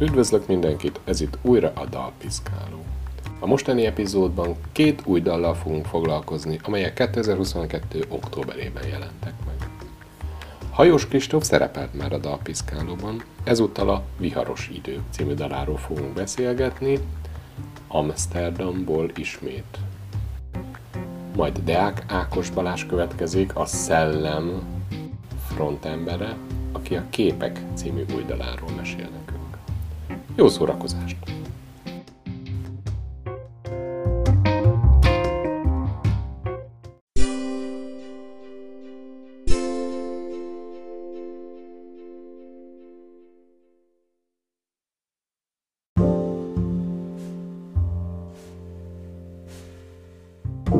Üdvözlök 0.00 0.46
mindenkit, 0.46 1.00
ez 1.04 1.20
itt 1.20 1.38
újra 1.42 1.72
a 1.74 1.86
Dalpiszkáló. 1.86 2.84
A 3.40 3.46
mostani 3.46 3.86
epizódban 3.86 4.56
két 4.72 5.02
új 5.04 5.20
dallal 5.20 5.54
fogunk 5.54 5.86
foglalkozni, 5.86 6.60
amelyek 6.62 6.94
2022. 6.94 8.04
októberében 8.08 8.86
jelentek 8.86 9.34
meg. 9.46 9.68
Hajós 10.70 11.06
Kristóf 11.06 11.44
szerepelt 11.44 11.94
már 11.94 12.12
a 12.12 12.18
Dalpiszkálóban, 12.18 13.22
ezúttal 13.44 13.88
a 13.88 14.02
Viharos 14.18 14.70
Idő 14.74 15.00
című 15.10 15.34
daláról 15.34 15.76
fogunk 15.76 16.12
beszélgetni, 16.12 16.98
Amsterdamból 17.88 19.10
ismét. 19.16 19.78
Majd 21.36 21.58
Deák 21.64 22.04
Ákos 22.06 22.50
Balázs 22.50 22.86
következik, 22.86 23.56
a 23.56 23.66
Szellem 23.66 24.62
frontembere, 25.46 26.36
aki 26.72 26.96
a 26.96 27.04
Képek 27.10 27.60
című 27.74 28.04
új 28.14 28.24
daláról 28.24 28.70
mesél 28.76 29.08
nekünk. 29.18 29.37
Jó 30.38 30.48
szórakozást! 30.48 31.16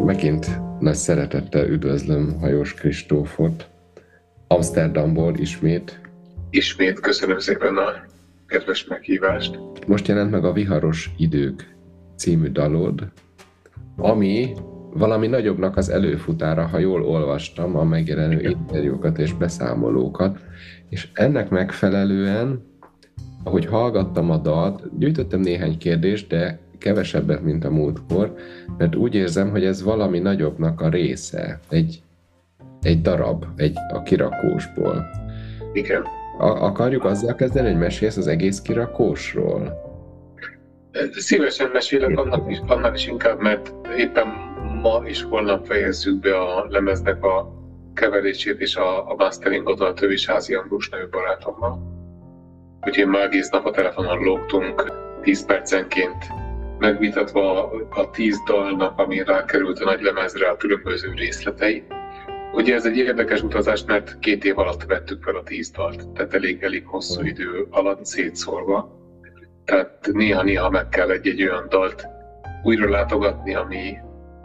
Megint 0.04 0.46
nagy 0.80 0.94
szeretettel 0.94 1.68
üdvözlöm 1.68 2.38
Hajós 2.40 2.74
Kristófot, 2.74 3.68
Amsterdamból 4.48 5.34
ismét. 5.36 6.00
Ismét 6.50 7.00
köszönöm 7.00 7.38
szépen 7.38 7.76
a 7.76 8.16
kedves 8.48 8.86
meghívást. 8.86 9.58
Most 9.86 10.08
jelent 10.08 10.30
meg 10.30 10.44
a 10.44 10.52
Viharos 10.52 11.10
Idők 11.16 11.76
című 12.16 12.48
dalod, 12.48 13.12
ami 13.96 14.54
valami 14.92 15.26
nagyobbnak 15.26 15.76
az 15.76 15.88
előfutára, 15.88 16.66
ha 16.66 16.78
jól 16.78 17.02
olvastam 17.02 17.76
a 17.76 17.84
megjelenő 17.84 18.40
interjúkat 18.40 19.18
és 19.18 19.32
beszámolókat, 19.32 20.38
és 20.88 21.08
ennek 21.12 21.48
megfelelően, 21.48 22.66
ahogy 23.44 23.66
hallgattam 23.66 24.30
a 24.30 24.36
dalt, 24.36 24.98
gyűjtöttem 24.98 25.40
néhány 25.40 25.78
kérdést, 25.78 26.28
de 26.28 26.58
kevesebbet, 26.78 27.42
mint 27.42 27.64
a 27.64 27.70
múltkor, 27.70 28.34
mert 28.78 28.94
úgy 28.94 29.14
érzem, 29.14 29.50
hogy 29.50 29.64
ez 29.64 29.82
valami 29.82 30.18
nagyobbnak 30.18 30.80
a 30.80 30.88
része, 30.88 31.60
egy, 31.68 32.02
egy 32.82 33.02
darab, 33.02 33.44
egy 33.56 33.76
a 33.92 34.02
kirakósból. 34.02 35.04
Igen. 35.72 36.02
A, 36.38 36.46
akarjuk 36.46 37.04
azzal 37.04 37.34
kezdeni, 37.34 37.68
hogy 37.68 37.78
mesélsz 37.78 38.16
az 38.16 38.26
egész 38.26 38.60
kirakósról? 38.60 39.86
Szívesen 41.12 41.70
mesélek 41.72 42.18
annak 42.18 42.50
is, 42.50 42.58
annak 42.66 42.94
is 42.94 43.06
inkább, 43.06 43.40
mert 43.40 43.72
éppen 43.96 44.26
ma 44.82 45.02
és 45.04 45.22
holnap 45.22 45.66
fejezzük 45.66 46.20
be 46.20 46.38
a 46.40 46.66
lemeznek 46.68 47.24
a 47.24 47.52
keverését 47.94 48.60
és 48.60 48.76
a, 48.76 49.10
a 49.10 49.14
masteringot 49.14 49.80
a 49.80 49.92
Tövisházi 49.92 50.54
Ambrus 50.54 50.88
nevű 50.88 51.08
barátommal. 51.10 51.96
Úgyhogy 52.86 53.06
ma 53.06 53.22
egész 53.22 53.48
nap 53.48 53.66
a 53.66 53.70
telefonon 53.70 54.18
lógtunk 54.18 54.92
10 55.22 55.44
percenként 55.44 56.26
megvitatva 56.78 57.70
a 57.90 58.10
tíz 58.10 58.42
dalnak, 58.46 58.98
ami 58.98 59.22
rákerült 59.24 59.78
a 59.78 59.84
nagy 59.84 60.00
lemezre 60.00 60.48
a 60.48 60.56
különböző 60.56 61.12
részletei. 61.16 61.84
Ugye 62.52 62.74
ez 62.74 62.86
egy 62.86 62.96
érdekes 62.96 63.42
utazás, 63.42 63.84
mert 63.84 64.18
két 64.18 64.44
év 64.44 64.58
alatt 64.58 64.84
vettük 64.84 65.22
fel 65.22 65.36
a 65.36 65.42
tíz 65.42 65.70
dalt, 65.70 66.08
tehát 66.08 66.34
elég, 66.34 66.62
elég 66.62 66.86
hosszú 66.86 67.24
idő 67.24 67.66
alatt 67.70 68.06
szétszórva. 68.06 68.96
Tehát 69.64 70.08
néha-néha 70.12 70.70
meg 70.70 70.88
kell 70.88 71.10
egy-egy 71.10 71.42
olyan 71.42 71.66
dalt 71.68 72.06
újra 72.62 72.88
látogatni, 72.88 73.54
ami, 73.54 73.96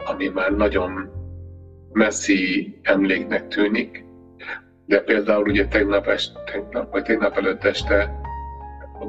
ami 0.04 0.28
már 0.28 0.52
nagyon 0.52 1.10
messzi 1.92 2.78
emléknek 2.82 3.48
tűnik. 3.48 4.04
De 4.86 5.00
például 5.00 5.48
ugye 5.48 5.66
tegnap, 5.66 6.06
este, 6.06 6.40
tegnap 6.52 6.92
vagy 6.92 7.02
tegnap 7.02 7.36
előtt 7.36 7.64
este 7.64 8.20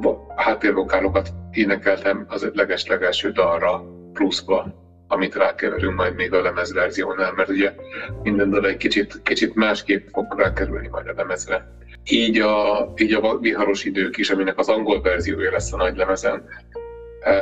a 0.02 0.42
háttérvokálokat 0.42 1.28
énekeltem 1.52 2.24
az 2.28 2.50
leges-legelső 2.54 3.30
dalra 3.30 3.84
pluszba, 4.12 4.85
amit 5.08 5.34
rákeverünk 5.34 5.94
majd 5.94 6.14
még 6.14 6.32
a 6.32 6.42
lemezverziónál, 6.42 7.32
mert 7.32 7.48
ugye 7.48 7.74
minden 8.22 8.50
dal 8.50 8.66
egy 8.66 8.76
kicsit, 8.76 9.20
kicsit 9.22 9.54
másképp 9.54 10.06
fog 10.12 10.34
rákerülni 10.36 10.88
majd 10.88 11.08
a 11.08 11.12
lemezre. 11.16 11.74
Így 12.10 12.40
a, 12.40 12.92
így 12.96 13.12
a 13.12 13.38
viharos 13.38 13.84
idők 13.84 14.16
is, 14.16 14.30
aminek 14.30 14.58
az 14.58 14.68
angol 14.68 15.00
verziója 15.00 15.50
lesz 15.50 15.72
a 15.72 15.76
nagy 15.76 15.96
lemezen, 15.96 16.42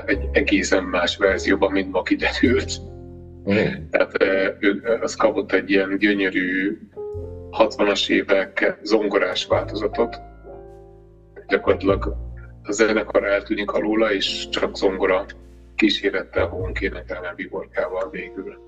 egy 0.06 0.28
egészen 0.32 0.84
más 0.84 1.16
verzióban, 1.16 1.72
mint 1.72 1.92
ma 1.92 2.02
kiderült. 2.02 2.72
Mm. 3.50 3.88
Tehát 3.90 4.22
ő, 4.58 4.98
az 5.00 5.14
kapott 5.14 5.52
egy 5.52 5.70
ilyen 5.70 5.98
gyönyörű 5.98 6.78
60-as 7.50 8.08
évek 8.08 8.78
zongorás 8.82 9.46
változatot. 9.46 10.16
Gyakorlatilag 11.48 12.16
a 12.62 12.72
zenekar 12.72 13.24
eltűnik 13.24 13.70
alóla, 13.70 14.12
és 14.12 14.48
csak 14.48 14.76
zongora 14.76 15.26
kísérettel 15.74 16.44
a 16.44 17.34
biborkával 17.36 18.10
végül. 18.10 18.58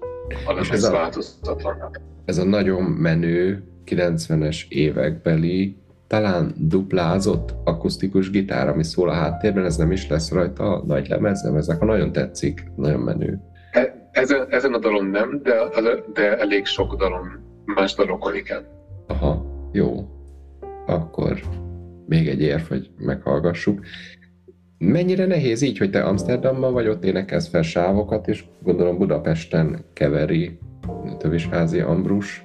és 0.60 0.70
ez 0.70 0.84
a, 0.84 1.08
Ez 2.24 2.38
a 2.38 2.44
nagyon 2.44 2.82
menő 2.82 3.64
90-es 3.86 4.68
évekbeli 4.68 5.76
talán 6.06 6.54
duplázott 6.56 7.54
akusztikus 7.64 8.30
gitár, 8.30 8.68
ami 8.68 8.84
szól 8.84 9.08
a 9.08 9.12
háttérben, 9.12 9.64
ez 9.64 9.76
nem 9.76 9.92
is 9.92 10.08
lesz 10.08 10.30
rajta 10.30 10.64
a 10.64 10.84
nagy 10.86 11.08
lemezem, 11.08 11.56
ezek 11.56 11.82
a 11.82 11.84
nagyon 11.84 12.12
tetszik, 12.12 12.64
nagyon 12.76 13.00
menő. 13.00 13.40
E, 13.70 14.08
ezen, 14.12 14.46
ezen 14.50 14.72
a 14.72 14.78
dalon 14.78 15.06
nem, 15.06 15.40
de, 15.42 15.54
de 16.12 16.38
elég 16.38 16.64
sok 16.64 16.96
dalon, 16.96 17.28
más 17.64 17.94
dalokon 17.94 18.34
igen. 18.34 18.66
Aha, 19.06 19.44
jó. 19.72 20.08
Akkor 20.86 21.40
még 22.06 22.28
egy 22.28 22.40
érv, 22.40 22.62
hogy 22.68 22.90
meghallgassuk. 22.98 23.80
Mennyire 24.78 25.26
nehéz 25.26 25.62
így, 25.62 25.78
hogy 25.78 25.90
te 25.90 26.02
Amsterdamban 26.02 26.72
vagy, 26.72 26.88
ott 26.88 27.04
énekelsz 27.04 27.48
fel 27.48 27.62
sávokat, 27.62 28.28
és 28.28 28.44
gondolom 28.62 28.98
Budapesten 28.98 29.84
keveri 29.92 30.58
Tövisházi 31.18 31.80
Ambrus. 31.80 32.44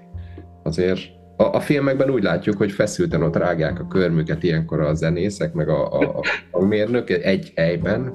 Azért 0.63 0.99
a, 1.37 1.43
a 1.43 1.59
filmekben 1.59 2.09
úgy 2.09 2.23
látjuk, 2.23 2.57
hogy 2.57 2.71
feszülten 2.71 3.23
ott 3.23 3.35
rágják 3.35 3.79
a 3.79 3.87
körmüket 3.87 4.43
ilyenkor 4.43 4.79
a 4.79 4.93
zenészek, 4.93 5.53
meg 5.53 5.69
a, 5.69 5.99
a, 5.99 6.23
a, 6.51 6.65
mérnök 6.65 7.09
egy 7.09 7.51
helyben. 7.55 8.13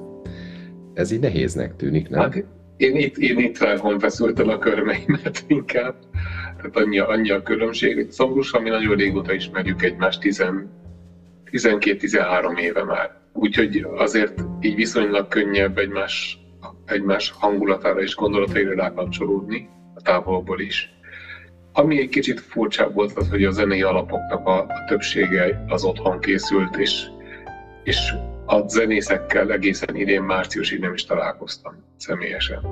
Ez 0.93 1.11
így 1.11 1.19
nehéznek 1.19 1.75
tűnik, 1.75 2.09
nem? 2.09 2.21
Hát, 2.21 2.43
én 2.77 2.95
itt, 2.95 3.17
én 3.17 3.39
itt 3.39 3.57
rágom 3.57 3.99
feszülten 3.99 4.49
a 4.49 4.57
körmeimet 4.57 5.43
inkább. 5.47 5.95
Tehát 6.57 6.77
annyi, 6.77 6.99
annyi 6.99 7.29
a 7.29 7.41
különbség. 7.41 8.11
Szombrus, 8.11 8.51
ami 8.51 8.69
nagyon 8.69 8.95
régóta 8.95 9.33
ismerjük 9.33 9.83
egymást, 9.83 10.21
12-13 11.51 12.59
éve 12.59 12.83
már. 12.83 13.16
Úgyhogy 13.39 13.85
azért 13.95 14.43
így 14.61 14.75
viszonylag 14.75 15.27
könnyebb 15.27 15.77
egymás, 15.77 16.37
egymás 16.85 17.33
hangulatára 17.39 18.01
és 18.01 18.15
gondolataira 18.15 18.75
rákapcsolódni, 18.75 19.69
a 19.95 20.01
távolból 20.01 20.59
is. 20.59 20.89
Ami 21.73 21.99
egy 21.99 22.09
kicsit 22.09 22.39
furcsább 22.39 22.93
volt 22.93 23.17
az, 23.17 23.29
hogy 23.29 23.43
a 23.43 23.51
zenei 23.51 23.81
alapoknak 23.81 24.47
a, 24.47 24.59
a 24.59 24.83
többsége 24.87 25.65
az 25.67 25.83
otthon 25.83 26.19
készült, 26.19 26.75
és, 26.77 27.05
és 27.83 28.13
a 28.45 28.67
zenészekkel 28.67 29.51
egészen 29.51 29.95
idén 29.95 30.21
márciusig 30.21 30.79
nem 30.79 30.93
is 30.93 31.05
találkoztam 31.05 31.73
személyesen. 31.97 32.63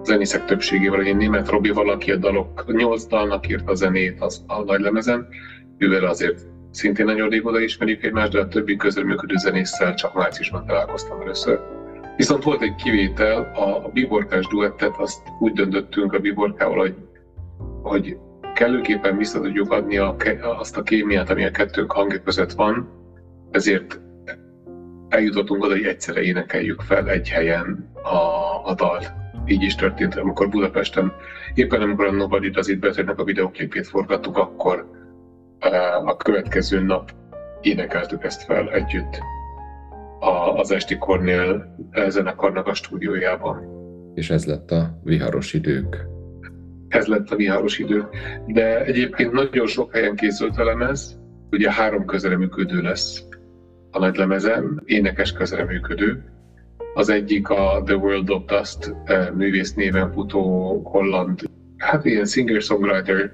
A 0.00 0.04
zenészek 0.04 0.44
többségével, 0.44 1.06
én 1.06 1.16
német 1.16 1.48
Robi 1.48 1.70
valaki 1.70 2.10
a 2.10 2.16
dalok, 2.16 2.64
nyolc 2.66 3.06
dalnak 3.06 3.48
írt 3.48 3.68
a 3.68 3.74
zenét 3.74 4.20
az, 4.20 4.44
a 4.46 4.62
nagy 4.62 4.80
lemezen, 4.80 5.28
ővel 5.78 6.04
azért 6.04 6.51
szintén 6.72 7.04
nagyon 7.04 7.28
régóta 7.28 7.60
ismerjük 7.60 8.02
egymást, 8.02 8.32
de 8.32 8.40
a 8.40 8.48
többi 8.48 8.76
közreműködő 8.76 9.34
zenésszel 9.36 9.94
csak 9.94 10.14
márciusban 10.14 10.66
találkoztam 10.66 11.20
először. 11.20 11.60
Viszont 12.16 12.42
volt 12.42 12.62
egy 12.62 12.74
kivétel, 12.74 13.52
a, 13.54 13.84
a 13.84 13.88
biborkás 13.88 14.46
duettet, 14.46 14.96
azt 14.96 15.22
úgy 15.40 15.52
döntöttünk 15.52 16.12
a 16.12 16.18
biborkával, 16.18 16.78
hogy, 16.78 16.96
hogy 17.82 18.16
kellőképpen 18.54 19.16
vissza 19.16 19.40
tudjuk 19.40 19.72
adni 19.72 19.98
a, 19.98 20.16
azt 20.58 20.76
a 20.76 20.82
kémiát, 20.82 21.30
ami 21.30 21.44
a 21.44 21.50
kettőnk 21.50 21.92
hangja 21.92 22.22
között 22.22 22.52
van, 22.52 22.88
ezért 23.50 24.00
eljutottunk 25.08 25.64
oda, 25.64 25.72
hogy 25.72 25.84
egyszerre 25.84 26.22
énekeljük 26.22 26.80
fel 26.80 27.10
egy 27.10 27.28
helyen 27.28 27.90
a, 28.02 28.16
a 28.70 28.74
dalt. 28.74 29.12
Így 29.46 29.62
is 29.62 29.74
történt, 29.74 30.14
amikor 30.14 30.48
Budapesten, 30.48 31.12
éppen 31.54 31.82
amikor 31.82 32.04
a 32.04 32.12
Nobody 32.12 32.50
Does 32.50 32.68
It 32.68 32.78
Betternek 32.78 33.18
a 33.18 33.24
videoklipét 33.24 33.86
forgattuk, 33.86 34.36
akkor 34.36 35.01
a 36.04 36.16
következő 36.16 36.80
nap 36.80 37.10
énekeltük 37.60 38.24
ezt 38.24 38.42
fel 38.42 38.70
együtt 38.70 39.22
az 40.56 40.70
Esti 40.70 40.98
Kornél 40.98 41.76
zenekarnak 42.08 42.66
a 42.66 42.74
stúdiójában. 42.74 43.66
És 44.14 44.30
ez 44.30 44.44
lett 44.44 44.70
a 44.70 45.00
viharos 45.04 45.52
idők. 45.52 46.06
Ez 46.88 47.06
lett 47.06 47.30
a 47.30 47.36
viharos 47.36 47.78
idő. 47.78 48.08
De 48.46 48.84
egyébként 48.84 49.32
nagyon 49.32 49.66
sok 49.66 49.92
helyen 49.92 50.16
készült 50.16 50.56
a 50.56 50.64
lemez, 50.64 51.18
ugye 51.50 51.72
három 51.72 52.04
működő 52.38 52.80
lesz. 52.80 53.24
a 53.94 53.98
nagy 53.98 54.16
lemezen, 54.16 54.82
énekes 54.84 55.32
közreműködő. 55.32 56.24
Az 56.94 57.08
egyik 57.08 57.48
a 57.48 57.82
The 57.84 57.94
World 57.94 58.30
of 58.30 58.44
Dust 58.44 58.94
művész 59.34 59.74
néven 59.74 60.12
futó 60.12 60.80
holland, 60.84 61.40
hát 61.76 62.04
ilyen 62.04 62.24
singer-songwriter 62.24 63.32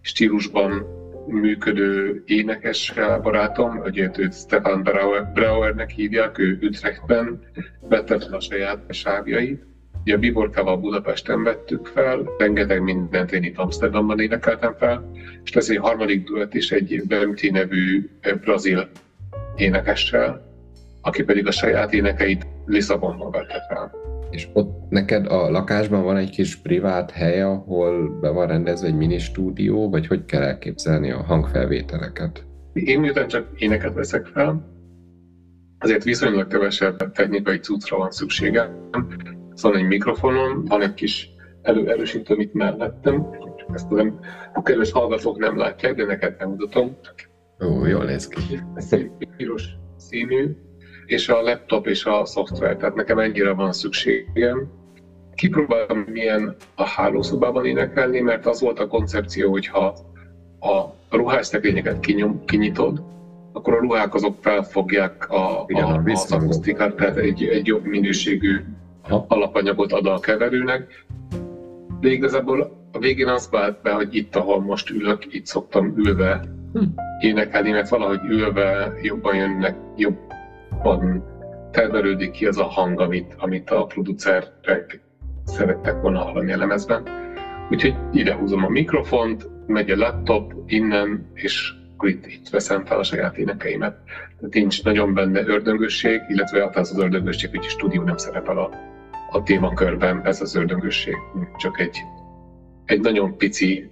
stílusban 0.00 0.86
működő 1.26 2.22
énekes 2.26 2.92
barátom, 3.22 3.76
hogy 3.76 3.98
őt 3.98 4.34
Stefan 4.34 4.82
Brauer, 4.82 5.32
Brauernek 5.32 5.90
hívják, 5.90 6.38
ő 6.38 6.58
Utrechtben 6.62 7.40
vette 7.80 8.18
fel 8.18 8.34
a 8.34 8.40
saját 8.40 8.78
sávjait. 8.88 9.62
Ugye 10.02 10.14
a 10.14 10.18
Biborkával 10.18 10.76
Budapesten 10.76 11.42
vettük 11.42 11.86
fel, 11.86 12.22
rengeteg 12.38 12.82
mindent 12.82 13.32
én 13.32 13.42
itt 13.42 13.56
Amsterdamban 13.56 14.20
énekeltem 14.20 14.74
fel, 14.78 15.10
és 15.44 15.52
lesz 15.52 15.68
egy 15.68 15.76
harmadik 15.76 16.24
duett 16.24 16.54
is 16.54 16.70
egy 16.70 17.02
Bemti 17.06 17.50
nevű 17.50 18.10
brazil 18.40 18.90
énekessel, 19.56 20.50
aki 21.00 21.22
pedig 21.22 21.46
a 21.46 21.50
saját 21.50 21.92
énekeit 21.92 22.46
Lisszabonban 22.66 23.30
vette 23.30 23.66
fel. 23.68 24.01
És 24.32 24.48
ott 24.52 24.88
neked 24.88 25.26
a 25.26 25.50
lakásban 25.50 26.02
van 26.02 26.16
egy 26.16 26.30
kis 26.30 26.56
privát 26.56 27.10
hely, 27.10 27.42
ahol 27.42 28.18
be 28.20 28.30
van 28.30 28.46
rendezve 28.46 28.86
egy 28.86 28.96
mini 28.96 29.18
stúdió, 29.18 29.90
vagy 29.90 30.06
hogy 30.06 30.24
kell 30.24 30.42
elképzelni 30.42 31.10
a 31.10 31.22
hangfelvételeket? 31.22 32.46
Én 32.72 33.00
miután 33.00 33.28
csak 33.28 33.46
éneket 33.56 33.94
veszek 33.94 34.26
fel, 34.26 34.72
azért 35.78 36.04
viszonylag 36.04 36.46
kevesebb 36.46 37.12
technikai 37.12 37.58
cuccra 37.58 37.96
van 37.96 38.10
szükségem. 38.10 38.88
Szóval 39.54 39.78
egy 39.78 39.86
mikrofonom, 39.86 40.64
van 40.64 40.82
egy 40.82 40.94
kis 40.94 41.30
előerősítő, 41.62 42.34
amit 42.34 42.54
mellettem. 42.54 43.26
Ezt 43.72 43.90
nem, 43.90 44.18
a 44.54 44.62
kedves 44.62 44.92
hallgatók 44.92 45.38
nem 45.38 45.58
látják, 45.58 45.94
de 45.94 46.04
neked 46.04 46.36
nem 46.38 46.48
mutatom. 46.48 46.96
Ó, 47.64 47.86
jól 47.86 48.04
néz 48.04 48.28
ki. 48.28 48.60
Ez 48.74 48.92
egy 48.92 49.10
piros 49.36 49.64
színű, 49.96 50.56
és 51.12 51.28
a 51.28 51.42
laptop 51.42 51.86
és 51.86 52.04
a 52.04 52.24
szoftver, 52.24 52.76
tehát 52.76 52.94
nekem 52.94 53.18
ennyire 53.18 53.52
van 53.52 53.72
szükségem. 53.72 54.70
Kipróbálom, 55.34 55.98
milyen 55.98 56.56
a 56.74 56.84
hálószobában 56.84 57.66
énekelni, 57.66 58.20
mert 58.20 58.46
az 58.46 58.60
volt 58.60 58.78
a 58.78 58.86
koncepció, 58.86 59.50
hogy 59.50 59.66
ha 59.66 59.94
a 60.60 60.94
ruhásztekrényeket 61.10 62.00
kinyom, 62.00 62.44
kinyitod, 62.44 63.02
akkor 63.52 63.74
a 63.74 63.78
ruhák 63.78 64.14
azok 64.14 64.36
felfogják 64.40 65.30
a, 65.30 65.64
Igen, 65.66 65.84
a, 65.84 66.02
az 66.04 66.32
akusztikát, 66.32 66.94
tehát 66.94 67.16
egy, 67.16 67.44
egy 67.44 67.66
jobb 67.66 67.84
minőségű 67.84 68.60
Aha. 69.02 69.24
alapanyagot 69.28 69.92
ad 69.92 70.06
a 70.06 70.20
keverőnek. 70.20 71.04
De 72.00 72.08
igazából 72.08 72.86
a 72.92 72.98
végén 72.98 73.28
az 73.28 73.48
vált 73.50 73.82
be, 73.82 73.90
hogy 73.90 74.14
itt, 74.14 74.36
ahol 74.36 74.60
most 74.60 74.90
ülök, 74.90 75.34
itt 75.34 75.46
szoktam 75.46 75.94
ülve 75.96 76.44
hm. 76.72 76.82
énekelni, 77.20 77.70
mert 77.70 77.88
valahogy 77.88 78.20
ülve 78.28 78.92
jobban 79.02 79.36
jönnek, 79.36 79.76
jobb 79.96 80.18
jobban 80.84 81.24
termelődik 81.70 82.30
ki 82.30 82.46
az 82.46 82.58
a 82.58 82.64
hang, 82.64 83.00
amit, 83.00 83.34
amit 83.38 83.70
a 83.70 83.84
producerek 83.84 85.00
szerettek 85.44 86.00
volna 86.00 86.18
hallani 86.18 86.52
a 86.52 86.56
lemezben. 86.56 87.02
Úgyhogy 87.70 87.94
ide 88.12 88.34
húzom 88.34 88.64
a 88.64 88.68
mikrofont, 88.68 89.50
megy 89.66 89.90
a 89.90 89.96
laptop 89.96 90.52
innen, 90.66 91.30
és 91.34 91.72
akkor 91.92 92.08
itt, 92.08 92.26
itt 92.26 92.48
veszem 92.48 92.84
fel 92.84 92.98
a 92.98 93.02
saját 93.02 93.36
énekeimet. 93.36 93.96
Tehát 94.36 94.54
nincs 94.54 94.84
nagyon 94.84 95.14
benne 95.14 95.46
ördöngösség, 95.46 96.20
illetve 96.28 96.60
hát 96.60 96.76
az 96.76 96.90
az 96.90 96.98
ördöngösség, 96.98 97.50
hogy 97.50 97.64
a 97.64 97.68
stúdió 97.68 98.02
nem 98.02 98.16
szerepel 98.16 98.58
a, 98.58 98.70
a 99.30 99.42
témakörben, 99.42 100.20
ez 100.24 100.40
az 100.40 100.54
ördöngösség. 100.54 101.14
Csak 101.56 101.80
egy, 101.80 101.96
egy 102.84 103.00
nagyon 103.00 103.36
pici 103.36 103.90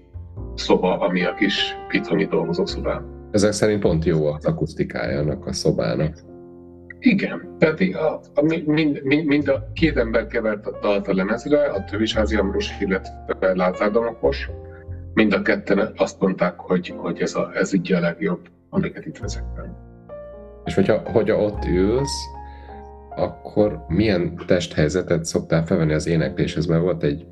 szoba, 0.55 0.99
ami 0.99 1.25
a 1.25 1.35
kis 1.35 1.77
pitoni 1.89 2.27
dolgozószobám. 2.27 3.29
Ezek 3.31 3.53
szerint 3.53 3.81
pont 3.81 4.05
jó 4.05 4.27
az 4.27 4.45
akusztikájának 4.45 5.47
a 5.47 5.53
szobának. 5.53 6.29
Igen, 7.01 7.57
tehát 7.59 7.81
a, 7.81 8.21
a, 8.35 8.43
mind, 8.43 8.67
mind, 9.03 9.25
mind 9.25 9.49
a 9.49 9.71
két 9.73 9.97
ember 9.97 10.27
kevert 10.27 10.67
a 10.67 10.79
dalt 10.81 11.09
a 11.09 11.15
lemezre, 11.15 11.65
a 11.65 11.85
Tövisházi 11.85 12.37
Ambrus, 12.37 12.81
illetve 12.81 13.55
Lázár 13.55 13.91
Damokos, 13.91 14.51
mind 15.15 15.33
a 15.33 15.43
ketten 15.43 15.93
azt 15.97 16.21
mondták, 16.21 16.59
hogy, 16.59 16.95
hogy 16.97 17.21
ez, 17.21 17.35
a, 17.35 17.51
ez 17.55 17.73
így 17.73 17.93
a 17.93 18.01
legjobb, 18.01 18.41
amiket 18.71 19.07
itt 19.07 19.19
vezettem. 19.19 19.77
És 20.65 20.75
hogyha, 20.75 21.03
hogyha 21.05 21.37
ott 21.37 21.65
ülsz, 21.65 22.19
akkor 23.17 23.85
milyen 23.89 24.37
testhelyzetet 24.47 25.25
szoktál 25.25 25.67
felvenni 25.67 25.93
az 25.93 26.07
énekléshez? 26.07 26.67
Mert 26.67 26.83
volt 26.83 27.03
egy 27.03 27.27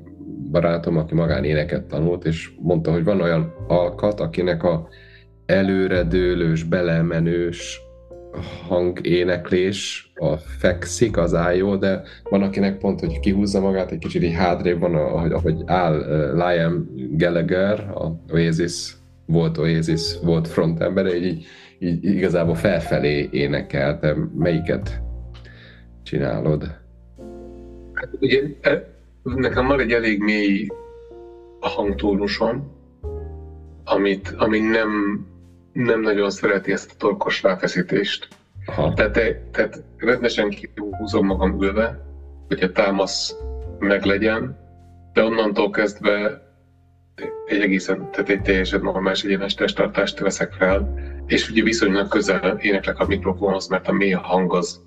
barátom, 0.51 0.97
aki 0.97 1.13
magán 1.13 1.43
éneket 1.43 1.85
tanult, 1.85 2.25
és 2.25 2.51
mondta, 2.61 2.91
hogy 2.91 3.03
van 3.03 3.21
olyan 3.21 3.53
alkat, 3.67 4.19
akinek 4.19 4.63
a 4.63 4.87
előredőlős, 5.45 6.63
belemenős 6.63 7.81
hangéneklés, 8.67 10.11
a 10.15 10.37
fekszik, 10.37 11.17
az 11.17 11.33
áll 11.33 11.55
jó, 11.55 11.75
de 11.75 12.01
van 12.23 12.41
akinek 12.41 12.77
pont, 12.77 12.99
hogy 12.99 13.19
kihúzza 13.19 13.59
magát, 13.59 13.91
egy 13.91 13.97
kicsit 13.97 14.23
így 14.23 14.33
hátrébb 14.33 14.79
van, 14.79 14.95
ahogy, 14.95 15.31
ahogy 15.31 15.63
áll 15.65 15.99
uh, 15.99 16.33
Liam 16.33 16.89
Gallagher, 17.11 17.79
a 17.79 18.21
Oasis, 18.33 18.93
volt 19.25 19.57
Oasis, 19.57 20.19
volt 20.23 20.47
frontembere, 20.47 21.15
így, 21.15 21.45
így, 21.79 22.05
így 22.05 22.15
igazából 22.15 22.55
felfelé 22.55 23.29
énekel, 23.31 23.99
te 23.99 24.15
melyiket 24.35 25.01
csinálod? 26.03 26.63
Hát 27.93 28.09
ugye 28.19 28.41
e, 28.61 29.01
nekem 29.23 29.67
van 29.67 29.79
egy 29.79 29.91
elég 29.91 30.19
mély 30.19 30.67
hangtónusom, 31.59 32.71
amit, 33.83 34.33
ami 34.37 34.59
nem 34.59 34.89
nem 35.83 36.01
nagyon 36.01 36.29
szereti 36.29 36.71
ezt 36.71 36.91
a 36.91 36.97
torkos 36.97 37.43
ráfeszítést. 37.43 38.27
Aha. 38.65 38.93
Tehát, 38.93 39.13
tehát 39.51 39.83
rendesen 39.97 40.49
kihúzom 40.49 41.25
magam 41.25 41.61
ülve, 41.61 41.99
hogy 42.47 42.63
a 42.63 42.71
támasz 42.71 43.35
meg 43.79 44.03
legyen, 44.03 44.57
de 45.13 45.23
onnantól 45.23 45.69
kezdve 45.69 46.41
egy 47.45 47.61
egészen, 47.61 48.11
tehát 48.11 48.29
egy 48.29 48.41
teljesen 48.41 48.81
normális 48.81 49.23
egyenes 49.23 49.53
testtartást 49.53 50.19
veszek 50.19 50.53
fel, 50.53 50.93
és 51.25 51.49
ugye 51.49 51.63
viszonylag 51.63 52.07
közel 52.07 52.57
éneklek 52.61 52.99
a 52.99 53.05
mikrofonhoz, 53.05 53.67
mert 53.67 53.87
a 53.87 53.91
mély 53.91 54.11
hang 54.11 54.53
az 54.53 54.81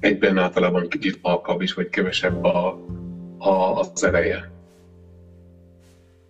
egyben 0.00 0.38
általában 0.38 0.88
kicsit 0.88 1.18
alkabb 1.22 1.60
is, 1.60 1.74
vagy 1.74 1.88
kevesebb 1.88 2.44
a, 2.44 2.78
a, 3.38 3.78
az 3.78 4.04
ereje. 4.04 4.52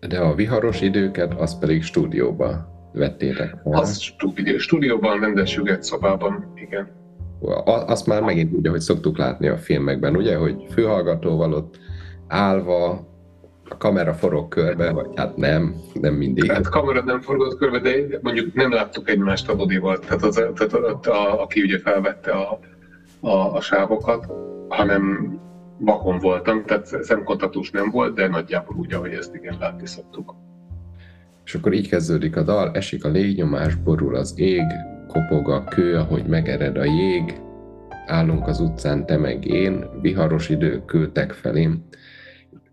De 0.09 0.19
a 0.19 0.35
viharos 0.35 0.81
időket, 0.81 1.41
az 1.41 1.59
pedig 1.59 1.83
stúdióban 1.83 2.74
vettétek 2.95 3.55
fel? 3.63 3.73
Az 3.73 4.01
stúdió, 4.01 4.59
stúdióban, 4.59 5.21
rendes 5.21 5.61
szobában, 5.81 6.53
igen. 6.55 6.89
Azt 7.65 8.07
már 8.07 8.23
megint 8.23 8.53
úgy, 8.53 8.69
hogy 8.69 8.81
szoktuk 8.81 9.19
látni 9.19 9.49
a 9.49 9.57
filmekben, 9.57 10.17
ugye, 10.17 10.37
hogy 10.37 10.67
főhallgatóval 10.73 11.53
ott 11.53 11.79
állva, 12.27 13.13
a 13.69 13.77
kamera 13.77 14.15
forog 14.15 14.49
körbe, 14.49 14.93
vagy 14.93 15.07
hát 15.15 15.37
nem, 15.37 15.75
nem 16.01 16.15
mindig. 16.15 16.53
Hát 16.53 16.69
kamera 16.69 17.03
nem 17.03 17.21
forgott 17.21 17.59
körbe, 17.59 17.79
de 17.79 18.19
mondjuk 18.23 18.55
nem 18.55 18.73
láttuk 18.73 19.11
egymást 19.11 19.49
a 19.49 19.57
bodival, 19.57 19.99
tehát, 19.99 20.23
az, 20.23 20.35
tehát 20.35 20.73
a, 20.73 21.01
a, 21.11 21.43
aki 21.43 21.63
ugye 21.63 21.79
felvette 21.79 22.31
a, 22.31 22.59
a, 23.21 23.55
a 23.55 23.61
sávokat, 23.61 24.27
hanem 24.69 25.35
vakon 25.79 26.19
voltam, 26.19 26.65
tehát 26.65 26.87
szemkontaktus 26.87 27.71
nem 27.71 27.91
volt, 27.91 28.15
de 28.15 28.29
nagyjából 28.29 28.77
úgy, 28.77 28.93
ahogy 28.93 29.13
ezt 29.13 29.35
igen 29.35 29.57
látni 29.61 29.87
szoktuk. 29.87 30.35
És 31.45 31.55
akkor 31.55 31.73
így 31.73 31.89
kezdődik 31.89 32.37
a 32.37 32.43
dal, 32.43 32.71
esik 32.75 33.05
a 33.05 33.09
légnyomás, 33.09 33.75
borul 33.75 34.17
az 34.17 34.35
ég, 34.37 34.65
kopog 35.07 35.51
a 35.51 35.65
kő, 35.65 35.97
ahogy 35.97 36.27
megered 36.27 36.77
a 36.77 36.85
jég, 36.85 37.41
állunk 38.07 38.47
az 38.47 38.61
utcán, 38.61 39.07
te 39.07 39.17
meg 39.17 39.45
én, 39.45 39.85
viharos 40.01 40.49
idők 40.49 40.85
küldtek 40.85 41.33
felém. 41.33 41.85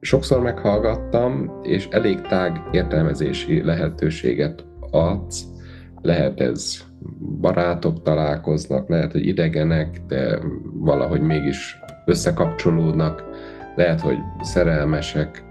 Sokszor 0.01 0.41
meghallgattam, 0.41 1.59
és 1.63 1.87
elég 1.91 2.21
tág 2.21 2.61
értelmezési 2.71 3.63
lehetőséget 3.63 4.65
adsz. 4.91 5.43
Lehet 6.01 6.39
ez 6.39 6.83
barátok 7.41 8.01
találkoznak, 8.01 8.89
lehet, 8.89 9.11
hogy 9.11 9.25
idegenek, 9.27 10.01
de 10.07 10.39
valahogy 10.73 11.21
mégis 11.21 11.79
összekapcsolódnak, 12.05 13.23
lehet, 13.75 14.01
hogy 14.01 14.17
szerelmesek, 14.41 15.43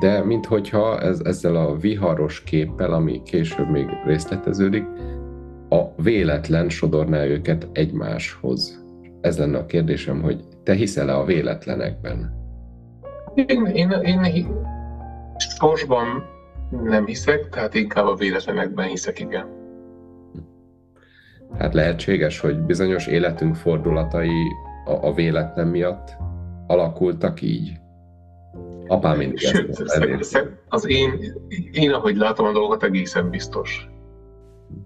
de 0.00 0.24
minthogyha 0.24 1.00
ez, 1.00 1.20
ezzel 1.20 1.56
a 1.56 1.76
viharos 1.76 2.42
képpel, 2.42 2.92
ami 2.92 3.22
később 3.22 3.70
még 3.70 3.86
részleteződik, 4.04 4.84
a 5.68 6.02
véletlen 6.02 6.68
sodorná 6.68 7.24
őket 7.24 7.68
egymáshoz. 7.72 8.84
Ez 9.20 9.38
lenne 9.38 9.58
a 9.58 9.66
kérdésem, 9.66 10.22
hogy 10.22 10.44
te 10.62 10.74
hiszel-e 10.74 11.16
a 11.16 11.24
véletlenekben? 11.24 12.40
Én, 13.34 13.66
én, 13.66 13.90
én 13.90 14.46
sorsban 15.38 16.06
nem 16.70 17.06
hiszek, 17.06 17.48
tehát 17.48 17.74
inkább 17.74 18.06
a 18.06 18.14
véletlenekben 18.14 18.86
hiszek, 18.86 19.20
igen. 19.20 19.46
Hát 21.58 21.74
lehetséges, 21.74 22.40
hogy 22.40 22.58
bizonyos 22.58 23.06
életünk 23.06 23.54
fordulatai 23.54 24.30
a, 24.84 25.06
a 25.06 25.12
véletlen 25.12 25.66
miatt 25.66 26.16
alakultak 26.66 27.42
így. 27.42 27.81
Apám 28.86 29.16
mindig 29.16 29.38
Sőt, 29.38 29.80
ezt 29.80 30.48
az 30.68 30.88
én, 30.88 31.34
én, 31.72 31.90
ahogy 31.90 32.16
látom 32.16 32.46
a 32.46 32.52
dolgot, 32.52 32.82
egészen 32.82 33.30
biztos. 33.30 33.88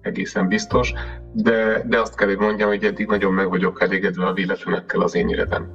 egészen 0.00 0.48
biztos, 0.48 0.92
de, 1.32 1.84
de 1.88 2.00
azt 2.00 2.16
kell, 2.16 2.28
hogy 2.28 2.38
mondjam, 2.38 2.68
hogy 2.68 2.84
eddig 2.84 3.06
nagyon 3.06 3.32
meg 3.32 3.48
vagyok 3.48 3.82
elégedve 3.82 4.26
a 4.26 4.32
véletlenekkel 4.32 5.00
az 5.00 5.14
én 5.14 5.28
életem 5.28 5.68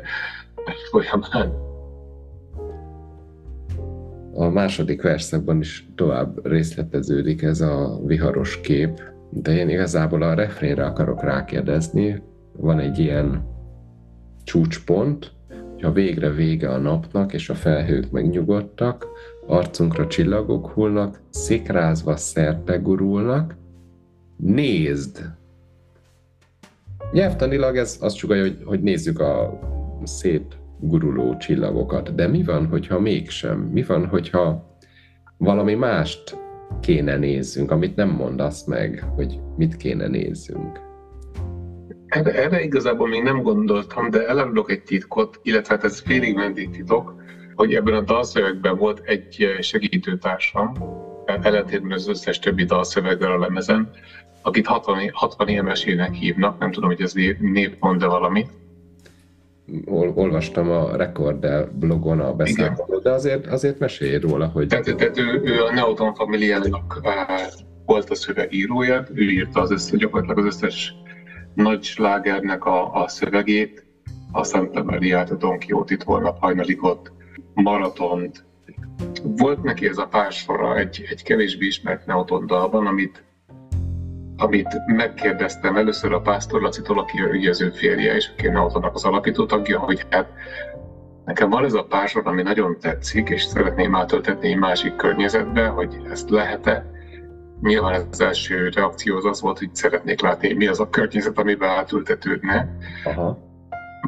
folyamán. 0.90 1.70
A 4.34 4.48
második 4.48 5.02
verszakban 5.02 5.60
is 5.60 5.86
tovább 5.94 6.46
részleteződik 6.46 7.42
ez 7.42 7.60
a 7.60 8.00
viharos 8.04 8.60
kép, 8.60 9.00
de 9.30 9.52
én 9.56 9.68
igazából 9.68 10.22
a 10.22 10.34
refrénre 10.34 10.84
akarok 10.84 11.22
rákérdezni. 11.22 12.22
Van 12.52 12.78
egy 12.78 12.98
ilyen 12.98 13.50
csúcspont, 14.44 15.32
ha 15.82 15.92
végre 15.92 16.30
vége 16.30 16.68
a 16.68 16.78
napnak, 16.78 17.32
és 17.32 17.48
a 17.48 17.54
felhők 17.54 18.10
megnyugodtak, 18.10 19.06
arcunkra 19.46 20.06
csillagok 20.06 20.70
hullnak, 20.70 21.20
szikrázva 21.30 22.16
szerte 22.16 22.76
gurulnak, 22.76 23.56
nézd! 24.36 25.30
Nyelvtanilag 27.12 27.76
ez 27.76 27.98
azt 28.00 28.16
sugalja, 28.16 28.42
hogy, 28.42 28.58
hogy 28.64 28.82
nézzük 28.82 29.20
a 29.20 29.58
szép 30.04 30.54
guruló 30.80 31.36
csillagokat, 31.36 32.14
de 32.14 32.26
mi 32.26 32.42
van, 32.42 32.66
hogyha 32.66 33.00
mégsem? 33.00 33.58
Mi 33.58 33.82
van, 33.82 34.06
hogyha 34.06 34.76
valami 35.36 35.74
mást 35.74 36.38
kéne 36.80 37.16
nézzünk, 37.16 37.70
amit 37.70 37.96
nem 37.96 38.08
mondasz 38.08 38.64
meg, 38.64 39.04
hogy 39.14 39.40
mit 39.56 39.76
kéne 39.76 40.06
nézzünk? 40.06 40.91
Erre, 42.12 42.32
erre 42.42 42.62
igazából 42.62 43.08
még 43.08 43.22
nem 43.22 43.42
gondoltam, 43.42 44.10
de 44.10 44.26
elárulok 44.26 44.70
egy 44.70 44.82
titkot, 44.82 45.38
illetve 45.42 45.74
hát 45.74 45.84
ez 45.84 46.00
félig 46.00 46.34
meddig 46.34 46.70
titok, 46.70 47.14
hogy 47.54 47.74
ebben 47.74 47.94
a 47.94 48.00
dalszövegben 48.00 48.76
volt 48.76 49.00
egy 49.04 49.56
segítőtársam, 49.60 50.72
ellentétben 51.42 51.92
az 51.92 52.08
összes 52.08 52.38
többi 52.38 52.64
dalszöveggel 52.64 53.32
a 53.32 53.38
lemezen, 53.38 53.90
akit 54.42 54.66
60, 54.66 55.10
60 55.12 55.48
évesének 55.48 56.14
hívnak, 56.14 56.58
nem 56.58 56.70
tudom, 56.70 56.88
hogy 56.90 57.00
ez 57.00 57.12
név 57.38 57.76
mond-e 57.78 58.06
valamit. 58.06 58.50
Ol, 59.84 60.12
olvastam 60.14 60.70
a 60.70 60.96
Recorder 60.96 61.72
blogon 61.72 62.20
a 62.20 62.34
beszámolót, 62.34 63.02
de 63.02 63.10
azért, 63.10 63.46
azért 63.46 63.78
mesélj 63.78 64.18
róla, 64.18 64.46
hogy... 64.46 64.66
Tehát, 64.66 64.96
tehát 64.96 65.18
ő, 65.18 65.40
ő 65.44 65.62
a 65.62 65.72
Neoton 65.72 66.14
familiának 66.14 67.00
volt 67.86 68.10
a 68.10 68.14
szövegírója, 68.14 69.06
ő 69.14 69.22
írta 69.22 69.60
az 69.60 69.70
összes, 69.70 69.98
gyakorlatilag 69.98 70.46
az 70.46 70.54
összes 70.54 70.94
nagy 71.54 71.82
slágernek 71.82 72.64
a, 72.64 73.02
a 73.02 73.08
szövegét, 73.08 73.86
a 74.32 74.44
Santa 74.44 74.82
Mariát, 74.82 75.30
a 75.30 75.34
Don 75.34 75.58
Quixote-t, 75.58 76.02
Holnap 76.02 76.40
hajnalikot, 76.40 77.12
Maratont. 77.54 78.44
Volt 79.22 79.62
neki 79.62 79.88
ez 79.88 79.98
a 79.98 80.06
pársora 80.06 80.76
egy, 80.76 81.06
egy 81.10 81.22
kevésbé 81.22 81.66
ismert 81.66 82.06
Neoton 82.06 82.46
dalban, 82.46 82.86
amit, 82.86 83.24
amit 84.36 84.86
megkérdeztem 84.86 85.76
először 85.76 86.12
a 86.12 86.20
Pásztor 86.20 86.60
Lacitól, 86.60 86.98
aki 86.98 87.22
ugye 87.22 87.50
az 87.50 87.70
férje, 87.74 88.14
és 88.14 88.30
aki 88.32 88.48
Neotonnak 88.48 88.94
az 88.94 89.04
alapító 89.04 89.46
tagja, 89.46 89.78
hogy 89.78 90.06
hát 90.10 90.28
nekem 91.24 91.50
van 91.50 91.64
ez 91.64 91.72
a 91.72 91.84
pársor, 91.84 92.26
ami 92.26 92.42
nagyon 92.42 92.78
tetszik, 92.80 93.28
és 93.28 93.42
szeretném 93.42 93.94
átöltetni 93.94 94.48
egy 94.48 94.58
másik 94.58 94.96
környezetbe, 94.96 95.66
hogy 95.66 96.00
ezt 96.10 96.30
lehet-e, 96.30 96.91
nyilván 97.62 98.06
az 98.10 98.20
első 98.20 98.68
reakció 98.68 99.16
az 99.16 99.24
az 99.24 99.40
volt, 99.40 99.58
hogy 99.58 99.74
szeretnék 99.74 100.20
látni, 100.20 100.52
mi 100.52 100.66
az 100.66 100.80
a 100.80 100.88
környezet, 100.88 101.38
amiben 101.38 101.68
átültetődne. 101.68 102.76
Aha. 103.04 103.38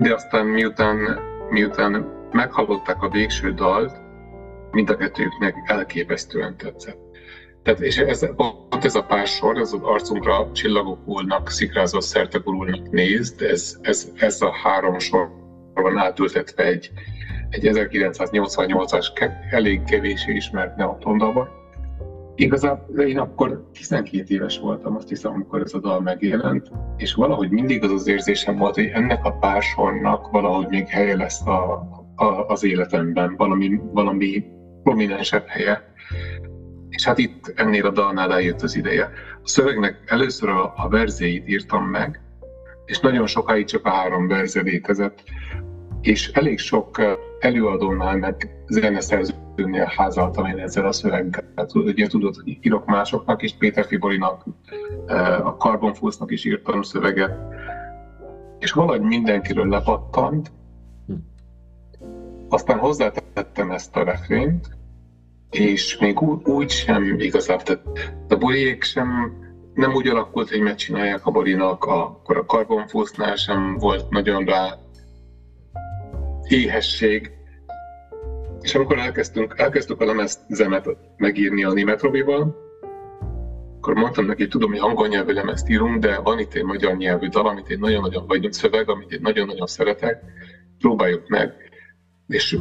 De 0.01 0.15
aztán 0.15 0.47
miután, 0.47 1.19
miután 1.51 2.07
meghallották 2.33 3.03
a 3.03 3.09
végső 3.09 3.53
dalt, 3.53 3.93
mind 4.71 4.91
a 4.91 4.97
kettőknek 4.97 5.55
elképesztően 5.65 6.57
tetszett. 6.57 6.99
Tehát, 7.63 7.81
és 7.81 7.97
ez, 7.97 8.35
pont 8.37 8.85
ez 8.85 8.95
a 8.95 9.03
pár 9.03 9.27
sor, 9.27 9.59
az 9.59 9.79
arcunkra 9.83 10.51
csillagok 10.53 10.99
hullnak, 11.05 11.51
szikrázva 11.51 12.01
szerte 12.01 12.39
gurulnak 12.39 12.91
nézd, 12.91 13.43
ez, 13.43 13.77
ez, 13.81 14.09
ez 14.17 14.43
a 14.43 14.53
három 14.63 14.99
sor 14.99 15.29
van 15.75 15.99
átültetve 15.99 16.65
egy, 16.65 16.91
egy 17.51 17.69
1988-as 17.73 19.31
elég 19.51 19.85
kevés 19.85 20.27
ismert 20.27 20.77
neotondalban, 20.77 21.49
Igazából 22.37 23.01
én 23.01 23.19
akkor 23.19 23.69
12 23.73 24.35
éves 24.35 24.59
voltam, 24.59 24.97
azt 24.97 25.09
hiszem, 25.09 25.33
amikor 25.33 25.61
ez 25.61 25.75
a 25.75 25.79
dal 25.79 26.01
megjelent, 26.01 26.71
és 26.97 27.15
valahogy 27.15 27.51
mindig 27.51 27.85
az 27.85 27.91
az 27.91 28.07
érzésem 28.07 28.57
volt, 28.57 28.75
hogy 28.75 28.91
ennek 28.93 29.25
a 29.25 29.33
pársornak 29.33 30.31
valahogy 30.31 30.67
még 30.69 30.89
helye 30.89 31.17
lesz 31.17 31.47
a, 31.47 31.89
a, 32.15 32.25
az 32.25 32.65
életemben, 32.65 33.35
valami, 33.37 33.81
valami 33.93 34.45
prominensebb 34.83 35.47
helye. 35.47 35.93
És 36.89 37.05
hát 37.05 37.19
itt 37.19 37.53
ennél 37.57 37.87
a 37.87 37.91
dalnál 37.91 38.33
eljött 38.33 38.63
az 38.63 38.77
ideje. 38.77 39.11
A 39.43 39.49
szövegnek 39.49 40.03
először 40.07 40.49
a, 40.49 40.73
a 40.77 40.89
verzéit 40.89 41.49
írtam 41.49 41.85
meg, 41.85 42.21
és 42.85 43.01
nagyon 43.01 43.27
sokáig 43.27 43.67
csak 43.67 43.85
a 43.87 43.91
három 43.91 44.29
verze 44.29 44.61
létezett, 44.61 45.23
és 46.01 46.29
elég 46.29 46.59
sok 46.59 47.01
előadónál, 47.41 48.17
meg 48.17 48.65
zeneszerzőnél 49.57 49.93
házaltam 49.97 50.47
én 50.47 50.59
ezzel 50.59 50.87
a 50.87 50.93
szöveggel. 50.93 51.45
Ugye 51.75 52.07
tudod, 52.07 52.35
hogy 52.35 52.59
írok 52.61 52.87
másoknak 52.87 53.43
is, 53.43 53.55
Péter 53.57 53.85
Fiborinak, 53.85 54.45
a 55.45 55.51
Carbon 55.51 55.95
is 56.27 56.45
írtam 56.45 56.83
szöveget, 56.83 57.39
és 58.59 58.73
valahogy 58.73 59.01
mindenkiről 59.01 59.69
lepattant, 59.69 60.53
aztán 62.49 62.79
hozzátettem 62.79 63.71
ezt 63.71 63.97
a 63.97 64.05
refrént, 64.05 64.69
és 65.51 65.99
még 65.99 66.21
úgy, 66.21 66.49
úgy 66.49 66.71
sem 66.71 67.19
igazából, 67.19 67.63
tehát 67.63 67.87
a 68.29 68.37
boriék 68.37 68.83
sem 68.83 69.33
nem 69.75 69.95
úgy 69.95 70.09
alakult, 70.09 70.49
hogy 70.49 70.61
megcsinálják 70.61 71.27
a 71.27 71.31
borinak, 71.31 71.85
akkor 71.85 72.37
a 72.37 72.45
Carbon 72.45 72.85
nál 73.17 73.37
sem 73.37 73.77
volt 73.79 74.11
nagyon 74.11 74.45
rá 74.45 74.79
éhesség. 76.49 77.44
És 78.65 78.75
amikor 78.75 78.99
elkezdtünk, 78.99 79.55
elkezdtük 79.57 80.01
a 80.01 80.05
lemezzemet 80.05 80.89
megírni 81.17 81.65
a 81.65 81.73
német 81.73 82.03
Robival, 82.03 82.57
akkor 83.77 83.95
mondtam 83.95 84.25
neki, 84.25 84.47
tudom, 84.47 84.71
hogy 84.71 84.79
angol 84.79 85.07
nyelvű 85.07 85.33
lemezt 85.33 85.69
írunk, 85.69 85.99
de 85.99 86.19
van 86.19 86.39
itt 86.39 86.55
egy 86.55 86.65
magyar 86.65 86.97
nyelvű 86.97 87.29
dal, 87.29 87.47
amit 87.47 87.69
én 87.69 87.79
nagyon-nagyon, 87.79 88.27
vagy 88.27 88.53
szöveg, 88.53 88.89
amit 88.89 89.13
én 89.13 89.19
nagyon-nagyon 89.23 89.67
szeretek, 89.67 90.23
próbáljuk 90.79 91.29
meg. 91.29 91.53
És 92.29 92.59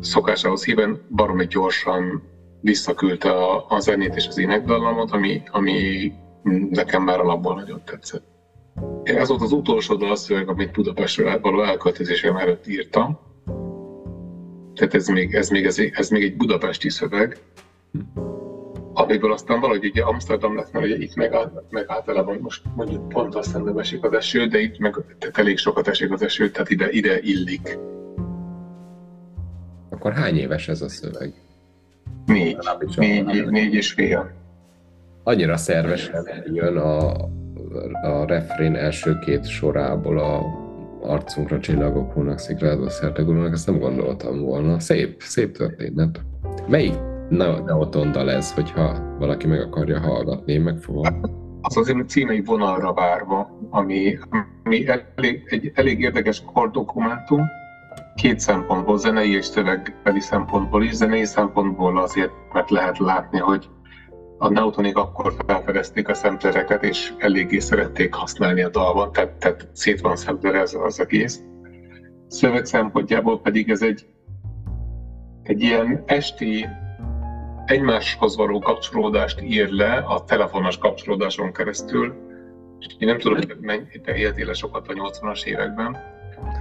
szokásához 0.00 0.64
híven 0.64 1.06
baromi 1.10 1.46
gyorsan 1.46 2.22
visszaküldte 2.60 3.30
a, 3.30 3.66
a 3.68 3.80
zenét 3.80 4.16
és 4.16 4.26
az 4.26 4.38
énekdallamot, 4.38 5.10
ami, 5.10 5.42
ami 5.50 6.12
nekem 6.70 7.02
már 7.02 7.20
alapból 7.20 7.54
nagyon 7.54 7.82
tetszett. 7.84 8.24
Ez 9.02 9.28
volt 9.28 9.42
az 9.42 9.52
utolsó 9.52 9.94
dalszöveg, 9.94 10.48
amit 10.48 10.72
Budapestről 10.72 11.40
való 11.40 11.62
elköltözésem 11.62 12.36
előtt 12.36 12.66
írtam. 12.66 13.31
Tehát 14.74 14.94
ez 14.94 15.06
még, 15.06 15.34
ez 15.34 15.48
még, 15.48 15.64
ez, 15.64 15.78
ez 15.92 16.08
még 16.08 16.22
egy 16.22 16.36
budapesti 16.36 16.88
szöveg, 16.88 17.38
amiből 18.92 19.32
aztán 19.32 19.60
valahogy 19.60 19.84
ugye 19.84 20.02
Amsterdam 20.02 20.56
lett, 20.56 20.72
mert 20.72 20.84
ugye 20.84 20.96
itt 20.96 21.14
meg, 21.14 21.34
meg 21.70 21.84
általában 21.86 22.38
most 22.40 22.62
mondjuk 22.74 23.08
pont 23.08 23.34
azt 23.34 23.64
nem 23.64 23.78
esik 23.78 24.04
az 24.04 24.12
eső, 24.12 24.46
de 24.46 24.60
itt 24.60 24.78
meg 24.78 24.94
tehát 25.18 25.38
elég 25.38 25.58
sokat 25.58 25.88
esik 25.88 26.12
az 26.12 26.22
eső, 26.22 26.50
tehát 26.50 26.70
ide, 26.70 26.90
ide 26.90 27.20
illik. 27.20 27.78
Akkor 29.90 30.12
hány 30.12 30.36
éves 30.36 30.68
ez 30.68 30.82
a 30.82 30.88
szöveg? 30.88 31.32
Négy. 32.26 32.56
Négy, 32.96 33.46
négy 33.46 33.74
és 33.74 33.92
fél. 33.92 34.32
Annyira 35.22 35.56
szervesen 35.56 36.44
jön 36.52 36.76
a, 36.76 37.10
a 38.02 38.26
refrén 38.26 38.76
első 38.76 39.18
két 39.18 39.46
sorából 39.46 40.18
a 40.18 40.61
arcunkra 41.02 41.58
csillagok 41.58 42.12
hullnak, 42.12 42.38
szikrázva 42.38 42.90
szerte 42.90 43.22
gurulnak, 43.22 43.52
ezt 43.52 43.66
nem 43.66 43.78
gondoltam 43.78 44.40
volna. 44.40 44.78
Szép, 44.78 45.22
szép 45.22 45.56
történet. 45.56 46.20
Melyik 46.68 46.94
Neotondal 47.28 48.30
ez, 48.30 48.52
hogyha 48.52 49.16
valaki 49.18 49.46
meg 49.46 49.60
akarja 49.60 50.00
hallgatni, 50.00 50.52
én 50.52 50.60
megfogom. 50.60 51.20
Az 51.60 51.76
az 51.76 51.88
én 51.88 52.06
címei 52.06 52.40
vonalra 52.40 52.92
várva, 52.92 53.58
ami, 53.70 54.18
ami 54.64 54.86
elég, 54.88 55.42
egy 55.46 55.72
elég 55.74 56.00
érdekes 56.00 56.42
kordokumentum, 56.52 57.44
két 58.14 58.40
szempontból, 58.40 58.98
zenei 58.98 59.34
és 59.34 59.44
szövegbeli 59.44 60.20
szempontból 60.20 60.82
is. 60.82 60.94
Zenei 60.94 61.24
szempontból 61.24 61.98
azért, 61.98 62.30
mert 62.52 62.70
lehet 62.70 62.98
látni, 62.98 63.38
hogy 63.38 63.68
a 64.42 64.48
Nautonik 64.48 64.96
akkor 64.96 65.34
felfedezték 65.46 66.08
a 66.08 66.14
szemtereket, 66.14 66.82
és 66.82 67.12
eléggé 67.18 67.58
szerették 67.58 68.14
használni 68.14 68.62
a 68.62 68.68
dalban, 68.68 69.12
tehát, 69.12 69.32
tehát 69.32 69.68
szét 69.72 70.00
van 70.00 70.16
ez 70.42 70.74
az 70.74 71.00
egész. 71.00 71.40
Szöveg 72.28 72.64
szempontjából 72.64 73.40
pedig 73.40 73.70
ez 73.70 73.82
egy, 73.82 74.06
egy 75.42 75.62
ilyen 75.62 76.02
esti 76.06 76.66
egymáshoz 77.66 78.36
való 78.36 78.58
kapcsolódást 78.58 79.40
ír 79.42 79.68
le 79.68 79.92
a 79.92 80.24
telefonos 80.24 80.78
kapcsolódáson 80.78 81.52
keresztül. 81.52 82.14
Én 82.98 83.08
nem 83.08 83.18
tudom, 83.18 83.36
hogy 83.36 83.56
mennyi, 83.60 84.00
te 84.04 84.14
éltél 84.14 84.52
sokat 84.52 84.88
a 84.88 84.92
80-as 84.92 85.44
években. 85.44 85.96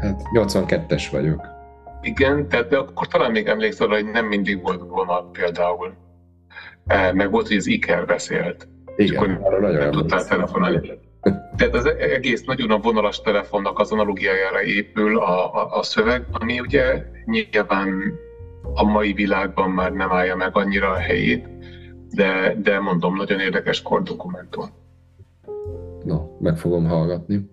Hát 0.02 0.22
82-es 0.34 1.08
vagyok. 1.12 1.48
Igen, 2.02 2.48
tehát 2.48 2.68
de 2.68 2.78
akkor 2.78 3.08
talán 3.08 3.32
még 3.32 3.48
emlékszel, 3.48 3.88
hogy 3.88 4.06
nem 4.06 4.26
mindig 4.26 4.62
volt 4.62 4.82
vonal 4.88 5.30
például 5.32 5.94
meg 7.14 7.32
volt, 7.32 7.48
hogy 7.48 7.58
az 7.58 7.68
Iker 7.68 8.06
beszélt. 8.06 8.68
Igen, 8.96 9.40
arra 9.42 9.60
nagyon 9.60 9.80
nem 9.80 9.92
tudtál 9.92 10.26
telefonálni. 10.26 11.00
Tehát 11.56 11.76
az 11.76 11.86
egész 11.86 12.44
nagyon 12.44 12.72
a 12.72 12.78
vonalas 12.78 13.22
telefonnak 13.22 13.80
az 13.80 13.92
analogiájára 13.92 14.64
épül 14.64 15.20
a, 15.20 15.56
a, 15.56 15.78
a 15.78 15.84
szöveg, 15.84 16.26
ami 16.32 16.60
ugye 16.60 17.06
nyilván 17.26 18.20
a 18.74 18.84
mai 18.84 19.14
világban 19.14 19.70
már 19.70 19.92
nem 19.92 20.12
állja 20.12 20.36
meg 20.36 20.58
annyira 20.58 20.90
a 20.90 20.98
helyét, 20.98 21.48
de, 22.10 22.56
de 22.62 22.80
mondom, 22.80 23.16
nagyon 23.16 23.40
érdekes 23.40 23.82
kordokumentum. 23.82 24.66
No, 26.04 26.38
meg 26.40 26.58
fogom 26.58 26.86
hallgatni. 26.86 27.50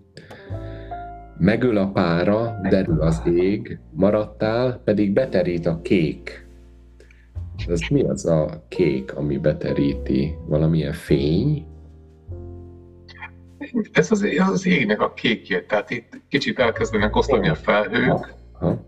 Megöl 1.39 1.77
a 1.77 1.91
pára, 1.91 2.61
derül 2.69 3.01
az 3.01 3.23
ég, 3.25 3.79
maradtál, 3.91 4.81
pedig 4.85 5.13
beterít 5.13 5.67
a 5.67 5.81
kék. 5.83 6.48
Ez 7.67 7.81
mi 7.91 8.03
az 8.03 8.27
a 8.27 8.65
kék, 8.69 9.17
ami 9.17 9.39
beteríti? 9.39 10.37
Valamilyen 10.47 10.93
fény? 10.93 11.67
Ez 13.93 14.11
az, 14.11 14.23
az, 14.39 14.51
az 14.51 14.67
égnek 14.67 15.01
a 15.01 15.13
kékje, 15.13 15.65
tehát 15.65 15.91
itt 15.91 16.21
kicsit 16.29 16.59
elkezdenek 16.59 17.17
oszlani 17.17 17.49
a 17.49 17.55
felhők, 17.55 18.35
ha. 18.53 18.85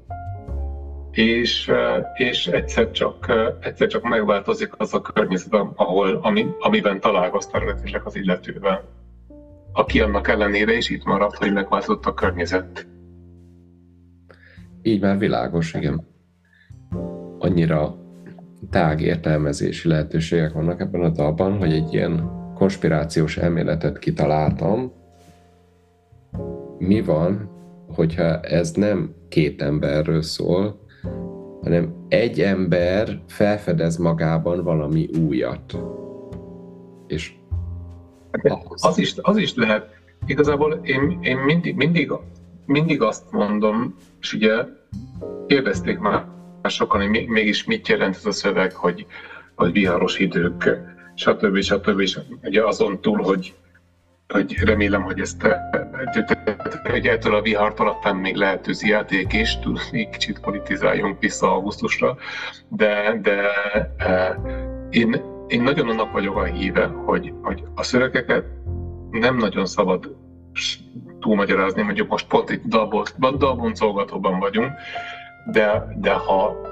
és, 1.10 1.72
és 2.14 2.46
egyszer, 2.46 2.90
csak, 2.90 3.32
egyszer 3.60 3.88
csak 3.88 4.02
megváltozik 4.02 4.72
az 4.76 4.94
a 4.94 5.00
környezet, 5.00 5.54
ahol, 5.74 6.18
ami, 6.22 6.46
amiben 6.58 7.00
találkoztál 7.00 7.62
eredetileg 7.62 8.02
az 8.04 8.16
illetővel. 8.16 8.84
Aki 9.72 10.00
annak 10.00 10.28
ellenére 10.28 10.72
is 10.72 10.90
itt 10.90 11.04
maradt, 11.04 11.36
hogy 11.36 11.52
megváltozott 11.52 12.06
a 12.06 12.14
környezet. 12.14 12.86
Így 14.82 15.00
már 15.00 15.18
világos, 15.18 15.74
igen. 15.74 16.06
Annyira 17.38 17.99
tág 18.70 19.00
értelmezési 19.00 19.88
lehetőségek 19.88 20.52
vannak 20.52 20.80
ebben 20.80 21.00
a 21.00 21.08
dalban, 21.08 21.58
hogy 21.58 21.72
egy 21.72 21.92
ilyen 21.94 22.30
konspirációs 22.54 23.36
elméletet 23.36 23.98
kitaláltam. 23.98 24.92
Mi 26.78 27.00
van, 27.00 27.50
hogyha 27.94 28.40
ez 28.40 28.72
nem 28.72 29.14
két 29.28 29.62
emberről 29.62 30.22
szól, 30.22 30.80
hanem 31.62 31.94
egy 32.08 32.40
ember 32.40 33.22
felfedez 33.26 33.96
magában 33.96 34.64
valami 34.64 35.08
újat. 35.28 35.78
És 37.06 37.34
ahhoz... 38.42 38.84
az, 38.84 38.98
is, 38.98 39.14
az 39.20 39.36
is 39.36 39.54
lehet. 39.54 39.88
Igazából 40.26 40.72
én, 40.82 41.18
én 41.22 41.36
mindig, 41.36 41.76
mindig, 41.76 42.12
mindig 42.66 43.02
azt 43.02 43.32
mondom, 43.32 43.94
és 44.20 44.32
ugye 44.32 44.64
kérdezték 45.46 45.98
már 45.98 46.26
sokan, 46.70 47.00
hogy 47.00 47.26
mégis 47.26 47.64
mit 47.64 47.88
jelent 47.88 48.16
ez 48.16 48.26
a 48.26 48.32
szöveg, 48.32 48.72
hogy, 48.72 49.06
hogy 49.54 49.72
viharos 49.72 50.18
idők, 50.18 50.78
stb. 51.14 51.60
stb. 51.60 52.00
És 52.00 52.18
ugye 52.42 52.64
azon 52.64 53.00
túl, 53.00 53.22
hogy, 53.22 53.54
hogy 54.28 54.58
remélem, 54.64 55.02
hogy 55.02 55.20
ezt 55.20 55.46
hogy 56.90 57.06
ettől 57.06 57.34
a 57.34 57.42
vihartól 57.42 57.88
aztán 57.88 58.16
még 58.16 58.34
lehet 58.34 58.68
játék 58.80 59.32
is, 59.32 59.58
még 59.92 60.08
kicsit 60.08 60.40
politizáljunk 60.40 61.20
vissza 61.20 61.52
augusztusra, 61.52 62.16
de, 62.68 63.18
de 63.22 63.50
e, 63.96 64.40
én, 64.90 65.22
én 65.48 65.62
nagyon 65.62 65.88
annak 65.88 66.12
vagyok 66.12 66.36
a 66.36 66.44
híve, 66.44 66.86
hogy, 66.86 67.32
hogy 67.42 67.62
a 67.74 67.82
szövegeket 67.82 68.44
nem 69.10 69.36
nagyon 69.36 69.66
szabad 69.66 70.16
túlmagyarázni, 71.20 71.82
mondjuk 71.82 72.08
most 72.08 72.26
pont 72.26 72.50
itt 72.50 72.64
dalboncolgatóban 73.38 74.38
vagyunk, 74.38 74.72
de, 75.44 75.94
de 75.96 76.12
ha 76.12 76.68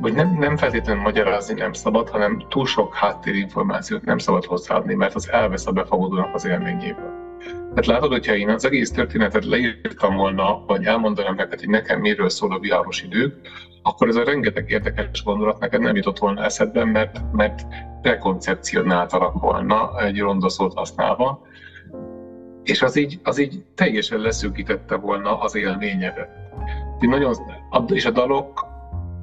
vagy 0.00 0.14
nem, 0.14 0.36
nem 0.38 0.56
feltétlenül 0.56 1.02
magyarázni 1.02 1.54
nem 1.54 1.72
szabad, 1.72 2.08
hanem 2.08 2.44
túl 2.48 2.66
sok 2.66 2.94
háttérinformációt 2.94 4.04
nem 4.04 4.18
szabad 4.18 4.44
hozzáadni, 4.44 4.94
mert 4.94 5.14
az 5.14 5.30
elvesz 5.30 5.66
a 5.66 5.72
befogadónak 5.72 6.34
az 6.34 6.46
élményéből. 6.46 7.16
Tehát 7.68 7.86
látod, 7.86 8.10
hogyha 8.10 8.34
én 8.34 8.48
az 8.48 8.64
egész 8.64 8.90
történetet 8.90 9.44
leírtam 9.44 10.16
volna, 10.16 10.64
vagy 10.66 10.84
elmondanám 10.84 11.34
neked, 11.34 11.58
hogy 11.58 11.68
nekem 11.68 12.00
miről 12.00 12.28
szól 12.28 12.52
a 12.52 12.58
viharos 12.58 13.02
idők, 13.02 13.34
akkor 13.82 14.08
ez 14.08 14.16
a 14.16 14.24
rengeteg 14.24 14.70
érdekes 14.70 15.24
gondolat 15.24 15.58
neked 15.58 15.80
nem 15.80 15.96
jutott 15.96 16.18
volna 16.18 16.44
eszedbe, 16.44 16.84
mert, 16.84 17.20
mert 17.32 17.66
prekoncepcionáltalak 18.02 19.40
volna 19.40 20.00
egy 20.00 20.18
ronda 20.18 20.48
szót 20.48 20.74
használva, 20.74 21.42
és 22.62 22.82
az 22.82 22.96
így, 22.96 23.20
az 23.22 23.38
így 23.38 23.64
teljesen 23.74 24.18
leszűkítette 24.18 24.96
volna 24.96 25.40
az 25.40 25.54
élményedet. 25.54 26.30
Nagyon, 27.00 27.34
és 27.86 28.04
a 28.04 28.10
dalok 28.10 28.66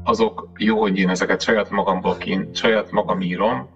azok 0.03 0.49
jó, 0.57 0.79
hogy 0.79 0.97
én 0.97 1.09
ezeket 1.09 1.41
saját 1.41 1.69
magamból 1.69 2.17
kint, 2.17 2.55
saját 2.55 2.91
magam 2.91 3.21
írom, 3.21 3.67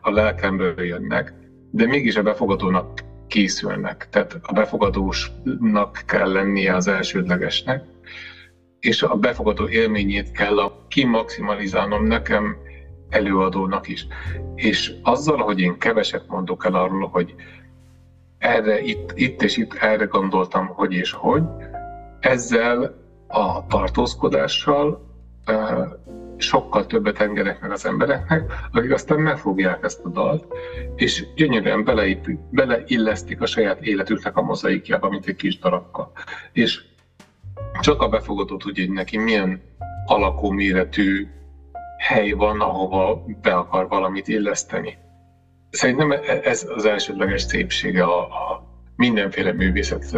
a 0.00 0.10
lelkemből 0.10 0.84
jönnek, 0.84 1.32
de 1.70 1.86
mégis 1.86 2.16
a 2.16 2.22
befogadónak 2.22 3.00
készülnek. 3.26 4.08
Tehát 4.10 4.38
a 4.42 4.52
befogadósnak 4.52 6.02
kell 6.06 6.32
lennie 6.32 6.74
az 6.74 6.88
elsődlegesnek, 6.88 7.84
és 8.80 9.02
a 9.02 9.14
befogadó 9.14 9.68
élményét 9.68 10.30
kell 10.30 10.58
a 10.58 10.86
kimaximalizálnom 10.88 12.06
nekem 12.06 12.56
előadónak 13.08 13.88
is. 13.88 14.06
És 14.54 14.92
azzal, 15.02 15.36
hogy 15.36 15.60
én 15.60 15.78
keveset 15.78 16.28
mondok 16.28 16.64
el 16.64 16.74
arról, 16.74 17.08
hogy 17.08 17.34
erre, 18.38 18.80
itt, 18.80 19.12
itt 19.14 19.42
és 19.42 19.56
itt 19.56 19.74
erre 19.74 20.04
gondoltam, 20.04 20.66
hogy 20.66 20.92
és 20.92 21.12
hogy, 21.12 21.42
ezzel 22.20 23.01
a 23.32 23.66
tartózkodással 23.66 25.10
sokkal 26.36 26.86
többet 26.86 27.20
engedek 27.20 27.60
meg 27.60 27.70
az 27.70 27.86
embereknek, 27.86 28.52
akik 28.72 28.92
aztán 28.92 29.18
megfogják 29.18 29.84
ezt 29.84 30.04
a 30.04 30.08
dalt, 30.08 30.44
és 30.96 31.26
gyönyörűen 31.34 31.84
beleillesztik 32.50 33.40
a 33.40 33.46
saját 33.46 33.80
életüknek 33.80 34.36
a 34.36 34.42
mozaikjába, 34.42 35.08
mint 35.08 35.26
egy 35.26 35.36
kis 35.36 35.58
darabka. 35.58 36.12
És 36.52 36.84
csak 37.80 38.02
a 38.02 38.08
befogadó 38.08 38.56
tudja, 38.56 38.84
hogy 38.84 38.94
neki 38.94 39.18
milyen 39.18 39.62
alakú 40.06 40.50
méretű 40.50 41.28
hely 41.98 42.30
van, 42.30 42.60
ahova 42.60 43.24
be 43.42 43.54
akar 43.54 43.88
valamit 43.88 44.28
illeszteni. 44.28 44.98
Szerintem 45.70 46.12
ez 46.42 46.66
az 46.74 46.84
elsődleges 46.84 47.42
szépsége 47.42 48.04
a, 48.04 48.20
a 48.20 48.66
mindenféle 48.96 49.52
művészet 49.52 50.16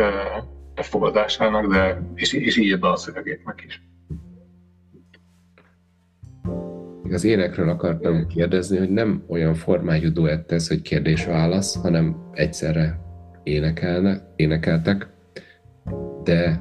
befogadásának, 0.75 1.67
de, 1.67 2.03
és, 2.15 2.33
és 2.33 2.57
így 2.57 2.79
a 2.81 2.97
szövegéknek 2.97 3.63
is. 3.67 3.83
az 7.15 7.25
énekről 7.25 7.69
akartam 7.69 8.27
kérdezni, 8.27 8.79
hogy 8.79 8.91
nem 8.91 9.25
olyan 9.29 9.55
formájú 9.55 10.13
duett 10.13 10.53
ez, 10.53 10.69
hogy 10.69 10.83
kérdés-válasz, 10.83 11.83
hanem 11.83 12.31
egyszerre 12.33 13.01
énekelne, 13.43 14.33
énekeltek, 14.37 15.09
de 16.25 16.61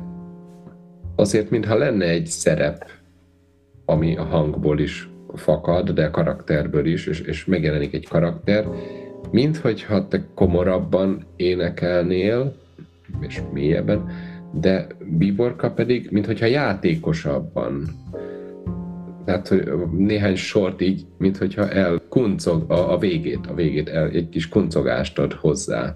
azért, 1.15 1.49
mintha 1.49 1.75
lenne 1.75 2.05
egy 2.05 2.25
szerep, 2.25 2.89
ami 3.85 4.17
a 4.17 4.23
hangból 4.23 4.79
is 4.79 5.09
fakad, 5.33 5.89
de 5.89 6.05
a 6.05 6.11
karakterből 6.11 6.85
is, 6.85 7.05
és, 7.05 7.19
és 7.19 7.45
megjelenik 7.45 7.93
egy 7.93 8.07
karakter, 8.07 8.67
mint 9.31 9.57
hogyha 9.57 10.07
te 10.07 10.25
komorabban 10.35 11.25
énekelnél, 11.35 12.55
és 13.19 13.41
mélyebben, 13.53 14.09
de 14.51 14.87
Biborka 15.17 15.71
pedig, 15.71 16.07
mint 16.11 16.25
hogyha 16.25 16.45
játékosabban 16.45 18.01
tehát, 19.25 19.47
hogy 19.47 19.63
néhány 19.91 20.35
sort 20.35 20.81
így, 20.81 21.05
mint 21.17 21.37
hogyha 21.37 21.69
elkuncog 21.69 22.71
a, 22.71 22.93
a 22.93 22.97
végét, 22.97 23.47
a 23.47 23.53
végét 23.53 23.89
el, 23.89 24.09
egy 24.09 24.29
kis 24.29 24.49
kuncogást 24.49 25.19
ad 25.19 25.33
hozzá. 25.33 25.95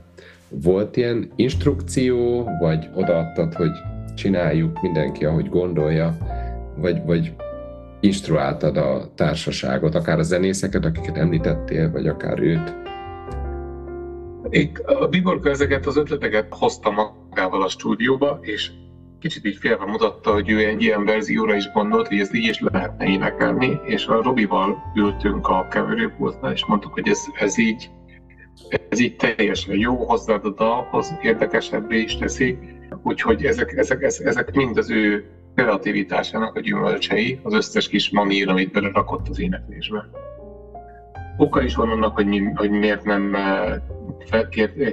Volt 0.49 0.97
ilyen 0.97 1.31
instrukció, 1.35 2.49
vagy 2.59 2.89
odaadtad, 2.95 3.53
hogy 3.53 3.71
csináljuk 4.15 4.81
mindenki, 4.81 5.25
ahogy 5.25 5.49
gondolja, 5.49 6.17
vagy, 6.77 7.01
vagy 7.05 7.33
instruáltad 7.99 8.77
a 8.77 9.11
társaságot, 9.15 9.95
akár 9.95 10.19
a 10.19 10.23
zenészeket, 10.23 10.85
akiket 10.85 11.17
említettél, 11.17 11.91
vagy 11.91 12.07
akár 12.07 12.39
őt? 12.39 12.86
Én 14.49 14.71
a 14.85 15.07
Biborka 15.07 15.49
ezeket 15.49 15.85
az 15.85 15.97
ötleteket 15.97 16.53
hozta 16.53 16.91
magával 16.91 17.61
a 17.61 17.69
stúdióba, 17.69 18.39
és 18.41 18.71
kicsit 19.19 19.45
így 19.45 19.57
félve 19.57 19.85
mutatta, 19.85 20.33
hogy 20.33 20.49
ő 20.49 20.65
egy 20.65 20.81
ilyen 20.81 21.05
verzióra 21.05 21.55
is 21.55 21.71
gondolt, 21.71 22.07
hogy 22.07 22.19
ezt 22.19 22.33
így 22.33 22.47
is 22.47 22.59
lehetne 22.59 23.05
énekelni, 23.05 23.79
és 23.85 24.05
a 24.05 24.21
Robival 24.21 24.77
ültünk 24.95 25.47
a 25.47 25.67
keverőpultnál, 25.67 26.51
és 26.51 26.65
mondtuk, 26.65 26.93
hogy 26.93 27.07
ez, 27.07 27.19
ez 27.39 27.57
így 27.57 27.89
ez 28.89 28.99
így 28.99 29.15
teljesen 29.15 29.75
jó, 29.75 29.95
hozzáad 29.95 30.45
a 30.45 30.49
dalhoz, 30.49 31.13
érdekesebbé 31.21 31.99
is 31.99 32.17
teszi, 32.17 32.57
úgyhogy 33.03 33.45
ezek, 33.45 33.73
ezek, 33.77 34.01
ezek, 34.01 34.55
mind 34.55 34.77
az 34.77 34.91
ő 34.91 35.31
kreativitásának 35.55 36.55
a 36.55 36.59
gyümölcsei, 36.59 37.39
az 37.43 37.53
összes 37.53 37.87
kis 37.87 38.09
manír, 38.09 38.49
amit 38.49 38.71
belerakott 38.71 39.29
az 39.29 39.39
éneklésbe. 39.39 40.09
Oka 41.37 41.61
is 41.61 41.75
van 41.75 41.89
annak, 41.89 42.15
hogy, 42.15 42.25
mi, 42.25 42.39
hogy 42.55 42.69
miért 42.69 43.03
nem 43.03 43.35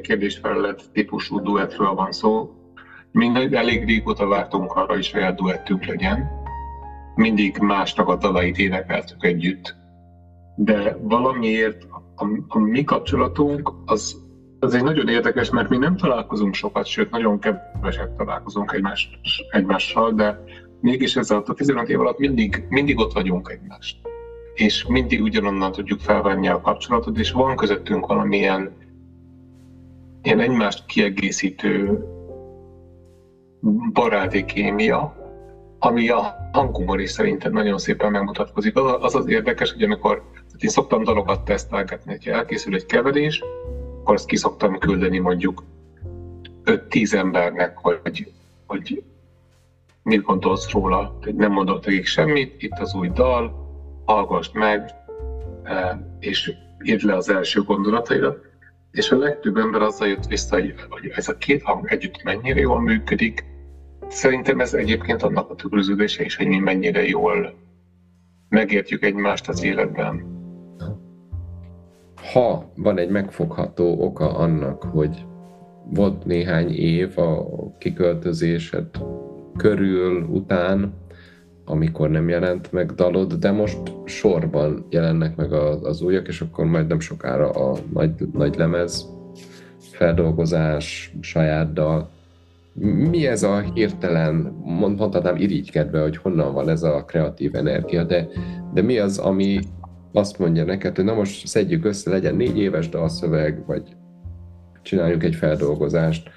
kérdésfelelet 0.03 0.83
típusú 0.93 1.41
duettről 1.41 1.95
van 1.95 2.13
szó, 2.13 2.55
Mind 3.15 3.55
elég 3.55 3.85
régóta 3.85 4.27
vártunk 4.27 4.73
arra, 4.73 4.93
hogy 4.93 5.03
saját 5.03 5.37
duettünk 5.37 5.85
legyen. 5.85 6.31
Mindig 7.15 7.59
másnak 7.59 8.09
a 8.09 8.17
dalait 8.17 8.59
énekeltük 8.59 9.25
együtt. 9.25 9.75
De 10.57 10.97
valamiért 11.01 11.83
a, 12.17 12.25
a 12.49 12.59
mi 12.59 12.85
kapcsolatunk 12.85 13.73
az, 13.85 14.17
az 14.59 14.75
egy 14.75 14.83
nagyon 14.83 15.09
érdekes, 15.09 15.51
mert 15.51 15.69
mi 15.69 15.77
nem 15.77 15.97
találkozunk 15.97 16.55
sokat, 16.55 16.87
sőt, 16.87 17.11
nagyon 17.11 17.39
keveset 17.39 18.11
találkozunk 18.11 18.73
egymás, 18.73 19.19
egymással, 19.51 20.13
de 20.13 20.45
mégis 20.81 21.17
ez 21.17 21.31
a 21.31 21.43
15 21.43 21.89
év 21.89 22.01
alatt 22.01 22.19
mindig, 22.19 22.67
mindig 22.69 22.99
ott 22.99 23.13
vagyunk 23.13 23.51
egymást. 23.51 23.97
És 24.55 24.87
mindig 24.87 25.23
ugyanonnan 25.23 25.73
tudjuk 25.73 26.01
felvenni 26.01 26.49
a 26.49 26.61
kapcsolatot, 26.61 27.19
és 27.19 27.31
van 27.33 27.57
közöttünk 27.57 28.07
valamilyen 28.07 28.73
ilyen 30.25 30.41
egymást 30.41 30.87
kiegészítő 30.87 32.05
baráti 33.93 34.45
kémia, 34.45 35.17
ami 35.79 36.09
a 36.09 36.37
hangunkban 36.53 37.01
is 37.01 37.11
szerintem 37.11 37.53
nagyon 37.53 37.79
szépen 37.79 38.11
megmutatkozik. 38.11 38.77
Az 38.77 38.97
az, 39.01 39.15
az 39.15 39.29
érdekes, 39.29 39.73
hogy 39.73 39.83
amikor 39.83 40.23
én 40.59 40.69
szoktam 40.69 41.05
dalokat 41.05 41.45
tesztelgetni, 41.45 42.11
hogyha 42.11 42.31
elkészül 42.31 42.75
egy 42.75 42.87
keverés, 42.87 43.43
akkor 44.01 44.15
azt 44.15 44.27
ki 44.27 44.37
szoktam 44.37 44.79
küldeni 44.79 45.19
mondjuk 45.19 45.65
5-10 46.65 47.15
embernek, 47.15 47.77
hogy, 47.77 48.33
hogy 48.67 49.03
mit 50.03 50.23
gondolsz 50.23 50.71
róla, 50.71 51.19
hogy 51.23 51.35
nem 51.35 51.53
mondott 51.53 51.87
nekik 51.87 52.07
semmit, 52.07 52.63
itt 52.63 52.79
az 52.79 52.95
új 52.95 53.09
dal, 53.09 53.53
hallgass 54.05 54.51
meg, 54.53 54.91
eh, 55.63 55.99
és 56.19 56.53
írd 56.85 57.03
le 57.03 57.15
az 57.15 57.29
első 57.29 57.63
gondolataidat. 57.63 58.53
És 58.95 59.11
a 59.11 59.17
legtöbb 59.17 59.57
ember 59.57 59.83
azzal 59.83 60.09
jött 60.09 60.27
vissza, 60.27 60.57
hogy 60.89 61.13
ez 61.15 61.29
a 61.29 61.37
két 61.37 61.63
hang 61.63 61.93
együtt 61.93 62.23
mennyire 62.23 62.61
jól 62.61 62.81
működik. 62.81 63.45
Szerintem 64.09 64.61
ez 64.61 64.75
egyébként 64.75 65.23
annak 65.23 65.51
a 65.51 65.55
tükröződése 65.55 66.25
is, 66.25 66.37
hogy 66.37 66.47
mi 66.47 66.59
mennyire 66.59 67.07
jól 67.07 67.55
megértjük 68.49 69.05
egymást 69.05 69.49
az 69.49 69.63
életben. 69.65 70.25
Ha 72.33 72.73
van 72.77 72.99
egy 72.99 73.11
megfogható 73.11 74.01
oka 74.01 74.37
annak, 74.37 74.83
hogy 74.83 75.27
volt 75.91 76.25
néhány 76.25 76.71
év 76.71 77.19
a 77.19 77.47
kiköltözésed 77.79 78.87
körül, 79.57 80.23
után, 80.23 80.95
amikor 81.65 82.11
nem 82.11 82.29
jelent 82.29 82.73
meg 82.73 82.93
dalod, 82.93 83.33
de 83.33 83.51
most 83.51 83.79
sorban 84.05 84.87
jelennek 84.91 85.37
meg 85.37 85.53
az, 85.53 85.85
az 85.85 86.03
újak, 86.03 86.29
és 86.29 86.41
akkor 86.41 86.65
majd 86.65 86.87
nem 86.87 87.01
sokára 87.01 87.51
a 87.51 87.77
nagy, 87.93 88.13
nagy 88.33 88.57
lemez 88.57 89.09
feldolgozás, 89.81 91.15
saját 91.21 91.73
dal. 91.73 92.11
Mi 93.11 93.27
ez 93.27 93.43
a 93.43 93.61
hirtelen, 93.61 94.35
mondhatnám 94.65 95.37
irigykedve, 95.37 96.01
hogy 96.01 96.17
honnan 96.17 96.55
van 96.55 96.69
ez 96.69 96.83
a 96.83 97.05
kreatív 97.05 97.55
energia, 97.55 98.05
de, 98.05 98.29
de 98.73 98.83
mi 98.83 98.99
az, 98.99 99.19
ami 99.19 99.59
azt 100.13 100.39
mondja 100.39 100.65
neked, 100.65 100.97
hogy 100.97 101.05
na 101.05 101.15
most 101.15 101.47
szedjük 101.47 101.85
össze, 101.85 102.11
legyen 102.11 102.35
négy 102.35 102.59
éves 102.59 102.89
dalszöveg, 102.89 103.67
vagy 103.67 103.83
csináljunk 104.83 105.23
egy 105.23 105.35
feldolgozást. 105.35 106.31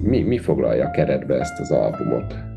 Mi, 0.00 0.22
mi 0.22 0.38
foglalja 0.38 0.90
keretbe 0.90 1.34
ezt 1.40 1.60
az 1.60 1.70
albumot? 1.70 2.55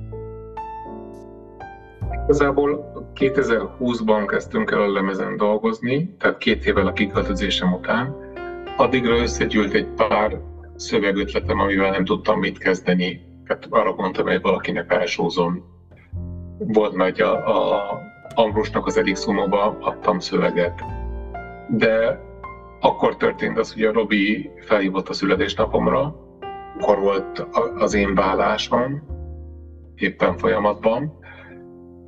Igazából 2.30 2.92
2020-ban 3.16 4.24
kezdtünk 4.28 4.72
el 4.72 4.82
a 4.82 4.92
lemezen 4.92 5.38
dolgozni, 5.38 6.16
tehát 6.20 6.38
két 6.38 6.66
évvel 6.66 6.88
a 6.88 6.94
kiköltözésem 6.94 7.74
után. 7.74 8.16
Addigra 8.78 9.18
összegyűlt 9.18 9.74
egy 9.74 9.88
pár 9.88 10.42
szövegötletem, 10.76 11.60
amivel 11.60 11.92
nem 11.92 12.06
tudtam 12.06 12.40
mit 12.40 12.58
kezdeni. 12.58 13.22
Tehát 13.46 13.68
arra 13.70 13.94
mondtam, 13.96 14.26
hogy 14.26 14.42
valakinek 14.42 14.94
elsózom. 14.94 15.64
Volt 16.58 16.96
nagy 16.96 17.22
a, 17.22 17.34
a 17.34 18.00
Ambrusnak 18.36 18.86
az 18.86 18.98
Elixumóba 18.98 19.78
adtam 19.80 20.20
szöveget. 20.20 20.84
De 21.70 22.20
akkor 22.80 23.18
történt 23.18 23.58
az, 23.58 23.74
hogy 23.74 23.84
a 23.84 23.94
Robi 23.94 24.50
felhívott 24.60 25.10
a 25.10 25.14
születésnapomra, 25.14 26.16
akkor 26.78 27.00
volt 27.00 27.48
az 27.78 27.94
én 27.94 28.16
vállásom, 28.16 29.04
éppen 29.96 30.38
folyamatban, 30.38 31.19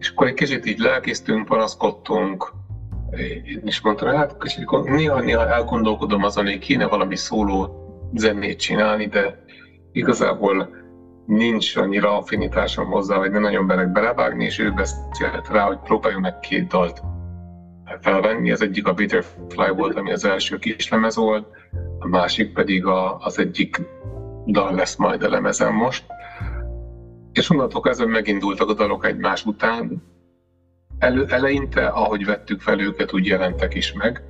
és 0.01 0.09
akkor 0.09 0.27
egy 0.27 0.33
kicsit 0.33 0.65
így 0.65 0.79
lelkésztünk, 0.79 1.45
panaszkodtunk, 1.45 2.53
én 3.43 3.61
is 3.63 3.81
mondtam, 3.81 4.15
hát 4.15 4.37
kicsit 4.37 4.69
néha-néha 4.83 5.47
elgondolkodom 5.47 6.23
azon, 6.23 6.45
hogy 6.45 6.57
kéne 6.57 6.87
valami 6.87 7.15
szóló 7.15 7.69
zenét 8.13 8.59
csinálni, 8.59 9.07
de 9.07 9.43
igazából 9.91 10.69
nincs 11.25 11.75
annyira 11.75 12.17
affinitásom 12.17 12.85
hozzá, 12.85 13.17
vagy 13.17 13.31
nem 13.31 13.41
nagyon 13.41 13.67
belek 13.67 13.91
belevágni, 13.91 14.45
és 14.45 14.59
ő 14.59 14.71
beszélt 14.71 15.47
rá, 15.51 15.63
hogy 15.63 15.79
próbáljunk 15.79 16.23
meg 16.23 16.39
két 16.39 16.67
dalt 16.67 17.01
felvenni. 18.01 18.51
Az 18.51 18.61
egyik 18.61 18.87
a 18.87 18.93
Bitterfly 18.93 19.71
volt, 19.75 19.97
ami 19.97 20.11
az 20.11 20.25
első 20.25 20.57
kislemez 20.57 21.15
volt, 21.15 21.47
a 21.99 22.07
másik 22.07 22.53
pedig 22.53 22.85
a, 22.85 23.17
az 23.17 23.39
egyik 23.39 23.81
dal 24.45 24.73
lesz 24.73 24.95
majd 24.95 25.23
a 25.23 25.29
lemezen 25.29 25.73
most. 25.73 26.05
És 27.33 27.49
onnantól 27.49 27.81
kezdve 27.81 28.05
megindultak 28.05 28.69
a 28.69 28.73
dalok 28.73 29.05
egymás 29.05 29.45
után. 29.45 30.03
Elő, 30.97 31.25
eleinte, 31.29 31.87
ahogy 31.87 32.25
vettük 32.25 32.61
fel 32.61 32.79
őket, 32.79 33.13
úgy 33.13 33.25
jelentek 33.25 33.73
is 33.73 33.93
meg, 33.93 34.23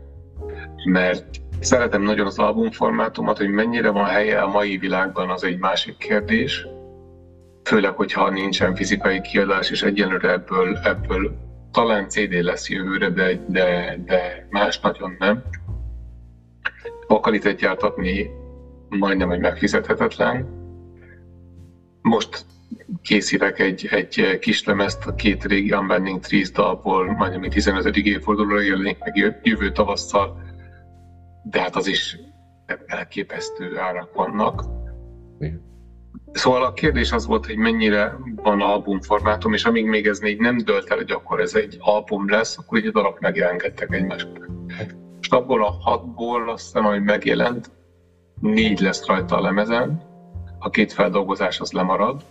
mert 0.85 1.25
szeretem 1.59 2.01
nagyon 2.01 2.25
az 2.25 2.39
albumformátumot, 2.39 3.37
hogy 3.37 3.49
mennyire 3.49 3.89
van 3.89 4.05
helye 4.05 4.41
a 4.41 4.47
mai 4.47 4.77
világban, 4.77 5.29
az 5.29 5.43
egy 5.43 5.59
másik 5.59 5.97
kérdés. 5.97 6.67
Főleg, 7.63 7.95
hogyha 7.95 8.29
nincsen 8.29 8.75
fizikai 8.75 9.21
kiadás, 9.21 9.69
és 9.69 9.83
egyenlőre 9.83 10.31
ebből, 10.31 10.77
ebből 10.83 11.35
talán 11.71 12.09
CD 12.09 12.33
lesz 12.33 12.69
jövőre, 12.69 13.09
de, 13.09 13.45
de, 13.47 13.97
de 14.05 14.47
más 14.49 14.79
nagyon 14.79 15.15
nem. 15.19 15.43
Vokalitét 17.07 17.59
gyártatni 17.59 18.29
majdnem 18.89 19.31
egy 19.31 19.39
megfizethetetlen. 19.39 20.47
Most 22.01 22.45
készítek 23.01 23.59
egy, 23.59 23.87
egy 23.91 24.39
kis 24.39 24.63
lemezt 24.63 25.05
a 25.05 25.15
két 25.15 25.43
régi 25.43 25.71
Unbending 25.71 26.19
Trees 26.19 26.51
dalból, 26.51 27.11
majd 27.11 27.33
ami 27.33 27.47
15. 27.47 27.95
évfordulóra 27.95 28.61
jelenik 28.61 28.97
meg 28.99 29.39
jövő 29.43 29.71
tavasszal, 29.71 30.41
de 31.43 31.61
hát 31.61 31.75
az 31.75 31.87
is 31.87 32.17
elképesztő 32.85 33.77
árak 33.77 34.13
vannak. 34.13 34.63
Igen. 35.39 35.69
Szóval 36.31 36.63
a 36.63 36.73
kérdés 36.73 37.11
az 37.11 37.25
volt, 37.25 37.45
hogy 37.45 37.57
mennyire 37.57 38.17
van 38.35 38.61
albumformátum, 38.61 39.53
és 39.53 39.65
amíg 39.65 39.85
még 39.85 40.07
ez 40.07 40.19
még 40.19 40.39
nem 40.39 40.57
dölt 40.57 40.89
el, 40.89 40.97
hogy 40.97 41.11
akkor 41.11 41.39
ez 41.39 41.55
egy 41.55 41.77
album 41.79 42.29
lesz, 42.29 42.57
akkor 42.57 42.81
a 42.85 42.91
dalok 42.91 43.19
megjelenkedtek 43.19 43.93
egymás 43.93 44.23
után. 44.23 44.65
És 45.21 45.27
abból 45.27 45.63
a 45.63 45.77
hatból 45.79 46.49
azt 46.49 46.65
hiszem, 46.65 46.83
hogy 46.83 47.03
megjelent, 47.03 47.71
négy 48.39 48.79
lesz 48.79 49.05
rajta 49.05 49.37
a 49.37 49.41
lemezen, 49.41 50.01
a 50.59 50.69
két 50.69 50.93
feldolgozás 50.93 51.59
az 51.59 51.71
lemarad, 51.71 52.25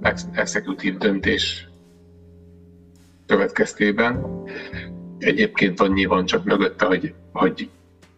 ex- 0.00 0.28
exekutív 0.32 0.96
döntés 0.96 1.68
következtében. 3.26 4.42
Egyébként 5.18 5.80
annyi 5.80 6.04
van 6.04 6.24
csak 6.24 6.44
mögötte, 6.44 6.86
hogy, 6.86 7.14
hogy 7.32 7.68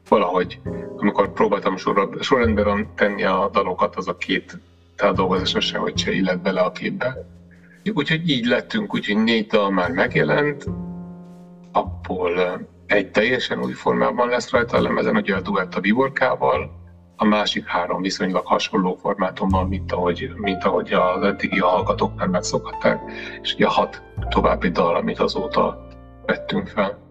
valahogy, 0.09 0.61
amikor 0.97 1.33
próbáltam 1.33 1.77
sorrend, 1.77 2.23
sorrendben 2.23 2.95
tenni 2.95 3.25
a 3.25 3.49
dalokat, 3.53 3.97
az 3.97 4.09
a 4.09 4.17
két 4.17 4.59
feldolgozás 4.97 5.65
se, 5.65 5.79
hogy 5.79 5.99
se 5.99 6.13
illet 6.13 6.43
bele 6.43 6.61
a 6.61 6.73
képbe. 6.73 7.17
Úgyhogy 7.95 8.29
így 8.29 8.45
lettünk, 8.45 8.95
úgyhogy 8.95 9.23
négy 9.23 9.47
dal 9.47 9.71
már 9.71 9.91
megjelent, 9.91 10.67
abból 11.73 12.67
egy 12.87 13.11
teljesen 13.11 13.63
új 13.63 13.73
formában 13.73 14.29
lesz 14.29 14.51
rajta 14.51 14.77
a 14.77 14.81
lemezen, 14.81 15.17
ugye 15.17 15.35
a 15.35 15.41
duett 15.41 15.75
a 15.75 15.81
Vivorkával, 15.81 16.86
a 17.17 17.25
másik 17.25 17.67
három 17.67 18.03
viszonylag 18.03 18.47
hasonló 18.47 18.95
formátumban, 18.95 19.69
mint 19.69 19.93
ahogy, 19.93 20.31
mint 20.37 20.65
ahogy 20.65 20.93
az 20.93 21.23
eddigi 21.23 21.59
hallgatók 21.59 22.17
már 22.17 22.27
megszokhatták, 22.27 23.01
és 23.43 23.55
ugye 23.55 23.67
a 23.67 23.71
hat 23.71 24.03
további 24.29 24.69
dal, 24.69 24.97
amit 24.97 25.19
azóta 25.19 25.87
vettünk 26.27 26.69
fel. 26.69 27.05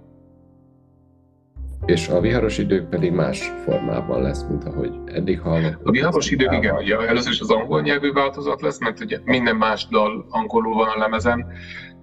És 1.86 2.08
a 2.08 2.20
viharos 2.20 2.58
idők 2.58 2.90
pedig 2.90 3.12
más 3.12 3.52
formában 3.64 4.22
lesz, 4.22 4.46
mint 4.50 4.64
ahogy 4.64 5.00
eddig 5.06 5.40
hallottuk. 5.40 5.88
A 5.88 5.92
viharos 5.92 6.30
idők, 6.32 6.54
igen, 6.54 6.76
ugye 6.76 6.98
először 6.98 7.32
is 7.32 7.40
az 7.40 7.52
angol 7.52 7.82
nyelvű 7.82 8.12
változat 8.12 8.62
lesz, 8.62 8.80
mert 8.80 9.00
ugye 9.00 9.20
minden 9.24 9.56
más 9.56 9.88
dal 9.88 10.26
angolul 10.30 10.74
van 10.74 10.88
a 10.88 10.98
lemezen, 10.98 11.46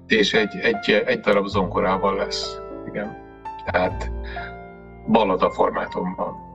és 0.07 0.35
egy, 0.35 0.57
egy, 0.63 1.03
egy 1.07 1.21
darab 1.21 1.47
zongorával 1.47 2.17
lesz. 2.17 2.59
Igen. 2.87 3.17
Tehát 3.65 4.11
ballada 5.07 5.51
formátumban. 5.51 6.52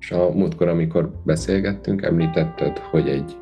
És 0.00 0.10
a 0.10 0.30
múltkor, 0.32 0.68
amikor 0.68 1.10
beszélgettünk, 1.24 2.02
említetted, 2.02 2.78
hogy 2.78 3.08
egy 3.08 3.36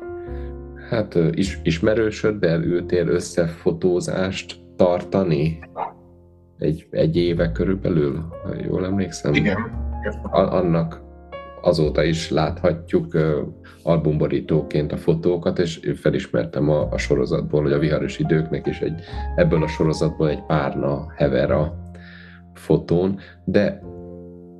hát 0.89 1.17
is, 1.31 1.59
ismerősöddel 1.63 2.63
ültél 2.63 3.07
összefotózást 3.07 4.59
tartani 4.75 5.59
egy, 6.57 6.87
egy 6.91 7.15
éve 7.15 7.51
körülbelül, 7.51 8.25
ha 8.43 8.53
jól 8.67 8.85
emlékszem. 8.85 9.33
Igen. 9.33 9.57
A, 10.31 10.39
annak 10.39 11.01
azóta 11.61 12.03
is 12.03 12.29
láthatjuk 12.29 13.13
uh, 13.13 13.21
albumborítóként 13.83 14.91
a 14.91 14.97
fotókat, 14.97 15.59
és 15.59 15.79
felismertem 15.95 16.69
a, 16.69 16.91
a 16.91 16.97
sorozatból, 16.97 17.61
hogy 17.61 17.71
a 17.71 17.79
viharos 17.79 18.19
időknek 18.19 18.67
is 18.67 18.79
egy, 18.79 18.99
ebből 19.35 19.63
a 19.63 19.67
sorozatból 19.67 20.29
egy 20.29 20.43
párna 20.45 21.13
hever 21.15 21.51
a 21.51 21.91
fotón, 22.53 23.19
de 23.45 23.81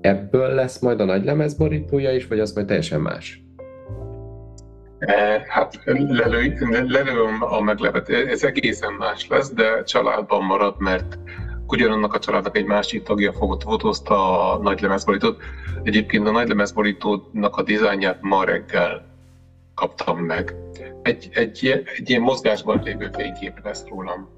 ebből 0.07 0.53
lesz 0.53 0.79
majd 0.79 0.99
a 0.99 1.05
nagy 1.05 1.23
lemezborítója 1.23 2.11
is, 2.11 2.27
vagy 2.27 2.39
az 2.39 2.53
majd 2.53 2.67
teljesen 2.67 3.01
más? 3.01 3.41
E, 4.99 5.45
hát 5.47 5.81
lelő, 6.07 6.53
lelőm 6.87 7.37
a 7.39 7.61
meglepet. 7.61 8.09
Ez 8.09 8.43
egészen 8.43 8.93
más 8.93 9.27
lesz, 9.27 9.53
de 9.53 9.83
családban 9.83 10.43
marad, 10.43 10.75
mert 10.77 11.19
ugyanannak 11.67 12.13
a 12.13 12.19
családnak 12.19 12.57
egy 12.57 12.65
másik 12.65 13.03
tagja 13.03 13.33
fogott 13.33 13.63
fotózta 13.63 14.51
a 14.51 14.57
nagy 14.57 14.81
lemezborítót. 14.81 15.41
Egyébként 15.83 16.27
a 16.27 16.31
nagy 16.31 16.47
lemezborítónak 16.47 17.55
a 17.55 17.63
dizájnját 17.63 18.21
ma 18.21 18.43
reggel 18.43 19.05
kaptam 19.75 20.17
meg. 20.17 20.55
Egy, 21.01 21.29
egy, 21.33 21.83
egy 21.97 22.09
ilyen 22.09 22.21
mozgásban 22.21 22.81
lévő 22.83 23.09
fénykép 23.13 23.53
lesz 23.63 23.85
rólam, 23.89 24.29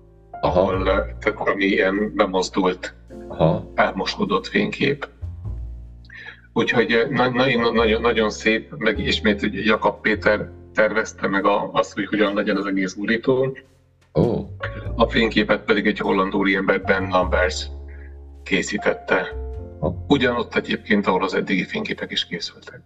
Aha. 0.41 0.59
ahol 0.59 0.83
tehát 1.19 1.39
ami 1.39 1.65
ilyen 1.65 2.11
bemozdult, 2.15 2.95
Aha. 3.27 3.71
elmosódott 3.75 4.47
fénykép. 4.47 5.07
Úgyhogy 6.53 7.07
nagyon, 7.09 7.73
nagyon, 7.73 8.01
nagyon 8.01 8.29
szép, 8.29 8.73
meg 8.77 8.99
ismét 8.99 9.39
hogy 9.39 9.65
Jakab 9.65 10.01
Péter 10.01 10.49
tervezte 10.73 11.27
meg 11.27 11.45
azt, 11.71 11.93
hogy 11.93 12.05
hogyan 12.05 12.33
legyen 12.33 12.57
az 12.57 12.65
egész 12.65 12.93
burító. 12.93 13.57
Oh. 14.11 14.47
A 14.95 15.09
fényképet 15.09 15.63
pedig 15.63 15.87
egy 15.87 15.99
holland 15.99 16.35
úriember 16.35 16.81
Ben 16.81 17.07
Lambers 17.07 17.67
készítette. 18.43 19.27
Ugyanott 20.07 20.55
egyébként, 20.55 21.07
ahol 21.07 21.23
az 21.23 21.33
eddigi 21.33 21.63
fényképek 21.63 22.11
is 22.11 22.25
készültek. 22.25 22.81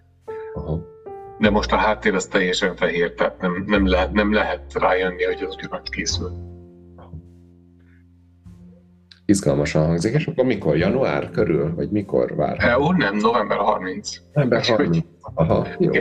Aha. 0.53 0.91
De 1.39 1.49
most 1.49 1.71
a 1.71 1.75
háttér 1.75 2.13
az 2.13 2.25
teljesen 2.25 2.75
fehér, 2.75 3.13
tehát 3.13 3.41
nem, 3.41 3.63
nem, 3.67 3.87
lehet, 3.87 4.11
nem 4.11 4.33
lehet 4.33 4.73
rájönni, 4.73 5.23
hogy 5.23 5.43
az 5.47 5.55
ugyanott 5.55 5.89
készül. 5.89 6.52
Izgalmasan 9.33 9.85
hangzik, 9.85 10.13
és 10.13 10.25
akkor 10.25 10.45
mikor? 10.45 10.77
Január 10.77 11.29
körül? 11.29 11.75
Vagy 11.75 11.89
mikor 11.89 12.35
vár? 12.35 12.57
E, 12.59 12.79
ó, 12.79 12.91
nem, 12.91 13.15
november 13.15 13.57
30. 13.57 14.17
November 14.33 14.61
30. 14.65 14.97
Aha, 15.33 15.67
jó. 15.79 15.91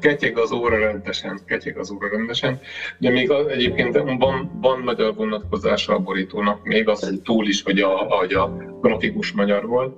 Ketyeg 0.00 0.38
az 0.38 0.52
óra 0.52 0.78
rendesen, 0.78 1.40
ketyeg 1.46 1.78
az 1.78 1.90
óra 1.90 2.08
rendesen, 2.08 2.60
de 2.98 3.10
még 3.10 3.30
az, 3.30 3.46
egyébként 3.46 3.96
van, 4.18 4.50
van 4.60 4.78
magyar 4.84 5.14
vonatkozása 5.14 5.94
a 5.94 5.98
borítónak, 5.98 6.64
még 6.64 6.88
az 6.88 7.20
túl 7.24 7.46
is, 7.46 7.62
hogy 7.62 7.78
a, 7.78 7.88
hogy 7.88 8.32
a 8.32 8.56
grafikus 8.80 9.32
magyar 9.32 9.66
volt. 9.66 9.96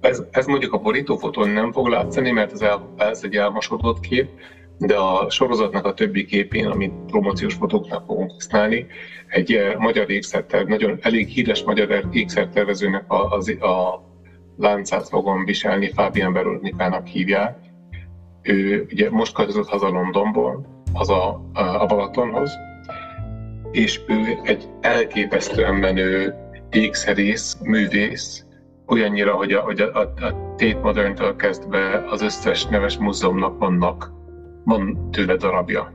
Ez, 0.00 0.22
ez 0.30 0.46
mondjuk 0.46 0.72
a 0.72 0.78
borítófotón 0.78 1.48
nem 1.48 1.72
fog 1.72 1.86
látszani, 1.86 2.30
mert 2.30 2.52
ez, 2.52 2.60
el, 2.60 2.94
ez 2.96 3.20
egy 3.22 3.36
elmosodott 3.36 4.00
kép, 4.00 4.28
de 4.78 4.96
a 4.96 5.30
sorozatnak 5.30 5.86
a 5.86 5.94
többi 5.94 6.24
képén, 6.24 6.66
amit 6.66 6.92
promóciós 7.06 7.54
fotóknak 7.54 8.04
fogunk 8.06 8.30
használni, 8.30 8.86
egy 9.28 9.74
magyar 9.78 10.10
ékszerterv, 10.10 10.68
nagyon 10.68 10.98
elég 11.00 11.28
híres 11.28 11.62
magyar 11.62 12.08
ékszertervezőnek 12.10 13.12
a, 13.12 13.36
a, 13.36 13.66
a 13.66 14.02
láncát 14.56 15.08
fogom 15.08 15.44
viselni, 15.44 15.90
Fábián 15.90 16.32
Veronikának 16.32 17.06
hívják. 17.06 17.56
Ő 18.42 18.86
ugye 18.92 19.10
most 19.10 19.34
költözött 19.34 19.68
haza 19.68 19.88
Londonból, 19.88 20.82
haza 20.92 21.50
a 21.52 21.86
Balatonhoz, 21.86 22.50
és 23.70 24.00
ő 24.08 24.38
egy 24.42 24.68
elképesztően 24.80 25.74
menő 25.74 26.34
ékszerész, 26.70 27.56
művész, 27.62 28.44
olyannyira, 28.86 29.32
hogy 29.32 29.52
a, 29.52 29.60
hogy 29.60 29.80
a, 29.80 29.98
a 29.98 30.54
Tate 30.56 30.78
Modern-től 30.82 31.36
kezdve 31.36 32.04
az 32.10 32.22
összes 32.22 32.66
neves 32.66 32.98
múzeumnak 32.98 33.58
vannak, 33.58 34.12
van 34.64 35.10
tőle 35.10 35.36
darabja. 35.36 35.92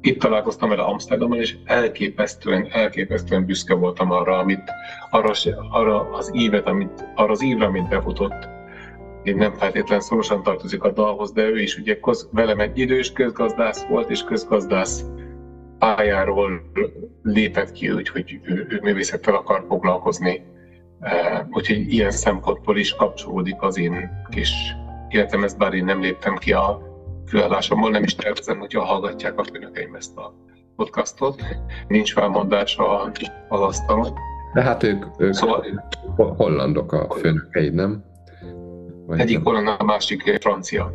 Itt 0.00 0.20
találkoztam 0.20 0.68
vele 0.68 0.82
Amsterdamon, 0.82 1.38
és 1.38 1.56
elképesztően, 1.64 2.68
elképesztően 2.70 3.44
büszke 3.44 3.74
voltam 3.74 4.10
arra, 4.10 4.38
amit, 4.38 4.70
arra, 5.10 5.32
arra 5.70 6.10
az 6.10 6.30
ívet, 6.34 6.66
amit, 6.66 7.04
arra 7.14 7.32
az 7.32 7.42
ívre, 7.42 7.66
amit 7.66 7.88
befutott. 7.88 8.48
Én 9.22 9.36
nem 9.36 9.52
feltétlenül 9.52 10.04
szorosan 10.04 10.42
tartozik 10.42 10.82
a 10.82 10.92
dalhoz, 10.92 11.32
de 11.32 11.42
ő 11.42 11.60
is 11.60 11.78
ugye 11.78 12.00
köz, 12.00 12.28
velem 12.32 12.60
egy 12.60 12.78
idős 12.78 13.12
közgazdász 13.12 13.86
volt, 13.86 14.10
és 14.10 14.24
közgazdász 14.24 15.04
pályáról 15.78 16.70
lépett 17.22 17.72
ki, 17.72 17.90
úgyhogy 17.90 18.40
ő, 18.42 18.66
ő 18.68 18.80
művészettel 18.82 19.34
akar 19.34 19.64
foglalkozni. 19.68 20.42
Úgyhogy 21.50 21.92
ilyen 21.92 22.10
szempontból 22.10 22.78
is 22.78 22.94
kapcsolódik 22.94 23.62
az 23.62 23.78
én 23.78 24.10
kis 24.28 24.52
életemhez, 25.08 25.54
bár 25.54 25.74
én 25.74 25.84
nem 25.84 26.00
léptem 26.00 26.36
ki 26.36 26.52
a 26.52 26.87
főállásomból, 27.28 27.90
nem 27.90 28.02
is 28.02 28.14
tervezem, 28.14 28.58
hogyha 28.58 28.84
hallgatják 28.84 29.38
a 29.38 29.44
főnökeim 29.44 29.94
ezt 29.94 30.16
a 30.16 30.34
podcastot. 30.76 31.42
Nincs 31.88 32.12
felmondás 32.12 32.78
az 33.48 33.60
asztalon. 33.60 34.14
De 34.54 34.62
hát 34.62 34.82
ők, 34.82 35.04
ők 35.18 35.34
szóval, 35.34 35.64
hollandok 36.16 36.92
a 36.92 37.14
főnökeid, 37.14 37.74
nem? 37.74 38.04
Vagy 39.06 39.20
egyik 39.20 39.42
holland, 39.42 39.68
a 39.78 39.84
másik 39.84 40.38
francia. 40.40 40.92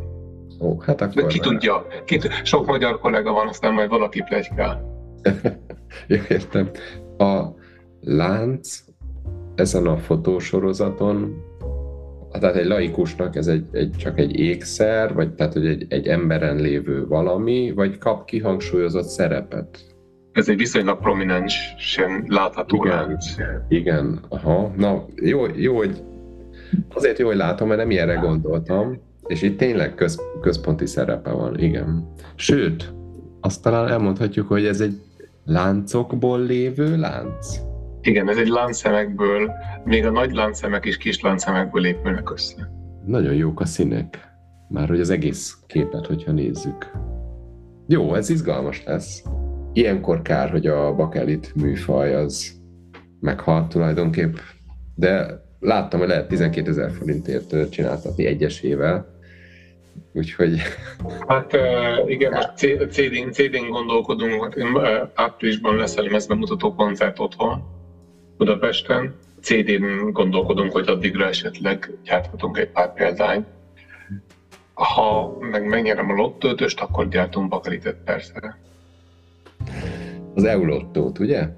Ó, 0.60 0.80
hát 0.80 1.00
akkor... 1.00 1.22
De 1.22 1.26
ki 1.26 1.38
tudja, 1.38 1.86
ki, 2.04 2.20
sok 2.42 2.66
magyar 2.66 3.00
kollega 3.00 3.32
van, 3.32 3.48
aztán 3.48 3.74
majd 3.74 3.88
valaki 3.88 4.22
plegykál. 4.22 4.82
Jó, 6.06 6.16
értem. 6.28 6.70
A 7.18 7.44
lánc 8.00 8.78
ezen 9.54 9.86
a 9.86 9.96
fotósorozaton, 9.96 11.42
tehát 12.40 12.56
egy 12.56 12.66
laikusnak 12.66 13.36
ez 13.36 13.46
egy, 13.46 13.66
egy, 13.72 13.90
csak 13.96 14.18
egy 14.18 14.38
ékszer, 14.38 15.14
vagy 15.14 15.34
tehát 15.34 15.52
hogy 15.52 15.66
egy, 15.66 15.86
egy 15.88 16.06
emberen 16.06 16.56
lévő 16.56 17.06
valami, 17.06 17.72
vagy 17.74 17.98
kap 17.98 18.24
kihangsúlyozott 18.24 19.06
szerepet? 19.06 19.94
Ez 20.32 20.48
egy 20.48 20.56
viszonylag 20.56 20.98
prominensen 20.98 22.24
látható 22.26 22.84
igen, 22.84 22.96
lánc. 22.96 23.24
Igen, 23.68 24.20
aha. 24.28 24.72
Na, 24.76 25.04
jó, 25.14 25.46
jó, 25.54 25.76
hogy 25.76 26.02
azért 26.94 27.18
jó, 27.18 27.26
hogy 27.26 27.36
látom, 27.36 27.68
mert 27.68 27.80
nem 27.80 27.90
ilyenre 27.90 28.14
gondoltam, 28.14 29.00
és 29.26 29.42
itt 29.42 29.58
tényleg 29.58 29.94
köz, 29.94 30.20
központi 30.40 30.86
szerepe 30.86 31.30
van, 31.30 31.58
igen. 31.58 32.12
Sőt, 32.34 32.92
azt 33.40 33.62
talán 33.62 33.88
elmondhatjuk, 33.88 34.48
hogy 34.48 34.66
ez 34.66 34.80
egy 34.80 35.00
láncokból 35.44 36.40
lévő 36.40 36.96
lánc. 36.96 37.58
Igen, 38.06 38.28
ez 38.28 38.36
egy 38.36 38.48
láncszemekből, 38.48 39.52
még 39.84 40.06
a 40.06 40.10
nagy 40.10 40.32
láncszemek 40.32 40.84
és 40.84 40.96
kis 40.96 41.20
láncszemekből 41.20 41.86
épülnek 41.86 42.30
össze. 42.30 42.70
Nagyon 43.06 43.34
jók 43.34 43.60
a 43.60 43.64
színek. 43.64 44.32
Már 44.68 44.88
hogy 44.88 45.00
az 45.00 45.10
egész 45.10 45.56
képet, 45.66 46.06
hogyha 46.06 46.32
nézzük. 46.32 46.90
Jó, 47.86 48.14
ez 48.14 48.30
izgalmas 48.30 48.84
lesz. 48.84 49.22
Ilyenkor 49.72 50.22
kár, 50.22 50.50
hogy 50.50 50.66
a 50.66 50.94
bakelit 50.94 51.54
műfaj 51.54 52.14
az 52.14 52.52
meghalt 53.20 53.68
tulajdonképp, 53.68 54.34
de 54.94 55.42
láttam, 55.60 55.98
hogy 55.98 56.08
lehet 56.08 56.28
12 56.28 56.70
ezer 56.70 56.90
forintért 56.90 57.70
csináltatni 57.70 58.26
egyesével, 58.26 59.06
úgyhogy... 60.12 60.58
Hát 61.26 61.56
igen, 62.06 62.32
most 62.32 62.50
CD-n, 62.90 63.30
CD-n 63.30 63.68
gondolkodunk, 63.70 64.58
áprilisban 65.14 65.76
lesz 65.76 65.96
egy 65.96 66.26
bemutató 66.28 66.74
koncert 66.74 67.18
otthon, 67.18 67.72
Budapesten. 68.36 69.14
CD-n 69.40 70.10
gondolkodunk, 70.12 70.72
hogy 70.72 70.88
addigra 70.88 71.26
esetleg 71.26 71.90
gyárthatunk 72.04 72.58
egy 72.58 72.68
pár 72.68 72.92
példányt. 72.92 73.46
Ha 74.74 75.36
meg 75.40 75.66
megnyerem 75.66 76.10
a 76.10 76.14
lottótöst, 76.14 76.80
akkor 76.80 77.08
gyártunk 77.08 77.48
bakelitet 77.48 77.96
persze. 78.04 78.58
Az 80.34 80.44
EU-lottót, 80.44 81.18
ugye? 81.18 81.48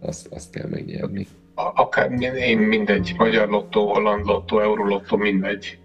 Azt, 0.00 0.26
azt 0.32 0.50
kell 0.50 0.68
megnyerni. 0.68 1.26
Akár 1.54 2.10
én 2.36 2.58
mindegy, 2.58 3.14
magyar 3.16 3.48
lottó, 3.48 3.92
holland 3.92 4.26
lottó, 4.26 4.60
eurolottó, 4.60 5.16
mindegy. 5.16 5.78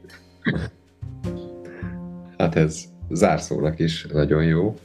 Hát 2.38 2.56
ez 2.56 2.84
zárszónak 3.10 3.80
is 3.80 4.06
nagyon 4.06 4.44
jó. 4.44 4.80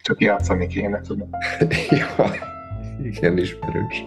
Csak 0.00 0.20
játszani 0.20 0.66
kéne, 0.66 1.00
tudom. 1.00 1.30
ja, 1.90 2.30
igen, 3.02 3.38
ismerős. 3.38 4.06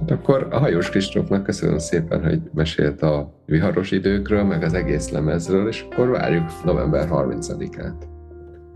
Hát 0.00 0.10
akkor 0.10 0.46
a 0.50 0.58
hajós 0.58 0.90
Kristófnak 0.90 1.42
köszönöm 1.42 1.78
szépen, 1.78 2.24
hogy 2.24 2.40
mesélt 2.54 3.02
a 3.02 3.42
viharos 3.46 3.90
időkről, 3.90 4.44
meg 4.44 4.62
az 4.62 4.74
egész 4.74 5.10
lemezről, 5.10 5.68
és 5.68 5.86
akkor 5.90 6.08
várjuk 6.08 6.64
november 6.64 7.08
30-át. 7.10 8.06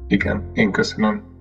Igen, 0.07 0.51
én 0.53 0.73
köszönöm. 0.73 1.32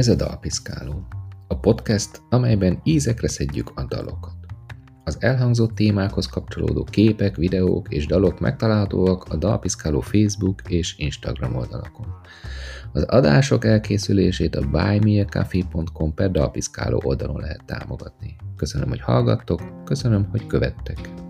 Ez 0.00 0.08
a 0.08 0.14
Dalpiszkáló, 0.14 1.06
a 1.48 1.58
podcast, 1.58 2.22
amelyben 2.30 2.80
ízekre 2.82 3.28
szedjük 3.28 3.72
a 3.74 3.84
dalokat. 3.84 4.34
Az 5.04 5.16
elhangzott 5.18 5.74
témákhoz 5.74 6.26
kapcsolódó 6.26 6.84
képek, 6.84 7.36
videók 7.36 7.88
és 7.88 8.06
dalok 8.06 8.40
megtalálhatóak 8.40 9.24
a 9.24 9.36
Dalpiszkáló 9.36 10.00
Facebook 10.00 10.62
és 10.68 10.98
Instagram 10.98 11.56
oldalakon. 11.56 12.06
Az 12.92 13.02
adások 13.02 13.64
elkészülését 13.64 14.56
a 14.56 14.68
buymeacoffee.com 14.70 16.14
per 16.14 16.30
Dalpiszkáló 16.30 17.00
oldalon 17.04 17.40
lehet 17.40 17.64
támogatni. 17.64 18.36
Köszönöm, 18.56 18.88
hogy 18.88 19.00
hallgattok, 19.00 19.84
köszönöm, 19.84 20.28
hogy 20.30 20.46
követtek. 20.46 21.29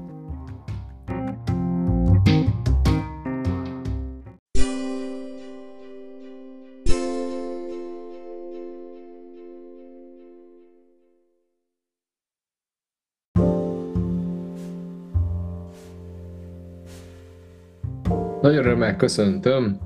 Nagy 18.51 18.59
örömmel 18.59 18.97
köszöntöm 18.97 19.79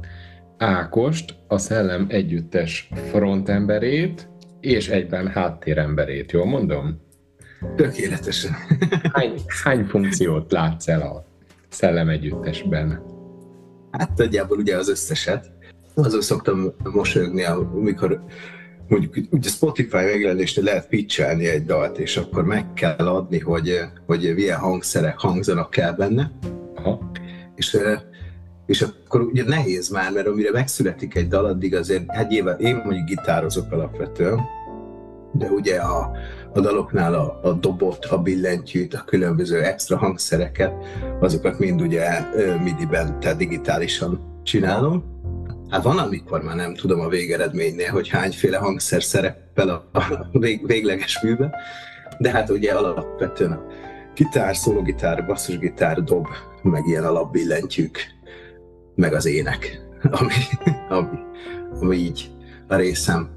Ákost, 0.58 1.34
a 1.48 1.58
Szellem 1.58 2.06
Együttes 2.08 2.88
frontemberét, 3.10 4.28
és 4.60 4.88
egyben 4.88 5.28
háttéremberét, 5.28 6.32
jól 6.32 6.46
mondom? 6.46 7.00
Tökéletesen. 7.76 8.52
Hány, 9.12 9.40
hány 9.64 9.84
funkciót 9.84 10.52
látsz 10.52 10.88
el 10.88 11.00
a 11.00 11.24
Szellem 11.68 12.08
Együttesben? 12.08 13.02
Hát 13.90 14.16
nagyjából 14.16 14.58
ugye 14.58 14.76
az 14.76 14.88
összeset. 14.88 15.52
Azon 15.94 16.20
szoktam 16.20 16.72
mosolyogni, 16.92 17.44
amikor 17.44 18.24
mondjuk 18.88 19.14
ugye 19.30 19.48
Spotify 19.48 20.04
megjelenésnél 20.04 20.64
lehet 20.64 20.88
pitchelni 20.88 21.46
egy 21.46 21.64
dalt, 21.64 21.98
és 21.98 22.16
akkor 22.16 22.44
meg 22.44 22.72
kell 22.72 23.08
adni, 23.08 23.38
hogy, 23.38 23.80
hogy 24.06 24.32
milyen 24.34 24.58
hangszerek 24.58 25.18
hangzanak 25.18 25.76
el 25.76 25.92
benne. 25.92 26.30
Aha. 26.74 27.10
És 27.54 27.78
és 28.66 28.82
akkor 28.82 29.20
ugye 29.20 29.44
nehéz 29.44 29.88
már, 29.88 30.12
mert 30.12 30.26
amire 30.26 30.50
megszületik 30.50 31.14
egy 31.14 31.28
dal, 31.28 31.44
addig 31.44 31.74
azért, 31.74 32.04
hát 32.12 32.28
nyilván 32.28 32.58
én 32.58 32.82
mondjuk 32.84 33.06
gitározok 33.06 33.72
alapvetően, 33.72 34.40
de 35.32 35.46
ugye 35.46 35.76
a, 35.76 36.10
a 36.52 36.60
daloknál 36.60 37.14
a, 37.14 37.40
a 37.42 37.52
dobot, 37.52 38.04
a 38.04 38.18
billentyűt, 38.18 38.94
a 38.94 39.04
különböző 39.06 39.62
extra 39.62 39.96
hangszereket, 39.96 40.72
azokat 41.20 41.58
mind 41.58 41.80
ugye 41.80 42.20
MIDI-ben, 42.62 43.20
tehát 43.20 43.36
digitálisan 43.36 44.40
csinálom. 44.42 45.04
Hát 45.68 45.82
van, 45.82 45.98
amikor 45.98 46.42
már 46.42 46.56
nem 46.56 46.74
tudom 46.74 47.00
a 47.00 47.08
végeredménynél, 47.08 47.90
hogy 47.90 48.08
hányféle 48.08 48.56
hangszer 48.56 49.02
szerepel 49.02 49.68
a, 49.68 49.88
a 49.92 50.28
vég, 50.32 50.66
végleges 50.66 51.20
műben, 51.22 51.54
de 52.18 52.30
hát 52.30 52.50
ugye 52.50 52.72
alapvetően 52.72 53.52
a 53.52 53.66
gitár, 54.14 54.56
szólógitár, 54.56 55.26
basszusgitár, 55.26 56.02
dob, 56.02 56.26
meg 56.62 56.86
ilyen 56.86 57.04
alapbillentyűk 57.04 58.13
meg 58.94 59.14
az 59.14 59.26
ének, 59.26 59.80
ami, 60.20 60.34
ami, 60.88 61.18
ami 61.80 61.96
így 61.96 62.30
a 62.68 62.76
részem. 62.76 63.32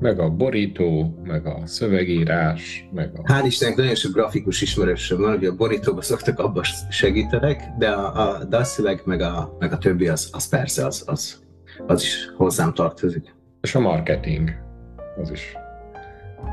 Meg 0.00 0.18
a 0.18 0.30
borító, 0.30 1.18
meg 1.24 1.46
a 1.46 1.60
szövegírás, 1.64 2.88
meg 2.92 3.10
a... 3.14 3.32
Hál' 3.32 3.44
Istennek 3.46 3.76
nagyon 3.76 3.94
sok 3.94 4.12
grafikus 4.12 4.62
ismerősöm 4.62 5.20
van, 5.20 5.30
hogy 5.30 5.44
a 5.44 5.54
borítóba 5.54 6.02
szoktak 6.02 6.38
abban 6.38 6.62
segítenek, 6.90 7.62
de 7.78 7.88
a, 7.88 8.28
a 8.28 8.44
dalszöveg 8.44 9.02
meg 9.04 9.20
a, 9.20 9.56
meg 9.58 9.72
a 9.72 9.78
többi 9.78 10.08
az, 10.08 10.28
az 10.32 10.48
persze, 10.48 10.86
az, 10.86 11.02
az, 11.06 11.42
az 11.86 12.02
is 12.02 12.30
hozzám 12.36 12.74
tartozik. 12.74 13.34
És 13.60 13.74
a 13.74 13.80
marketing, 13.80 14.50
az 15.22 15.30
is. 15.30 15.54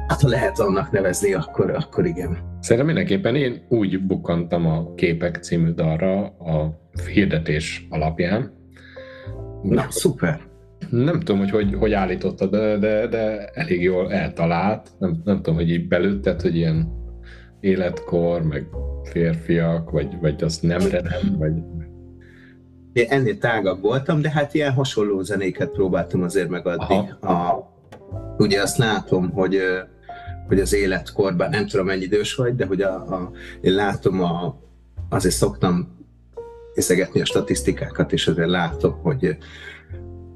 Hát 0.07 0.21
ha 0.21 0.27
lehet 0.27 0.59
annak 0.59 0.91
nevezni, 0.91 1.33
akkor, 1.33 1.71
akkor 1.71 2.05
igen. 2.05 2.46
Szerintem 2.59 2.85
mindenképpen 2.85 3.35
én 3.35 3.65
úgy 3.69 3.99
bukkantam 4.05 4.65
a 4.65 4.93
Képek 4.93 5.35
című 5.35 5.71
dalra 5.71 6.23
a 6.25 6.79
hirdetés 7.13 7.87
alapján. 7.89 8.53
Na, 9.63 9.85
szuper. 9.89 10.39
Nem 10.89 11.19
tudom, 11.19 11.37
hogy 11.37 11.49
hogy, 11.49 11.73
hogy 11.73 11.93
állítottad, 11.93 12.49
de, 12.51 12.77
de, 12.77 13.07
de 13.07 13.45
elég 13.45 13.81
jól 13.81 14.13
eltalált. 14.13 14.89
Nem, 14.99 15.21
nem 15.23 15.35
tudom, 15.35 15.55
hogy 15.55 15.69
így 15.69 15.87
belőtted, 15.87 16.41
hogy 16.41 16.55
ilyen 16.55 16.91
életkor, 17.59 18.43
meg 18.43 18.67
férfiak, 19.03 19.89
vagy, 19.89 20.17
vagy 20.21 20.43
azt 20.43 20.63
nemre 20.63 21.01
nem, 21.01 21.37
vagy... 21.37 21.53
Én 22.93 23.05
ennél 23.09 23.37
tágabb 23.37 23.81
voltam, 23.81 24.21
de 24.21 24.29
hát 24.29 24.53
ilyen 24.53 24.73
hasonló 24.73 25.21
zenéket 25.21 25.69
próbáltam 25.69 26.23
azért 26.23 26.49
megadni. 26.49 26.95
A, 27.21 27.63
ugye 28.37 28.61
azt 28.61 28.77
látom, 28.77 29.29
hogy 29.29 29.59
hogy 30.47 30.59
az 30.59 30.73
életkorban, 30.73 31.49
nem 31.49 31.67
tudom 31.67 31.85
mennyi 31.85 32.03
idős 32.03 32.35
vagy, 32.35 32.55
de 32.55 32.65
hogy 32.65 32.81
a, 32.81 32.93
a, 32.93 33.31
én 33.61 33.73
látom, 33.73 34.23
a, 34.23 34.59
azért 35.09 35.35
szoktam 35.35 35.95
iszegetni 36.75 37.21
a 37.21 37.25
statisztikákat, 37.25 38.13
és 38.13 38.27
azért 38.27 38.49
látom, 38.49 38.99
hogy 39.01 39.37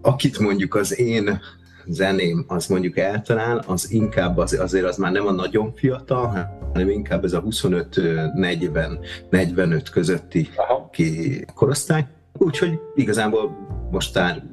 akit 0.02 0.40
mondjuk 0.40 0.76
az 0.76 1.00
én 1.00 1.40
zeném 1.88 2.46
az 2.48 2.68
mondjuk 2.68 2.98
eltalál, 2.98 3.64
az 3.68 3.92
inkább 3.92 4.38
az, 4.38 4.60
azért 4.60 4.86
az 4.86 4.98
már 4.98 5.12
nem 5.12 5.28
a 5.28 5.32
nagyon 5.32 5.74
fiatal, 5.74 6.28
hanem 6.74 6.90
inkább 6.90 7.24
ez 7.24 7.34
a 7.34 7.44
25-40, 7.44 9.06
45 9.30 9.90
közötti 9.90 10.50
ki 10.92 11.46
korosztály. 11.56 12.08
Úgyhogy 12.34 12.80
igazából 12.96 13.58
most 13.92 14.16
már 14.16 14.44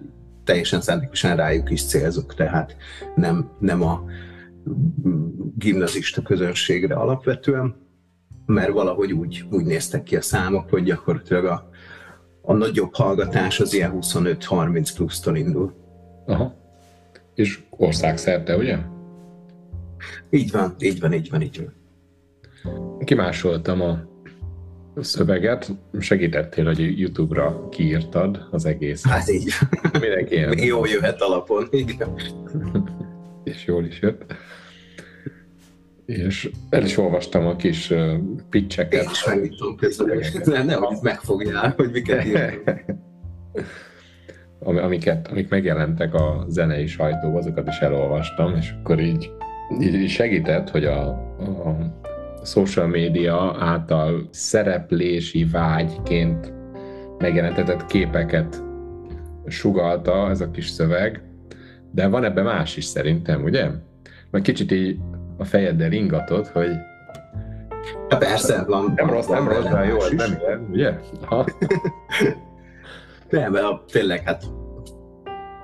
teljesen 0.44 0.80
szándékosan 0.80 1.36
rájuk 1.36 1.70
is 1.70 1.84
célzok, 1.84 2.34
tehát 2.34 2.76
nem, 3.14 3.50
nem 3.58 3.82
a 3.82 4.04
gimnazista 5.56 6.22
közönségre 6.22 6.94
alapvetően, 6.94 7.76
mert 8.46 8.72
valahogy 8.72 9.12
úgy, 9.12 9.44
úgy 9.50 9.64
néztek 9.64 10.02
ki 10.02 10.16
a 10.16 10.20
számok, 10.20 10.70
hogy 10.70 10.82
gyakorlatilag 10.82 11.44
a, 11.44 11.68
a 12.42 12.52
nagyobb 12.52 12.94
hallgatás 12.94 13.60
az 13.60 13.74
ilyen 13.74 13.98
25-30 14.00 14.90
plusztól 14.96 15.36
indul. 15.36 15.74
Aha. 16.26 16.54
És 17.34 17.60
országszerte, 17.70 18.56
ugye? 18.56 18.78
Így 20.30 20.50
van, 20.50 20.74
így 20.78 21.00
van, 21.00 21.12
így 21.12 21.30
van, 21.30 21.42
így 21.42 21.60
van. 21.64 21.74
Kimásoltam 23.04 23.80
a 23.80 24.08
szöveget, 25.00 25.72
segítettél, 25.98 26.64
hogy 26.64 26.98
YouTube-ra 26.98 27.68
kiírtad 27.68 28.48
az 28.50 28.64
egész. 28.64 29.06
Hát 29.06 29.30
így. 29.30 29.52
Mindenki 30.00 30.64
Jó 30.66 30.84
jöhet 30.84 31.20
alapon, 31.20 31.66
igen. 31.70 32.20
És 33.44 33.64
jól 33.66 33.84
is 33.84 34.00
jött 34.00 34.24
és 36.08 36.50
el 36.70 36.84
is 36.84 36.96
olvastam 36.96 37.46
a 37.46 37.56
kis 37.56 37.90
uh, 37.90 38.14
pitcheket. 38.50 39.02
Én 39.02 39.10
is 39.10 39.24
megítom 39.24 39.76
közben, 39.76 40.18
nem, 40.44 40.66
nehogy 40.66 40.98
megfogjál, 41.02 41.74
hogy 41.76 41.90
miket 41.90 42.24
amiket, 44.64 45.28
amik 45.28 45.48
megjelentek 45.48 46.14
a 46.14 46.44
zenei 46.48 46.86
sajtóban, 46.86 47.36
azokat 47.36 47.68
is 47.68 47.78
elolvastam, 47.78 48.56
és 48.56 48.74
akkor 48.78 49.00
így, 49.00 49.30
így 49.80 50.08
segített, 50.08 50.70
hogy 50.70 50.84
a, 50.84 51.08
a 51.38 51.92
social 52.44 52.86
media 52.86 53.56
által 53.58 54.28
szereplési 54.30 55.44
vágyként 55.44 56.52
megjelentetett 57.18 57.86
képeket 57.86 58.62
sugalta 59.46 60.30
ez 60.30 60.40
a 60.40 60.50
kis 60.50 60.68
szöveg, 60.68 61.22
de 61.90 62.06
van 62.06 62.24
ebben 62.24 62.44
más 62.44 62.76
is 62.76 62.84
szerintem, 62.84 63.42
ugye? 63.42 63.68
Mert 64.30 64.44
kicsit 64.44 64.72
így 64.72 64.98
a 65.38 65.44
fejeddel 65.44 65.92
ingatod, 65.92 66.46
hogy 66.46 66.70
Hát 68.08 68.18
persze, 68.18 68.64
van. 68.64 68.92
Nem 68.96 69.10
rossz, 69.10 69.26
nem 69.26 69.48
rossz, 69.48 69.64
de 69.64 69.84
jó, 69.84 69.96
nem 70.16 70.38
ilyen, 70.40 70.68
ugye? 70.70 70.94
nem, 73.30 73.54
a, 73.54 73.84
tényleg, 73.92 74.22
hát 74.24 74.44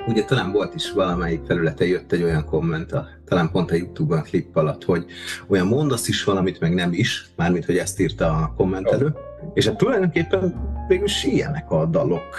ugye 0.06 0.24
talán 0.24 0.52
volt 0.52 0.74
is 0.74 0.92
valamelyik 0.92 1.44
felülete 1.46 1.87
jött 1.87 2.12
egy 2.12 2.22
olyan 2.22 2.44
komment, 2.44 2.92
a, 2.92 3.08
talán 3.24 3.50
pont 3.50 3.70
a 3.70 3.74
Youtube-ban 3.74 4.22
klip 4.22 4.56
alatt, 4.56 4.84
hogy 4.84 5.04
olyan 5.46 5.66
mondasz 5.66 6.08
is 6.08 6.24
valamit, 6.24 6.60
meg 6.60 6.74
nem 6.74 6.92
is, 6.92 7.28
mármint, 7.37 7.64
hogy 7.64 7.76
ezt 7.76 8.00
írta 8.00 8.26
a 8.26 8.52
kommentelő, 8.56 9.06
oh. 9.06 9.50
és 9.54 9.66
hát 9.66 9.76
tulajdonképpen 9.76 10.54
végül 10.88 11.04
is 11.04 11.24
ilyenek 11.24 11.70
a 11.70 11.87
dalok. 11.87 12.37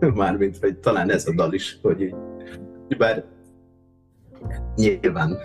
mármint, 0.14 0.58
hogy 0.58 0.76
talán 0.76 1.10
ez 1.10 1.26
a 1.26 1.34
dal 1.34 1.52
is, 1.52 1.78
hogy 1.82 2.00
így, 2.00 2.14
bár 2.98 3.24
nyilván 4.76 5.38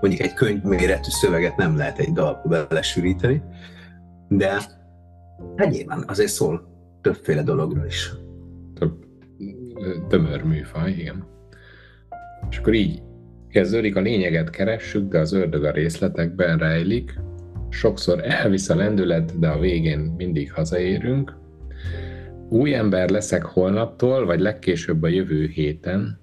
mondjuk 0.00 0.22
egy 0.22 0.34
könyvméretű 0.34 1.10
szöveget 1.10 1.56
nem 1.56 1.76
lehet 1.76 1.98
egy 1.98 2.12
dalba 2.12 2.66
belesűríteni, 2.68 3.42
de 4.28 4.48
hát 5.56 5.70
nyilván 5.70 6.04
azért 6.06 6.30
szól 6.30 6.68
többféle 7.00 7.42
dologról 7.42 7.86
is. 7.86 8.12
Több 8.74 9.06
tömör 10.08 10.42
műfaj, 10.42 10.90
igen. 10.90 11.26
És 12.50 12.58
akkor 12.58 12.74
így 12.74 13.02
kezdődik, 13.50 13.96
a 13.96 14.00
lényeget 14.00 14.50
keressük, 14.50 15.08
de 15.08 15.18
az 15.18 15.32
ördög 15.32 15.64
a 15.64 15.70
részletekben 15.70 16.58
rejlik. 16.58 17.20
Sokszor 17.68 18.20
elvisz 18.24 18.68
a 18.68 18.76
lendület, 18.76 19.38
de 19.38 19.48
a 19.48 19.58
végén 19.58 19.98
mindig 19.98 20.52
hazaérünk. 20.52 21.36
Új 22.48 22.74
ember 22.74 23.10
leszek 23.10 23.42
holnaptól, 23.42 24.26
vagy 24.26 24.40
legkésőbb 24.40 25.02
a 25.02 25.08
jövő 25.08 25.46
héten. 25.46 26.20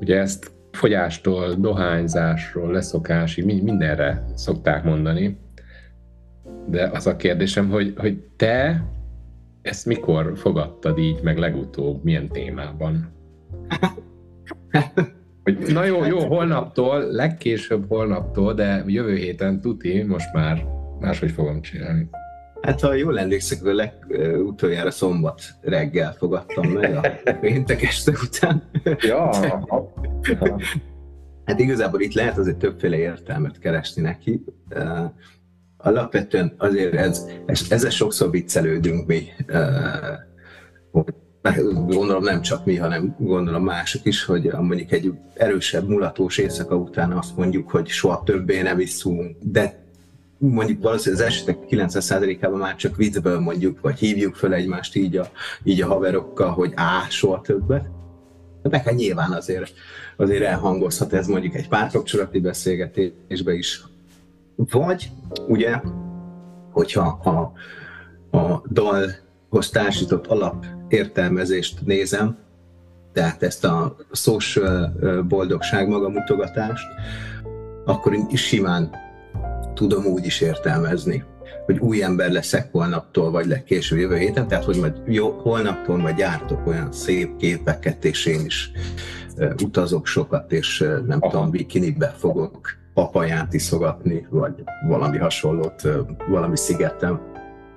Ugye 0.00 0.18
ezt 0.18 0.52
fogyástól, 0.72 1.54
dohányzásról, 1.54 2.72
leszokásig, 2.72 3.44
mindenre 3.44 4.24
szokták 4.34 4.84
mondani. 4.84 5.38
de 6.66 6.90
az 6.92 7.06
a 7.06 7.16
kérdésem, 7.16 7.68
hogy, 7.68 7.94
hogy 7.96 8.18
te 8.36 8.84
ezt 9.62 9.86
mikor 9.86 10.32
fogadtad 10.36 10.98
így 10.98 11.20
meg 11.22 11.38
legutóbb, 11.38 12.04
milyen 12.04 12.28
témában? 12.28 13.12
Hogy, 15.42 15.72
na 15.72 15.84
jó, 15.84 16.04
jó, 16.04 16.26
holnaptól, 16.26 17.12
legkésőbb 17.12 17.88
holnaptól, 17.88 18.54
de 18.54 18.84
jövő 18.86 19.14
héten 19.14 19.60
tuti, 19.60 20.02
most 20.02 20.32
már 20.32 20.66
máshogy 21.00 21.30
fogom 21.30 21.60
csinálni. 21.60 22.08
Hát 22.62 22.80
ha 22.80 22.94
jól 22.94 23.18
emlékszek, 23.18 23.64
a 23.64 23.72
legutoljára 23.72 24.90
szombat 24.90 25.42
reggel 25.60 26.14
fogadtam 26.18 26.68
meg 26.68 26.96
a 26.96 27.00
péntek 27.40 27.82
este 27.82 28.12
után. 28.22 28.70
Ja. 29.00 29.30
hát 31.44 31.58
igazából 31.58 32.00
itt 32.00 32.12
lehet 32.12 32.38
azért 32.38 32.56
többféle 32.56 32.96
értelmet 32.96 33.58
keresni 33.58 34.02
neki. 34.02 34.44
Alapvetően 35.76 36.54
azért 36.58 36.94
ez, 36.94 37.26
ez, 37.46 37.66
ezzel 37.70 37.90
sokszor 37.90 38.30
viccelődünk 38.30 39.06
mi, 39.06 39.22
hogy 41.42 41.64
gondolom 41.86 42.22
nem 42.22 42.40
csak 42.40 42.64
mi, 42.64 42.76
hanem 42.76 43.16
gondolom 43.18 43.64
mások 43.64 44.04
is, 44.04 44.24
hogy 44.24 44.52
mondjuk 44.60 44.92
egy 44.92 45.12
erősebb 45.34 45.88
mulatós 45.88 46.38
éjszaka 46.38 46.76
után 46.76 47.12
azt 47.12 47.36
mondjuk, 47.36 47.70
hogy 47.70 47.88
soha 47.88 48.22
többé 48.22 48.62
nem 48.62 48.80
iszunk, 48.80 49.36
de 49.40 49.86
mondjuk 50.38 50.82
valószínűleg 50.82 51.26
az 51.26 51.32
esetek 51.32 51.58
90%-ában 51.70 52.58
már 52.58 52.76
csak 52.76 52.96
viccből 52.96 53.40
mondjuk, 53.40 53.80
vagy 53.80 53.98
hívjuk 53.98 54.34
föl 54.34 54.52
egymást 54.52 54.96
így 54.96 55.16
a, 55.16 55.30
így 55.62 55.82
a 55.82 55.86
haverokkal, 55.86 56.50
hogy 56.50 56.72
á, 56.74 57.06
soha 57.08 57.40
többet. 57.40 57.86
De 58.62 58.68
nekem 58.68 58.94
nyilván 58.94 59.32
azért, 59.32 59.72
azért 60.16 60.42
elhangozhat 60.42 61.12
ez 61.12 61.26
mondjuk 61.26 61.54
egy 61.54 61.68
párkapcsolati 61.68 62.40
beszélgetésbe 62.40 63.52
is. 63.52 63.84
Vagy 64.56 65.10
ugye, 65.48 65.80
hogyha 66.70 67.20
a, 67.24 67.52
a 68.38 68.62
dalhoz 68.70 69.70
társított 69.70 70.26
alap 70.26 70.66
értelmezést 70.88 71.86
nézem, 71.86 72.38
tehát 73.12 73.42
ezt 73.42 73.64
a 73.64 73.96
social 74.12 74.92
boldogság 75.28 75.88
magamutogatást, 75.88 76.86
akkor 77.84 78.16
simán 78.34 79.07
tudom 79.78 80.04
úgy 80.04 80.26
is 80.26 80.40
értelmezni, 80.40 81.24
hogy 81.66 81.78
új 81.78 82.02
ember 82.02 82.30
leszek 82.30 82.68
holnaptól, 82.72 83.30
vagy 83.30 83.46
legkésőbb 83.46 83.98
jövő 83.98 84.16
héten, 84.16 84.48
tehát 84.48 84.64
hogy 84.64 84.76
majd 84.76 85.02
jó, 85.06 85.30
holnaptól 85.30 85.96
majd 85.96 86.16
gyártok 86.16 86.66
olyan 86.66 86.92
szép 86.92 87.36
képeket, 87.36 88.04
és 88.04 88.26
én 88.26 88.44
is 88.44 88.70
uh, 89.36 89.50
utazok 89.62 90.06
sokat, 90.06 90.52
és 90.52 90.80
uh, 90.80 91.06
nem 91.06 91.18
Aha. 91.20 91.30
tudom, 91.30 91.50
bikinibe 91.50 92.14
fogok 92.16 92.70
papaját 92.94 93.54
iszogatni, 93.54 94.26
vagy 94.30 94.52
valami 94.88 95.18
hasonlót, 95.18 95.84
uh, 95.84 95.98
valami 96.28 96.56
szigetem. 96.56 97.20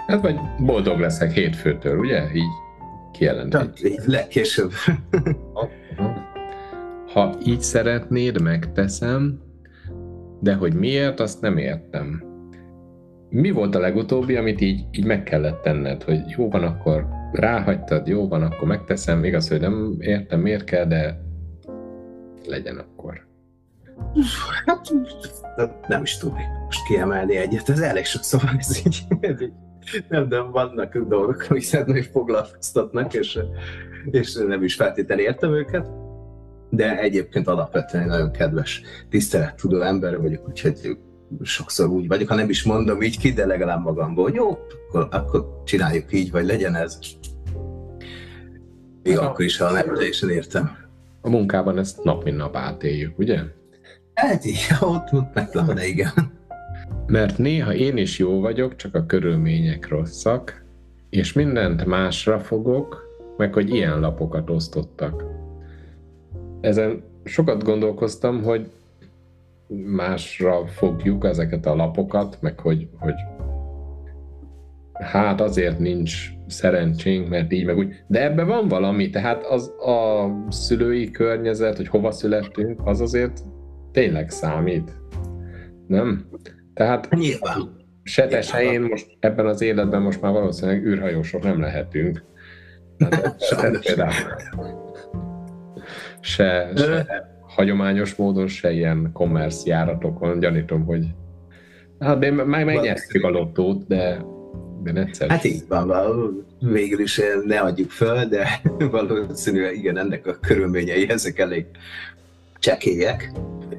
Hát 0.08 0.22
vagy 0.22 0.36
boldog 0.60 1.00
leszek 1.00 1.32
hétfőtől, 1.32 2.00
ugye? 2.00 2.24
Így 2.34 2.52
kijelenteni. 3.12 4.00
Legkésőbb. 4.06 4.72
ha 7.14 7.36
így 7.46 7.62
szeretnéd, 7.62 8.42
megteszem, 8.42 9.40
de 10.42 10.54
hogy 10.54 10.74
miért, 10.74 11.20
azt 11.20 11.42
nem 11.42 11.58
értem. 11.58 12.24
Mi 13.30 13.52
volt 13.52 13.76
a 13.76 13.80
legutóbbi, 13.80 14.36
amit 14.36 14.62
így, 14.62 14.86
így 14.92 15.06
meg 15.06 15.24
kellett 15.24 15.62
tenned, 15.62 16.04
hogy 16.04 16.20
jó 16.38 16.50
van, 16.50 16.64
akkor 16.64 17.08
ráhagytad, 17.32 18.08
jó 18.08 18.28
van, 18.28 18.42
akkor 18.42 18.68
megteszem, 18.68 19.24
igaz, 19.24 19.50
hogy 19.50 19.60
nem 19.60 19.96
értem, 20.00 20.40
miért 20.40 20.64
kell, 20.64 20.86
de 20.86 21.22
legyen 22.48 22.78
akkor. 22.78 23.28
Hát, 24.66 24.94
nem 25.88 26.02
is 26.02 26.18
tudni 26.18 26.44
most 26.66 26.88
kiemelni 26.88 27.36
egyet, 27.36 27.70
ez 27.70 27.80
elég 27.80 28.06
sok 28.06 28.24
szóval 28.24 28.50
ez 28.58 28.86
így 28.86 29.04
nem, 30.08 30.30
de 30.30 30.42
vannak 30.42 30.98
dolgok, 30.98 31.46
amik 31.50 31.64
szerintem 31.64 32.04
foglalkoztatnak, 32.04 33.14
és, 33.14 33.40
és 34.06 34.34
nem 34.34 34.64
is 34.64 34.76
feltétlenül 34.76 35.24
értem 35.24 35.54
őket 35.54 36.01
de 36.72 37.00
egyébként 37.00 37.48
alapvetően 37.48 38.08
nagyon 38.08 38.32
kedves, 38.32 38.82
tisztelettudó 39.10 39.82
ember 39.82 40.22
vagyok, 40.22 40.48
úgyhogy 40.48 40.98
sokszor 41.42 41.88
úgy 41.88 42.08
vagyok, 42.08 42.28
ha 42.28 42.36
nem 42.36 42.50
is 42.50 42.64
mondom 42.64 43.02
így 43.02 43.18
ki, 43.20 43.32
de 43.32 43.46
legalább 43.46 43.84
magamból, 43.84 44.24
hogy 44.24 44.34
jó, 44.34 44.50
akkor, 44.50 45.08
akkor 45.12 45.62
csináljuk 45.66 46.14
így, 46.14 46.32
vagy 46.32 46.46
legyen 46.46 46.76
ez. 46.76 47.00
Még 49.04 49.18
a, 49.18 49.30
akkor 49.30 49.46
is, 49.46 49.58
ha 49.58 49.72
nem 49.72 49.94
teljesen 49.94 50.30
értem. 50.30 50.78
A 51.22 51.30
munkában 51.30 51.78
ezt 51.78 52.04
nap 52.04 52.24
mint 52.24 52.38
nap 52.38 52.56
átéljük, 52.56 53.18
ugye? 53.18 53.40
Hát 54.14 54.46
így, 54.46 54.68
ott, 54.80 55.14
ott 55.14 55.34
meg 55.34 55.50
de 55.74 55.86
igen. 55.86 56.40
Mert 57.08 57.38
néha 57.38 57.74
én 57.74 57.98
is 57.98 58.20
jó 58.20 58.40
vagyok, 58.40 58.76
csak 58.76 58.96
a 58.96 59.06
körülmények 59.06 59.88
rosszak, 59.88 60.66
és 61.10 61.34
mindent 61.34 61.86
másra 61.86 62.40
fogok, 62.40 63.10
meg 63.38 63.54
hogy 63.54 63.70
ilyen 63.70 64.00
lapokat 64.00 64.50
osztottak 64.50 65.24
ezen 66.62 67.04
sokat 67.24 67.64
gondolkoztam, 67.64 68.44
hogy 68.44 68.72
másra 69.86 70.68
fogjuk 70.68 71.26
ezeket 71.26 71.66
a 71.66 71.76
lapokat, 71.76 72.38
meg 72.42 72.60
hogy, 72.60 72.88
hogy 73.00 73.16
hát 74.94 75.42
azért 75.42 75.80
nincs 75.80 76.30
szerencsénk, 76.48 77.30
mert 77.30 77.52
így 77.52 77.66
meg 77.66 77.78
úgy. 77.78 78.04
De 78.08 78.24
ebben 78.24 78.48
van 78.48 78.68
valami, 78.68 79.10
tehát 79.10 79.44
az 79.46 79.68
a 79.68 80.28
szülői 80.50 81.12
környezet, 81.12 81.78
hogy 81.78 81.88
hova 81.88 82.12
születtünk, 82.12 82.82
az 82.84 83.02
azért 83.02 83.42
tényleg 83.92 84.30
számít. 84.30 84.92
Nem? 85.88 86.26
Tehát 86.74 87.10
Nyilván. 87.10 87.76
se 88.04 88.28
te, 88.28 88.42
se 88.42 88.64
én 88.64 88.82
most 88.82 89.18
ebben 89.20 89.46
az 89.46 89.62
életben 89.62 90.02
most 90.02 90.22
már 90.22 90.32
valószínűleg 90.32 90.86
űrhajósok 90.86 91.44
nem 91.44 91.60
lehetünk. 91.60 92.24
Hát, 93.50 93.80
például 93.82 94.91
se, 96.22 96.72
se 96.76 97.06
hagyományos 97.42 98.16
módon, 98.16 98.48
se 98.48 98.72
ilyen 98.72 99.10
commerce 99.14 99.62
járatokon. 99.66 100.40
Gyanítom, 100.40 100.86
hogy 100.86 101.06
hát 102.00 102.20
de 102.20 102.32
már 102.32 102.66
megnyertük 102.66 103.24
a 103.24 103.30
lottót, 103.30 103.88
de, 103.88 104.22
de 104.84 104.94
egyszer. 104.94 105.30
Hát 105.30 105.44
így 105.44 105.64
van, 105.68 106.46
végül 106.60 107.00
is 107.00 107.22
ne 107.46 107.60
adjuk 107.60 107.90
föl, 107.90 108.26
de 108.26 108.62
valószínűleg 108.92 109.76
igen, 109.76 109.98
ennek 109.98 110.28
a 110.28 110.34
körülményei 110.34 111.10
ezek 111.10 111.40
elég 111.40 111.66
csekélyek. 112.60 113.32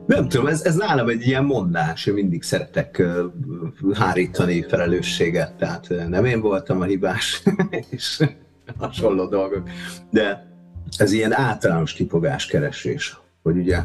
Nem 0.06 0.28
tudom, 0.28 0.46
ez, 0.46 0.64
ez 0.64 0.76
nálam 0.76 1.08
egy 1.08 1.26
ilyen 1.26 1.44
mondás, 1.44 2.06
én 2.06 2.14
mindig 2.14 2.42
szeretek 2.42 3.02
hárítani 3.92 4.62
felelősséget, 4.62 5.54
tehát 5.54 5.88
nem 6.08 6.24
én 6.24 6.40
voltam 6.40 6.80
a 6.80 6.84
hibás, 6.84 7.42
és 7.90 8.22
hasonló 8.78 9.26
dolgok, 9.26 9.68
de 10.10 10.51
ez 10.96 11.12
ilyen 11.12 11.32
általános 11.32 11.96
keresés, 12.48 13.20
hogy 13.42 13.56
ugye 13.56 13.76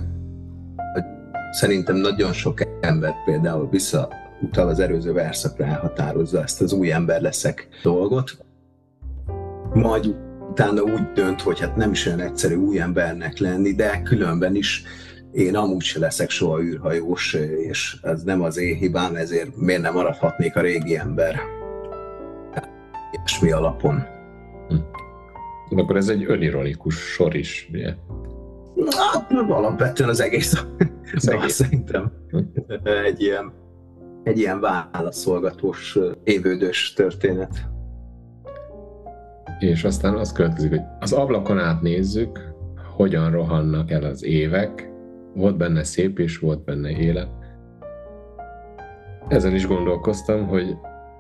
hogy 0.94 1.04
szerintem 1.52 1.96
nagyon 1.96 2.34
sok 2.34 2.62
ember 2.82 3.14
például 3.26 3.70
visszautal 3.70 4.68
az 4.68 4.80
erőző 4.80 5.14
verszakra 5.14 5.66
elhatározza 5.66 6.42
ezt 6.42 6.62
az 6.62 6.74
új 6.74 6.92
ember 6.92 7.22
leszek 7.22 7.68
dolgot, 7.84 8.38
majd 9.74 10.16
utána 10.50 10.82
úgy 10.82 11.12
dönt, 11.14 11.42
hogy 11.42 11.60
hát 11.60 11.76
nem 11.76 11.92
is 11.92 12.06
olyan 12.06 12.20
egyszerű 12.20 12.56
új 12.56 12.80
embernek 12.80 13.38
lenni, 13.38 13.74
de 13.74 14.02
különben 14.02 14.56
is 14.56 14.84
én 15.32 15.56
amúgy 15.56 15.82
se 15.82 16.00
leszek 16.00 16.30
soha 16.30 16.62
űrhajós, 16.62 17.34
és 17.68 17.98
ez 18.02 18.24
nem 18.24 18.42
az 18.42 18.58
én 18.58 18.76
hibám, 18.76 19.16
ezért 19.16 19.56
miért 19.56 19.82
nem 19.82 19.94
maradhatnék 19.94 20.56
a 20.56 20.62
régi 20.62 20.98
ember. 20.98 21.40
És 23.26 23.40
mi 23.40 23.52
alapon. 23.52 24.06
Hm. 24.68 24.76
Akkor 25.76 25.96
ez 25.96 26.10
egy 26.10 26.26
önironikus 26.28 26.96
sor 26.96 27.36
is, 27.36 27.70
ugye? 27.72 27.94
Hát, 28.90 29.32
alapvetően 29.32 30.10
az 30.10 30.22
egész, 30.22 30.66
az 31.16 31.30
egész. 31.30 31.54
szerintem 31.54 32.12
egy 32.84 33.22
ilyen, 33.22 33.54
egy 34.24 34.38
ilyen 34.40 34.60
válaszolgatós, 34.60 35.98
évődös 36.24 36.94
történet. 36.94 37.68
És 39.60 39.84
aztán 39.84 40.14
az 40.16 40.32
következik, 40.32 40.70
hogy 40.70 40.82
az 41.00 41.14
ablakon 41.14 41.60
át 41.60 41.82
nézzük, 41.82 42.54
hogyan 42.96 43.32
rohannak 43.32 43.92
el 43.92 44.04
az 44.04 44.24
évek, 44.24 44.92
volt 45.36 45.58
benne 45.58 45.84
szép 45.84 46.20
és 46.20 46.40
volt 46.40 46.64
benne 46.64 46.90
élet. 46.90 47.30
Ezen 49.28 49.56
is 49.56 49.68
gondolkoztam, 49.68 50.48
hogy, 50.48 50.76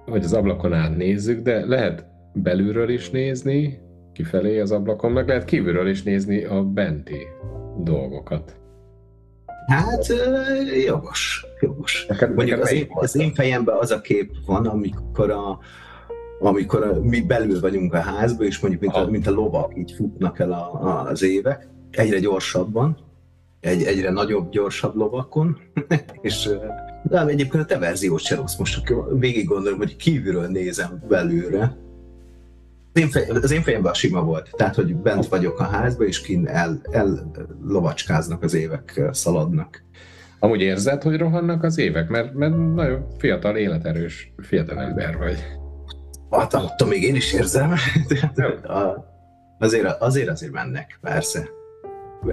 hogy 0.05 0.23
az 0.23 0.33
ablakon 0.33 0.73
át 0.73 0.97
nézzük, 0.97 1.41
de 1.41 1.65
lehet 1.65 2.05
belülről 2.33 2.89
is 2.89 3.09
nézni, 3.09 3.79
kifelé 4.17 4.59
az 4.59 4.71
ablakon, 4.71 5.11
meg 5.11 5.27
lehet 5.27 5.45
kívülről 5.45 5.87
is 5.87 6.03
nézni 6.03 6.43
a 6.43 6.63
benti 6.63 7.27
dolgokat. 7.83 8.55
Hát 9.67 10.05
jogos, 10.85 11.45
jogos. 11.59 12.05
Neked, 12.05 12.35
Mondjuk 12.35 12.57
neked 12.57 12.63
az, 12.63 12.71
én, 12.71 12.87
az 12.89 13.15
én 13.15 13.33
fejemben 13.33 13.75
az 13.77 13.91
a 13.91 14.01
kép 14.01 14.31
van, 14.45 14.65
amikor 14.65 15.29
a, 15.29 15.59
amikor 16.39 16.83
a, 16.83 17.01
mi 17.01 17.21
belül 17.21 17.59
vagyunk 17.59 17.93
a 17.93 17.99
házban, 17.99 18.45
és 18.45 18.59
mondjuk 18.59 18.81
mint 18.81 18.95
a, 18.95 19.09
mint 19.09 19.27
a 19.27 19.31
lovak 19.31 19.77
így 19.77 19.91
futnak 19.91 20.39
el 20.39 20.51
a, 20.51 20.83
a, 20.83 21.09
az 21.09 21.23
évek, 21.23 21.67
egyre 21.91 22.19
gyorsabban, 22.19 22.97
egy, 23.59 23.83
egyre 23.83 24.11
nagyobb, 24.11 24.49
gyorsabb 24.49 24.95
lovakon, 24.95 25.57
és 26.21 26.49
De 27.03 27.25
egyébként 27.25 27.63
a 27.63 27.65
te 27.65 27.77
verziót 27.77 28.19
sem 28.19 28.39
rossz. 28.39 28.55
Most 28.55 28.93
végig 29.19 29.47
gondolom, 29.47 29.77
hogy 29.77 29.95
kívülről 29.95 30.47
nézem 30.47 31.03
belőle. 31.07 31.85
Az 32.97 33.03
én, 33.03 33.09
fej, 33.09 33.29
az 33.29 33.51
én 33.51 33.61
fejemben 33.61 33.93
sima 33.93 34.21
volt. 34.21 34.49
Tehát, 34.55 34.75
hogy 34.75 34.95
bent 34.95 35.27
vagyok 35.27 35.59
a 35.59 35.63
házba, 35.63 36.03
és 36.03 36.21
kint 36.21 36.47
el, 36.47 36.81
el 36.91 37.31
lovacskáznak 37.63 38.43
az 38.43 38.53
évek, 38.53 39.01
szaladnak. 39.11 39.83
Amúgy 40.39 40.61
érzed, 40.61 41.03
hogy 41.03 41.17
rohannak 41.17 41.63
az 41.63 41.77
évek? 41.77 42.09
Mert, 42.09 42.33
mert 42.33 42.57
nagyon 42.75 43.05
fiatal, 43.17 43.55
életerős 43.55 44.33
fiatal 44.37 44.79
ember 44.79 45.17
vagy. 45.17 45.37
Hát 46.31 46.53
attól 46.53 46.87
még 46.87 47.03
én 47.03 47.15
is 47.15 47.33
érzem. 47.33 47.73
azért, 49.59 50.01
azért 50.01 50.29
azért 50.29 50.51
mennek, 50.51 50.97
persze. 51.01 51.47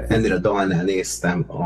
Ennél 0.07 0.33
a 0.33 0.39
dalnál 0.39 0.85
néztem, 0.85 1.45
a, 1.47 1.63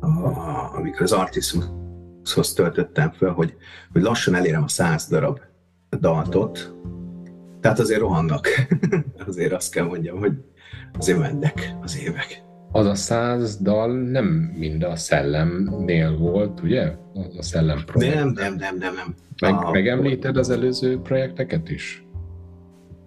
a, 0.00 0.70
amikor 0.74 1.02
az 1.02 1.12
Artismushoz 1.12 2.52
töltöttem 2.54 3.12
fel, 3.12 3.30
hogy, 3.30 3.54
hogy 3.92 4.02
lassan 4.02 4.34
elérem 4.34 4.62
a 4.62 4.68
száz 4.68 5.06
darab 5.08 5.40
daltot. 6.00 6.73
Tehát 7.64 7.78
azért 7.78 8.00
rohannak. 8.00 8.48
azért 9.28 9.52
azt 9.52 9.72
kell 9.72 9.84
mondjam, 9.84 10.18
hogy 10.18 10.32
azért 10.98 11.18
mennek 11.18 11.74
az 11.82 11.98
évek 11.98 12.42
az 12.72 12.86
a 12.86 12.94
száz 12.94 13.56
dal 13.56 13.92
nem 13.92 14.26
mind 14.58 14.82
a 14.82 14.96
szellemnél 14.96 16.16
volt, 16.16 16.60
ugye? 16.60 16.92
A 17.38 17.42
szellem 17.42 17.82
projekt. 17.86 18.14
Nem, 18.14 18.28
nem, 18.28 18.56
nem, 18.56 18.76
nem. 18.78 18.94
nem. 18.94 19.14
Meg, 19.40 19.64
a, 19.64 19.70
megemlíted 19.70 20.36
az 20.36 20.50
előző 20.50 20.98
projekteket 20.98 21.70
is? 21.70 22.06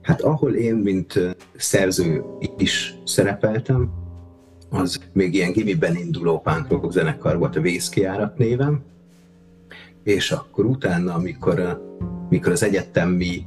Hát 0.01 0.21
ahol 0.21 0.53
én, 0.53 0.75
mint 0.75 1.19
szerző 1.55 2.23
is 2.57 2.95
szerepeltem, 3.05 3.91
az 4.69 4.99
még 5.13 5.33
ilyen 5.33 5.51
gimiben 5.51 5.95
induló 5.95 6.43
punk 6.67 6.91
zenekar 6.91 7.37
volt 7.37 7.55
a 7.55 7.61
Vészkiárat 7.61 8.37
névem, 8.37 8.83
és 10.03 10.31
akkor 10.31 10.65
utána, 10.65 11.13
amikor, 11.13 11.81
amikor 12.29 12.51
az 12.51 12.63
egyetemi 12.63 13.45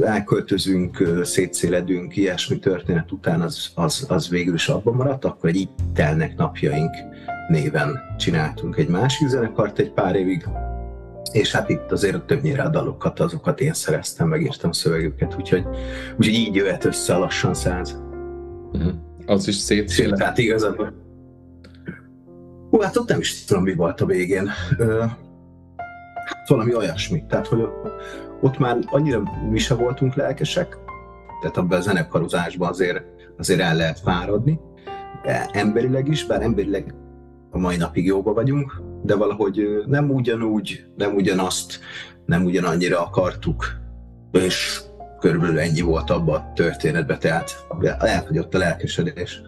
elköltözünk, 0.00 1.20
szétszéledünk, 1.22 2.16
ilyesmi 2.16 2.58
történet 2.58 3.12
után 3.12 3.40
az, 3.40 3.70
az, 3.74 4.06
az 4.08 4.28
végül 4.28 4.54
is 4.54 4.68
abban 4.68 4.94
maradt, 4.94 5.24
akkor 5.24 5.48
egy 5.48 5.56
így 5.56 5.70
telnek 5.94 6.36
napjaink 6.36 6.90
néven 7.48 7.98
csináltunk 8.18 8.76
egy 8.76 8.88
másik 8.88 9.28
zenekart 9.28 9.78
egy 9.78 9.92
pár 9.92 10.14
évig, 10.14 10.48
és 11.32 11.52
hát 11.52 11.68
itt 11.68 11.92
azért 11.92 12.22
többnyire 12.22 12.62
a 12.62 12.68
dalokat, 12.68 13.20
azokat 13.20 13.60
én 13.60 13.72
szereztem, 13.72 14.28
megírtam 14.28 14.72
szövegüket, 14.72 15.34
úgyhogy, 15.38 15.64
úgyhogy 16.18 16.34
így 16.34 16.54
jöhet 16.54 16.84
össze 16.84 17.14
a 17.14 17.18
lassan 17.18 17.54
száz. 17.54 18.02
Uh-huh. 18.72 18.92
Az 19.26 19.48
is 19.48 19.54
szétszélet. 19.54 20.22
Hát 20.22 20.38
igazából. 20.38 20.92
Hú, 22.70 22.80
hát 22.80 22.96
ott 22.96 23.08
nem 23.08 23.20
is 23.20 23.44
tudom, 23.44 23.62
mi 23.62 23.74
volt 23.74 24.00
a 24.00 24.06
végén. 24.06 24.46
hát 26.24 26.48
valami 26.48 26.74
olyasmi. 26.74 27.24
Tehát, 27.28 27.46
hogy 27.46 27.60
ott 28.42 28.58
már 28.58 28.78
annyira 28.86 29.22
mi 29.50 29.58
se 29.58 29.74
voltunk 29.74 30.14
lelkesek, 30.14 30.78
tehát 31.40 31.56
abban 31.56 31.78
a 31.78 31.80
zenekarozásban 31.80 32.68
azért, 32.68 33.02
azért 33.38 33.60
el 33.60 33.76
lehet 33.76 34.00
fáradni, 34.00 34.60
de 35.22 35.48
emberileg 35.52 36.08
is, 36.08 36.26
bár 36.26 36.42
emberileg 36.42 36.94
a 37.50 37.58
mai 37.58 37.76
napig 37.76 38.06
jóba 38.06 38.32
vagyunk, 38.32 38.82
de 39.02 39.16
valahogy 39.16 39.82
nem 39.86 40.10
ugyanúgy, 40.10 40.84
nem 40.96 41.14
ugyanazt, 41.14 41.80
nem 42.26 42.44
ugyanannyira 42.44 43.00
akartuk, 43.00 43.66
és 44.32 44.80
körülbelül 45.20 45.58
ennyi 45.58 45.80
volt 45.80 46.10
abban 46.10 46.34
a 46.34 46.52
történetben, 46.54 47.18
tehát 47.18 47.66
elhagyott 47.98 48.54
a 48.54 48.58
lelkesedés. 48.58 49.42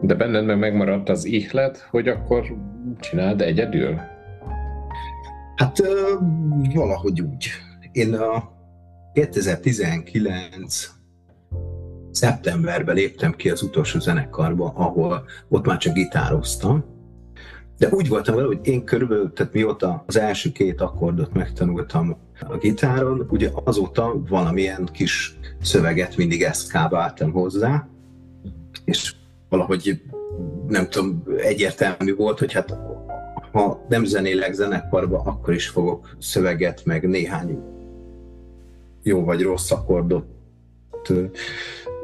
De 0.00 0.14
benned 0.14 0.44
meg 0.44 0.58
megmaradt 0.58 1.08
az 1.08 1.24
ihlet, 1.24 1.88
hogy 1.90 2.08
akkor 2.08 2.42
csináld 3.00 3.40
egyedül? 3.40 4.00
Hát 5.58 5.82
valahogy 6.74 7.20
úgy. 7.20 7.48
Én 7.92 8.14
a 8.14 8.50
2019 9.12 10.90
szeptemberben 12.10 12.94
léptem 12.94 13.32
ki 13.32 13.50
az 13.50 13.62
utolsó 13.62 13.98
zenekarba, 13.98 14.72
ahol 14.76 15.24
ott 15.48 15.66
már 15.66 15.78
csak 15.78 15.94
gitároztam, 15.94 16.84
de 17.78 17.88
úgy 17.90 18.08
voltam 18.08 18.34
vele, 18.34 18.46
hogy 18.46 18.58
én 18.62 18.84
körülbelül, 18.84 19.32
tehát 19.32 19.52
mióta 19.52 20.04
az 20.06 20.18
első 20.18 20.52
két 20.52 20.80
akkordot 20.80 21.32
megtanultam 21.32 22.16
a 22.40 22.56
gitáron, 22.56 23.26
ugye 23.30 23.50
azóta 23.64 24.22
valamilyen 24.28 24.88
kis 24.92 25.38
szöveget 25.62 26.16
mindig 26.16 26.42
eszkábáltam 26.42 27.32
hozzá, 27.32 27.88
és 28.84 29.14
valahogy 29.48 30.02
nem 30.68 30.88
tudom, 30.88 31.22
egyértelmű 31.36 32.14
volt, 32.14 32.38
hogy 32.38 32.52
hát 32.52 32.78
ha 33.52 33.84
nem 33.88 34.04
zenélek 34.04 34.52
zenekarba, 34.52 35.22
akkor 35.24 35.54
is 35.54 35.68
fogok 35.68 36.16
szöveget, 36.18 36.84
meg 36.84 37.08
néhány 37.08 37.58
jó 39.02 39.24
vagy 39.24 39.42
rossz 39.42 39.70
akkordot 39.70 40.26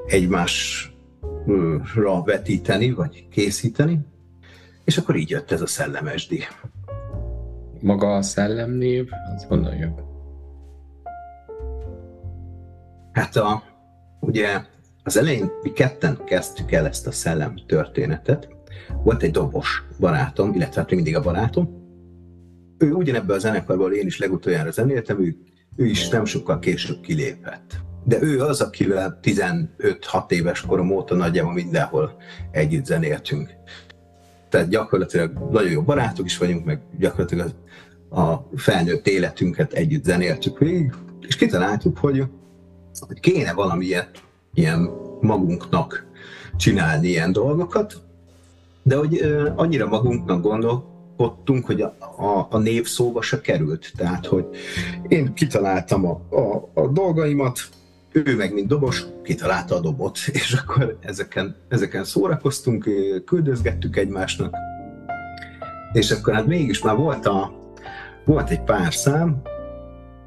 egymásra 0.07 0.93
vetíteni, 2.25 2.91
vagy 2.91 3.29
készíteni, 3.31 3.99
és 4.85 4.99
akkor 4.99 5.17
így 5.17 5.31
jött 5.31 5.51
ez 5.51 5.61
a 5.61 5.67
szellemesdi. 5.67 6.41
Maga 7.81 8.17
a 8.17 8.23
szellemnév, 8.23 9.09
az 9.37 9.45
honnan 9.45 9.77
jött? 9.77 10.03
Hát 13.13 13.37
a, 13.37 13.63
ugye 14.21 14.61
az 15.03 15.17
elején 15.17 15.51
mi 15.63 15.73
ketten 15.73 16.19
kezdtük 16.25 16.73
el 16.73 16.87
ezt 16.87 17.07
a 17.07 17.13
szellem 17.13 17.55
történetet, 17.67 18.49
volt 19.03 19.23
egy 19.23 19.31
dobos 19.31 19.83
barátom, 20.01 20.53
illetve 20.55 20.81
hát 20.81 20.91
mindig 20.91 21.17
a 21.17 21.21
barátom. 21.21 21.83
Ő 22.79 22.93
ugyanebben 22.93 23.37
a 23.37 23.39
zenekarból 23.39 23.93
én 23.93 24.07
is 24.07 24.19
legutoljára 24.19 24.71
zenéltem, 24.71 25.21
ő, 25.21 25.37
ő 25.77 25.85
is 25.85 26.09
nem 26.09 26.25
sokkal 26.25 26.59
később 26.59 27.01
kilépett. 27.01 27.83
De 28.05 28.23
ő 28.23 28.41
az, 28.41 28.61
akivel 28.61 29.19
15-6 29.23 30.31
éves 30.31 30.61
korom 30.61 30.91
óta 30.91 31.15
nagyjából 31.15 31.53
mindenhol 31.53 32.17
együtt 32.51 32.85
zenéltünk. 32.85 33.55
Tehát 34.49 34.69
gyakorlatilag 34.69 35.51
nagyon 35.51 35.71
jó 35.71 35.83
barátok 35.83 36.27
is 36.27 36.39
vagyunk, 36.39 36.65
meg 36.65 36.81
gyakorlatilag 36.99 37.51
a 38.11 38.35
felnőtt 38.57 39.07
életünket 39.07 39.73
együtt 39.73 40.05
zenéltük 40.05 40.59
végig, 40.59 40.93
és 41.27 41.37
kitaláltuk, 41.37 41.99
hogy, 41.99 42.25
hogy 43.07 43.21
kéne 43.21 43.53
valamilyen 43.53 44.07
ilyen 44.55 44.91
magunknak 45.21 46.07
csinálni 46.57 47.09
ilyen 47.09 47.33
dolgokat, 47.33 48.03
de 48.85 48.97
hogy 48.97 49.21
annyira 49.57 49.89
magunknak 49.89 50.43
gondolkodtunk, 50.43 51.67
hogy 51.67 51.81
a, 51.81 51.97
a, 52.19 52.47
a 52.51 52.59
név 52.59 52.87
szóba 52.87 53.23
se 53.23 53.41
került. 53.41 53.93
Tehát, 53.97 54.27
hogy 54.27 54.47
én 55.09 55.35
kitaláltam 55.35 56.07
a, 56.07 56.21
a, 56.31 56.71
a 56.75 56.89
dolgaimat, 56.89 57.59
ő 58.13 58.37
meg, 58.37 58.55
mint 58.55 58.67
dobos, 58.67 59.07
kitalálta 59.23 59.75
a 59.75 59.81
dobot, 59.81 60.19
és 60.33 60.53
akkor 60.53 60.99
ezeken, 61.01 61.57
ezeken 61.69 62.05
szórakoztunk, 62.05 62.89
küldözgettük 63.25 63.97
egymásnak, 63.97 64.57
és 65.93 66.11
akkor 66.11 66.35
hát 66.35 66.47
mégis 66.47 66.83
már 66.83 66.97
volt, 66.97 67.27
a, 67.27 67.53
volt 68.25 68.51
egy 68.51 68.63
pár 68.63 68.95
szám, 68.95 69.43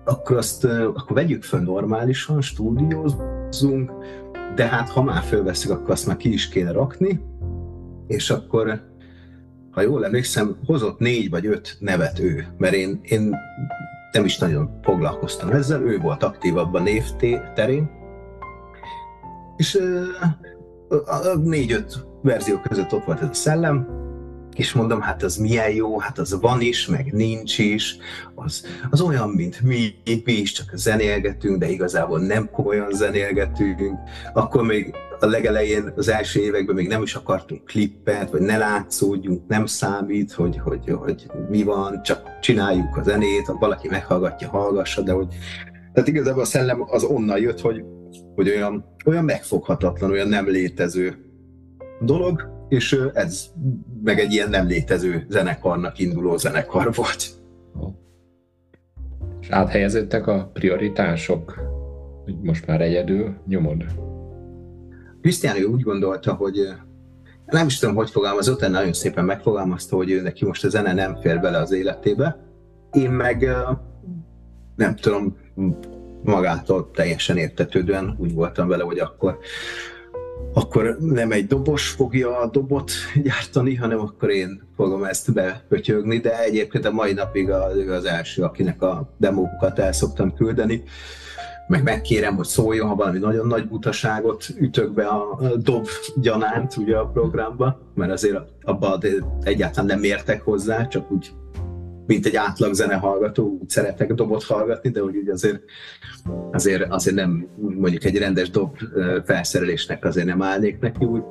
akkor 0.04 0.38
azt 0.38 0.64
akkor 0.66 1.16
vegyük 1.16 1.44
fel 1.44 1.60
normálisan, 1.60 2.42
stúdiózzunk, 2.42 3.92
de 4.56 4.66
hát 4.66 4.90
ha 4.90 5.04
már 5.04 5.24
fölveszik, 5.24 5.72
akkor 5.72 5.92
azt 5.92 6.08
már 6.08 6.18
ki 6.18 6.34
is 6.34 6.50
kéne 6.50 6.72
rakni, 6.72 7.20
és 8.08 8.30
akkor, 8.30 8.82
ha 9.72 9.82
jól 9.82 10.06
emlékszem, 10.06 10.58
hozott 10.66 11.00
négy 11.00 11.30
vagy 11.30 11.46
öt 11.46 11.78
nevet 11.80 12.20
ő, 12.20 12.48
mert 12.58 12.74
én, 12.74 13.00
én 13.04 13.36
nem 14.12 14.26
is 14.26 14.38
nagyon 14.38 14.80
foglalkoztam 14.82 15.50
ezzel, 15.50 15.82
ő 15.82 15.98
volt 15.98 16.24
aktívabb 16.24 16.74
a 16.74 16.80
név 16.80 17.04
terén, 17.56 17.90
és 19.58 19.80
négy-öt 21.44 22.06
verzió 22.22 22.60
között 22.60 22.94
ott 22.94 23.06
volt 23.06 23.22
ez 23.22 23.30
a 23.30 23.34
szellem, 23.34 24.06
és 24.56 24.74
mondom, 24.74 25.02
hát 25.02 25.24
az 25.24 25.36
milyen 25.36 25.70
jó, 25.70 26.00
hát 26.00 26.18
az 26.18 26.40
van 26.42 26.62
is, 26.62 26.88
meg 26.88 27.14
nincs 27.14 27.58
is, 27.58 27.98
az, 28.36 28.66
az 28.90 29.02
olyan, 29.02 29.30
mint 29.30 29.62
mi, 29.62 29.94
mi 30.26 30.32
is 30.32 30.52
csak 30.52 30.70
zenélgetünk, 30.74 31.58
de 31.58 31.70
igazából 31.70 32.20
nem 32.20 32.50
komolyan 32.52 32.92
zenélgetünk, 32.92 34.00
akkor 34.34 34.64
még 34.64 34.96
a 35.20 35.26
legelején, 35.26 35.94
az 35.96 36.08
első 36.08 36.42
években 36.42 36.76
még 36.76 36.88
nem 36.88 37.02
is 37.02 37.16
akartunk 37.16 37.66
klippet, 37.66 38.32
vagy 38.32 38.42
ne 38.42 38.58
látszódjunk, 38.58 39.48
nem 39.48 39.66
számít, 39.66 40.32
hogy, 40.32 40.58
hogy, 40.58 40.96
hogy 40.98 41.26
mi 41.50 41.64
van, 41.64 42.02
csak 42.02 42.40
csináljuk 42.42 42.98
a 42.98 43.04
zenét, 43.04 43.46
ha 43.46 43.58
valaki 43.60 43.88
meghallgatja, 43.88 44.50
hallgassa, 44.50 45.02
de 45.02 45.12
hogy 45.12 45.28
tehát 45.94 46.12
igazából 46.12 46.42
a 46.42 46.46
szellem 46.46 46.84
az 46.90 47.04
onnan 47.04 47.40
jött, 47.40 47.62
hogy, 47.62 47.84
hogy 48.36 48.50
olyan, 48.50 48.86
olyan 49.06 49.24
megfoghatatlan, 49.24 50.12
olyan 50.12 50.28
nem 50.28 50.48
létező 50.48 51.16
dolog, 52.02 52.50
és 52.70 53.00
ez 53.14 53.46
meg 54.04 54.20
egy 54.20 54.32
ilyen 54.32 54.50
nem 54.50 54.68
létező 54.68 55.26
zenekarnak 55.30 56.00
induló 56.00 56.38
zenekar 56.38 56.94
volt. 56.94 57.30
És 59.42 59.50
áthelyeződtek 59.50 60.28
a 60.28 60.50
prioritások, 60.54 61.60
hogy 62.24 62.36
most 62.42 62.68
már 62.68 62.82
egyedül 62.82 63.36
nyomod? 63.48 63.86
Krisztián 65.22 65.64
úgy 65.64 65.82
gondolta, 65.82 66.34
hogy 66.34 66.56
nem 67.46 67.66
is 67.66 67.80
tudom, 67.80 67.96
hogy 67.96 68.10
fogalmazott, 68.10 68.60
de 68.60 68.68
nagyon 68.68 68.94
szépen 68.94 69.26
megfogalmazta, 69.26 69.96
hogy 69.96 70.12
ő 70.12 70.22
neki 70.22 70.46
most 70.46 70.64
a 70.66 70.70
zene 70.70 70.94
nem 70.94 71.16
fér 71.22 71.40
bele 71.40 71.58
az 71.58 71.72
életébe. 71.72 72.40
Én 72.92 73.12
meg 73.12 73.50
nem 74.76 74.96
tudom, 74.96 75.38
magától 76.24 76.92
teljesen 76.92 77.38
értetődően 77.38 78.16
úgy 78.20 78.34
voltam 78.34 78.68
vele, 78.68 78.84
hogy 78.84 79.00
akkor 79.00 79.38
akkor 80.54 80.98
nem 81.00 81.32
egy 81.32 81.48
dobos 81.48 81.90
fogja 81.90 82.40
a 82.40 82.48
dobot 82.48 82.92
gyártani, 83.24 83.76
hanem 83.76 84.00
akkor 84.00 84.30
én 84.30 84.62
fogom 84.76 85.04
ezt 85.04 85.34
bepötyögni, 85.34 86.18
de 86.18 86.44
egyébként 86.44 86.86
a 86.86 86.92
mai 86.92 87.14
napig 87.14 87.50
az, 87.50 87.78
az 87.90 88.06
első, 88.06 88.44
akinek 88.44 88.82
a 88.82 89.14
demókat 89.18 89.80
el 89.80 89.92
szoktam 89.92 90.34
küldeni, 90.34 90.84
meg 91.68 91.84
megkérem, 91.84 92.36
hogy 92.36 92.46
szóljon, 92.46 92.88
ha 92.88 92.96
valami 92.96 93.20
nagyon 93.20 93.48
nagy 93.48 93.68
butaságot 93.68 94.46
ütök 94.60 94.94
be 94.94 95.06
a 95.06 95.40
dob 95.58 95.88
gyanánt 96.16 96.78
ugye 96.78 96.98
a 96.98 97.08
programba, 97.08 97.80
mert 97.96 98.12
azért 98.12 98.38
abban 98.64 99.04
egyáltalán 99.42 99.86
nem 99.86 100.04
értek 100.04 100.42
hozzá, 100.42 100.88
csak 100.88 101.12
úgy 101.12 101.32
mint 102.08 102.26
egy 102.26 102.36
átlag 102.36 102.74
zenehallgató, 102.74 103.58
úgy 103.62 103.70
szeretek 103.70 104.14
dobot 104.14 104.44
hallgatni, 104.44 104.90
de 104.90 105.04
úgy 105.04 105.30
azért, 105.30 105.64
azért, 106.52 106.92
azért 106.92 107.16
nem, 107.16 107.48
mondjuk 107.58 108.04
egy 108.04 108.18
rendes 108.18 108.50
dob 108.50 108.78
felszerelésnek 109.26 110.06
azért 110.06 110.28
nem 110.28 110.42
állnék 110.42 110.80
neki 110.80 111.06
úgy, 111.06 111.24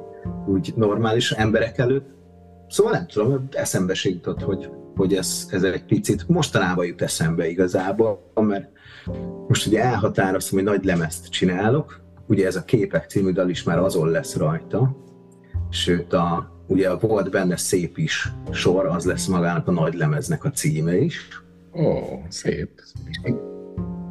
úgy 0.47 0.73
normális 0.77 1.31
emberek 1.31 1.79
előtt. 1.79 2.09
Szóval 2.69 2.93
nem 2.93 3.07
tudom, 3.07 3.49
eszembe 3.51 3.95
se 3.95 4.09
jutott, 4.09 4.41
hogy, 4.41 4.71
hogy 4.97 5.15
ez, 5.15 5.47
ez 5.51 5.63
egy 5.63 5.85
picit 5.85 6.29
mostanában 6.29 6.87
jut 6.87 7.03
eszembe 7.03 7.49
igazából, 7.49 8.33
mert 8.35 8.69
most 9.49 9.67
ugye 9.67 9.83
elhatároztam, 9.83 10.59
hogy 10.59 10.67
nagy 10.67 10.85
lemezt 10.85 11.29
csinálok, 11.29 12.01
ugye 12.27 12.47
ez 12.47 12.57
a 12.57 12.65
Képek 12.65 13.09
című 13.09 13.33
dal 13.33 13.49
is 13.49 13.63
már 13.63 13.79
azon 13.79 14.09
lesz 14.09 14.37
rajta, 14.37 14.97
sőt 15.71 16.13
a, 16.13 16.51
ugye 16.67 16.95
volt 16.95 17.31
benne 17.31 17.57
szép 17.57 17.99
is 17.99 18.33
sor, 18.51 18.87
az 18.87 19.05
lesz 19.05 19.27
magának 19.27 19.69
a 19.69 19.73
nagy 19.73 19.95
lemeznek 19.95 20.45
a 20.45 20.51
címe 20.51 20.97
is. 20.97 21.29
Ó, 21.75 21.99
szép. 22.29 22.71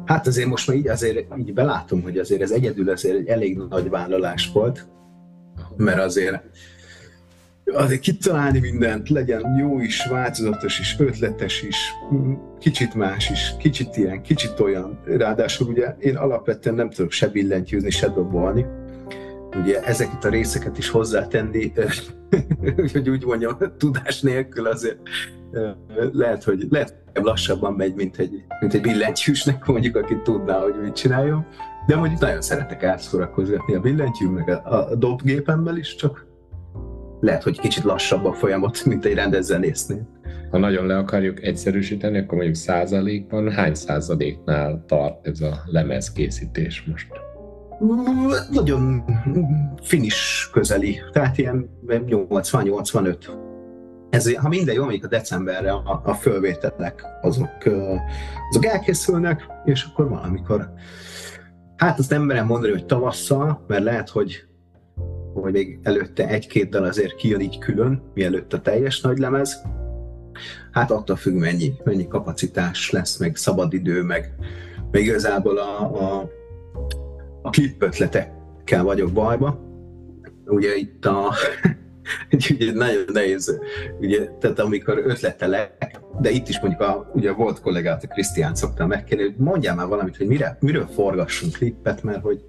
Hát 0.04 0.26
azért 0.26 0.48
most 0.48 0.68
már 0.68 0.76
így, 0.76 0.88
azért 0.88 1.38
így 1.38 1.52
belátom, 1.52 2.02
hogy 2.02 2.18
azért 2.18 2.42
ez 2.42 2.50
egyedül 2.50 2.90
azért 2.90 3.16
egy 3.16 3.26
elég 3.26 3.58
nagy 3.68 3.88
vállalás 3.88 4.50
volt, 4.52 4.86
mert 5.76 6.00
azért 6.00 6.42
azért 7.72 8.00
kitalálni 8.00 8.58
mindent, 8.58 9.08
legyen 9.08 9.56
jó 9.58 9.80
is, 9.80 10.06
változatos 10.06 10.80
is, 10.80 10.96
ötletes 10.98 11.62
is, 11.62 11.76
kicsit 12.58 12.94
más 12.94 13.30
is, 13.30 13.54
kicsit 13.58 13.96
ilyen, 13.96 14.22
kicsit 14.22 14.60
olyan. 14.60 15.00
Ráadásul 15.04 15.68
ugye 15.68 15.94
én 15.98 16.16
alapvetően 16.16 16.74
nem 16.74 16.90
tudok 16.90 17.10
se 17.10 17.28
billentyűzni, 17.28 17.90
se 17.90 18.08
dobolni. 18.08 18.66
Ugye 19.62 19.82
ezeket 19.82 20.24
a 20.24 20.28
részeket 20.28 20.78
is 20.78 20.88
hozzátenni, 20.88 21.72
hogy 22.92 23.08
úgy 23.08 23.24
mondjam, 23.24 23.58
tudás 23.78 24.20
nélkül 24.20 24.66
azért 24.66 24.98
lehet, 26.12 26.44
hogy 26.44 26.66
lehet, 26.70 26.94
hogy 27.14 27.24
lassabban 27.24 27.72
megy, 27.72 27.94
mint 27.94 28.18
egy, 28.18 28.44
mint 28.60 28.74
egy 28.74 28.80
billentyűsnek, 28.80 29.66
mondjuk, 29.66 29.96
aki 29.96 30.16
tudná, 30.22 30.58
hogy 30.58 30.74
mit 30.82 30.94
csináljon. 30.94 31.46
De 31.86 31.96
mondjuk 31.96 32.20
nagyon 32.20 32.40
szeretek 32.40 32.82
átszórakozgatni 32.82 33.74
a 33.74 33.80
billentyű, 33.80 34.28
meg 34.28 34.48
a, 34.48 34.90
a 34.90 34.94
dobgépemmel 34.94 35.76
is, 35.76 35.94
csak 35.94 36.25
lehet, 37.20 37.42
hogy 37.42 37.60
kicsit 37.60 37.84
lassabb 37.84 38.24
a 38.24 38.32
folyamat, 38.32 38.84
mint 38.84 39.04
egy 39.04 39.14
rendes 39.14 39.44
zenésznél. 39.44 40.08
Ha 40.50 40.58
nagyon 40.58 40.86
le 40.86 40.96
akarjuk 40.96 41.42
egyszerűsíteni, 41.42 42.18
akkor 42.18 42.34
mondjuk 42.34 42.56
százalékban 42.56 43.50
hány 43.50 43.74
százaléknál 43.74 44.84
tart 44.86 45.26
ez 45.26 45.40
a 45.40 45.62
lemezkészítés 45.66 46.84
most? 46.90 47.06
Nagyon 48.50 49.04
finis 49.82 50.48
közeli, 50.52 51.00
tehát 51.12 51.38
ilyen 51.38 51.70
80-85. 51.86 53.16
Ez, 54.10 54.36
ha 54.36 54.48
minden 54.48 54.74
jó, 54.74 54.82
amíg 54.82 55.04
a 55.04 55.08
decemberre 55.08 55.72
a, 55.72 56.00
a 56.04 56.14
fölvételek 56.14 57.04
azok, 57.22 57.64
azok 58.50 58.64
elkészülnek, 58.64 59.46
és 59.64 59.84
akkor 59.84 60.08
valamikor, 60.08 60.70
hát 61.76 61.98
azt 61.98 62.10
nem 62.10 62.22
merem 62.22 62.46
mondani, 62.46 62.72
hogy 62.72 62.86
tavasszal, 62.86 63.64
mert 63.66 63.82
lehet, 63.82 64.08
hogy 64.08 64.46
hogy 65.42 65.52
még 65.52 65.78
előtte 65.82 66.28
egy-két 66.28 66.68
dal 66.68 66.84
azért 66.84 67.14
kijön 67.14 67.40
így 67.40 67.58
külön, 67.58 68.02
mielőtt 68.14 68.52
a 68.52 68.60
teljes 68.60 69.00
nagy 69.00 69.18
lemez. 69.18 69.62
Hát 70.70 70.90
attól 70.90 71.16
függ, 71.16 71.34
mennyi, 71.34 71.72
mennyi 71.84 72.08
kapacitás 72.08 72.90
lesz, 72.90 73.18
meg 73.18 73.36
szabadidő, 73.36 74.02
meg, 74.02 74.34
meg 74.90 75.02
igazából 75.02 75.58
a, 75.58 75.80
a, 75.80 76.30
a 77.42 77.50
klip 77.50 77.82
ötletekkel 77.82 78.82
vagyok 78.82 79.12
bajba. 79.12 79.64
Ugye 80.46 80.76
itt 80.76 81.04
a 81.04 81.32
ugye 82.50 82.72
nagyon 82.72 83.04
nehéz, 83.12 83.58
ugye, 84.00 84.26
tehát 84.40 84.58
amikor 84.58 85.02
ötletelek, 85.04 86.00
de 86.20 86.30
itt 86.30 86.48
is 86.48 86.60
mondjuk 86.60 86.80
a, 86.80 87.10
ugye 87.14 87.32
volt 87.32 87.60
kollégát, 87.60 88.04
a 88.04 88.08
Krisztián 88.08 88.54
szoktam 88.54 88.88
megkérni, 88.88 89.24
hogy 89.24 89.36
mondjál 89.36 89.74
már 89.74 89.86
valamit, 89.86 90.16
hogy 90.16 90.26
mire, 90.26 90.56
miről 90.60 90.86
forgassunk 90.86 91.52
klippet, 91.52 92.02
mert 92.02 92.22
hogy 92.22 92.44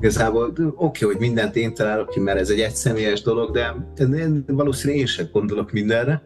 Igazából 0.00 0.44
oké, 0.44 0.64
okay, 0.74 1.12
hogy 1.12 1.18
mindent 1.18 1.56
én 1.56 1.74
találok 1.74 2.08
ki, 2.08 2.20
mert 2.20 2.38
ez 2.38 2.50
egy 2.50 2.60
egyszemélyes 2.60 3.22
dolog, 3.22 3.50
de 3.50 3.74
én, 3.98 4.44
valószínűleg 4.46 5.00
én 5.00 5.06
sem 5.06 5.28
gondolok 5.32 5.72
mindenre. 5.72 6.22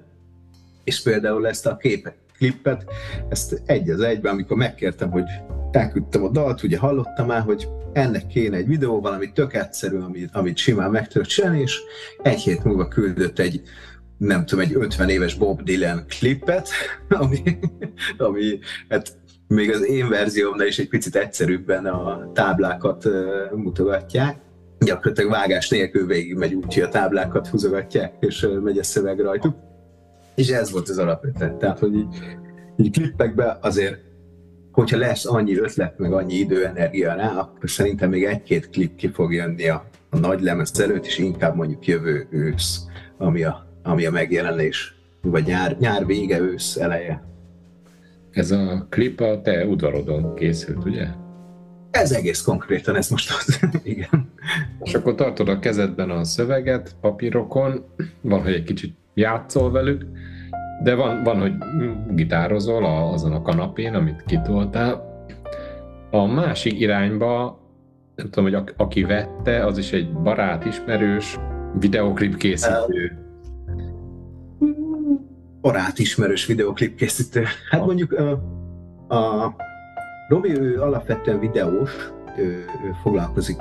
És 0.85 1.03
például 1.03 1.49
ezt 1.49 1.67
a 1.67 1.77
képet, 1.77 2.17
klippet, 2.37 2.85
ezt 3.29 3.63
egy 3.67 3.91
az 3.91 4.01
egyben, 4.01 4.33
amikor 4.33 4.57
megkértem, 4.57 5.11
hogy 5.11 5.25
elküldtem 5.71 6.25
a 6.25 6.29
dalt, 6.29 6.63
ugye 6.63 6.79
hallottam 6.79 7.27
már, 7.27 7.43
hogy 7.43 7.69
ennek 7.93 8.27
kéne 8.27 8.57
egy 8.57 8.67
videó, 8.67 9.01
valami 9.01 9.33
tök 9.33 9.55
egyszerű, 9.55 9.99
amit, 9.99 10.31
amit 10.33 10.57
simán 10.57 10.91
meg 10.91 11.09
tudok 11.09 11.27
csinálni, 11.27 11.61
és 11.61 11.81
egy 12.23 12.41
hét 12.41 12.65
múlva 12.65 12.89
küldött 12.89 13.39
egy 13.39 13.63
nem 14.19 14.47
tudom, 14.47 14.65
egy 14.65 14.75
50 14.75 15.09
éves 15.09 15.35
Bob 15.35 15.63
Dylan 15.63 16.05
klippet, 16.09 16.69
ami, 17.09 17.59
ami 18.17 18.59
hát 18.89 19.13
még 19.49 19.71
az 19.71 19.87
én 19.87 20.09
verziómnál 20.09 20.67
is 20.67 20.79
egy 20.79 20.89
picit 20.89 21.17
egyszerűbben 21.17 21.87
a 21.87 22.31
táblákat 22.33 23.09
mutogatják. 23.55 24.39
Gyakorlatilag 24.79 25.31
vágás 25.31 25.69
nélkül 25.69 26.07
végig 26.07 26.35
megy 26.35 26.55
úgy, 26.55 26.75
hogy 26.75 26.83
a 26.83 26.89
táblákat 26.89 27.47
húzogatják, 27.49 28.15
és 28.21 28.49
megy 28.63 28.79
a 28.79 28.83
szöveg 28.83 29.21
rajtuk. 29.21 29.55
És 30.35 30.49
ez 30.49 30.71
volt 30.71 30.89
az 30.89 30.99
alapötlet. 30.99 31.55
Tehát, 31.55 31.79
hogy 31.79 31.95
így, 31.95 32.17
így 32.77 32.91
klippekben 32.91 33.59
azért, 33.61 33.99
hogyha 34.73 34.99
lesz 34.99 35.27
annyi 35.27 35.59
ötlet, 35.59 35.99
meg 35.99 36.13
annyi 36.13 36.35
idő, 36.35 36.67
energia 36.67 37.15
rá, 37.15 37.37
akkor 37.37 37.71
szerintem 37.71 38.11
még 38.11 38.25
egy-két 38.25 38.71
klip 38.71 38.97
ki 38.97 39.09
fog 39.09 39.33
jönni 39.33 39.69
a, 39.69 39.85
a 40.11 40.19
nagy 40.19 40.41
lemez 40.41 40.81
előtt, 40.81 41.07
és 41.07 41.19
inkább 41.19 41.57
mondjuk 41.57 41.87
jövő 41.87 42.27
ősz, 42.31 42.81
ami 43.19 43.43
a, 43.43 43.67
ami 43.83 44.07
a 44.07 44.11
megjelenés, 44.11 44.95
vagy 45.23 45.45
nyár, 45.45 45.77
nyár 45.79 46.07
vége, 46.07 46.41
ősz 46.41 46.77
eleje. 46.77 47.36
Ez 48.37 48.51
a 48.51 48.87
klip 48.89 49.21
a 49.21 49.41
te 49.43 49.67
udvarodon 49.67 50.35
készült, 50.35 50.85
ugye? 50.85 51.07
Ez 51.91 52.13
egész 52.13 52.43
konkrétan, 52.43 52.97
ez 52.97 53.11
most 53.11 53.31
az, 53.31 53.61
igen. 53.83 54.33
És 54.83 54.95
akkor 54.95 55.15
tartod 55.15 55.49
a 55.49 55.59
kezedben 55.59 56.11
a 56.11 56.25
szöveget 56.25 56.97
papírokon, 57.01 57.85
van, 58.21 58.43
hogy 58.43 58.53
egy 58.53 58.63
kicsit 58.63 58.97
játszol 59.15 59.71
velük, 59.71 60.05
de 60.83 60.95
van, 60.95 61.23
van 61.23 61.41
hogy 61.41 61.53
gitározol 62.15 62.85
a, 62.85 63.13
azon 63.13 63.33
a 63.33 63.43
kanapén, 63.43 63.95
amit 63.95 64.23
kitoltál. 64.27 65.25
A 66.11 66.25
másik 66.27 66.81
irányba, 66.81 67.61
nem 68.15 68.31
tudom, 68.31 68.53
hogy 68.53 68.73
aki 68.77 69.03
vette, 69.03 69.65
az 69.65 69.79
is 69.79 69.93
egy 69.93 70.13
barát, 70.13 70.65
ismerős, 70.65 71.39
videoklip 71.79 72.37
készítő 72.37 73.26
barát 75.67 75.99
ismerős 75.99 76.47
videoklip 76.47 76.97
készítő. 76.97 77.45
Hát 77.71 77.85
mondjuk 77.85 78.13
a, 78.13 78.31
a 79.15 79.55
Robi 80.29 80.61
ő 80.61 80.81
alapvetően 80.81 81.39
videós, 81.39 81.91
ő, 82.39 82.43
ő 82.85 82.91
foglalkozik, 83.03 83.61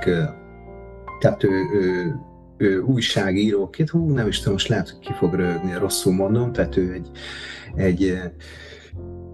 tehát 1.20 1.44
ő, 1.44 1.50
ő, 1.74 2.16
ő 2.58 2.80
újságíróként, 2.80 3.90
hú, 3.90 4.14
nem 4.14 4.28
is 4.28 4.38
tudom, 4.38 4.54
most 4.54 4.68
lehet, 4.68 4.90
hogy 4.90 5.00
ki 5.00 5.14
fog 5.14 5.34
rögni, 5.34 5.74
rosszul 5.78 6.14
mondom, 6.14 6.52
tehát 6.52 6.78
ő 6.78 6.94
egy, 6.94 7.10
egy 7.76 8.18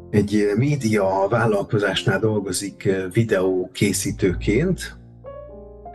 egy 0.09 0.45
média 0.57 1.27
vállalkozásnál 1.29 2.19
dolgozik 2.19 2.89
videó 3.13 3.69
készítőként, 3.73 4.97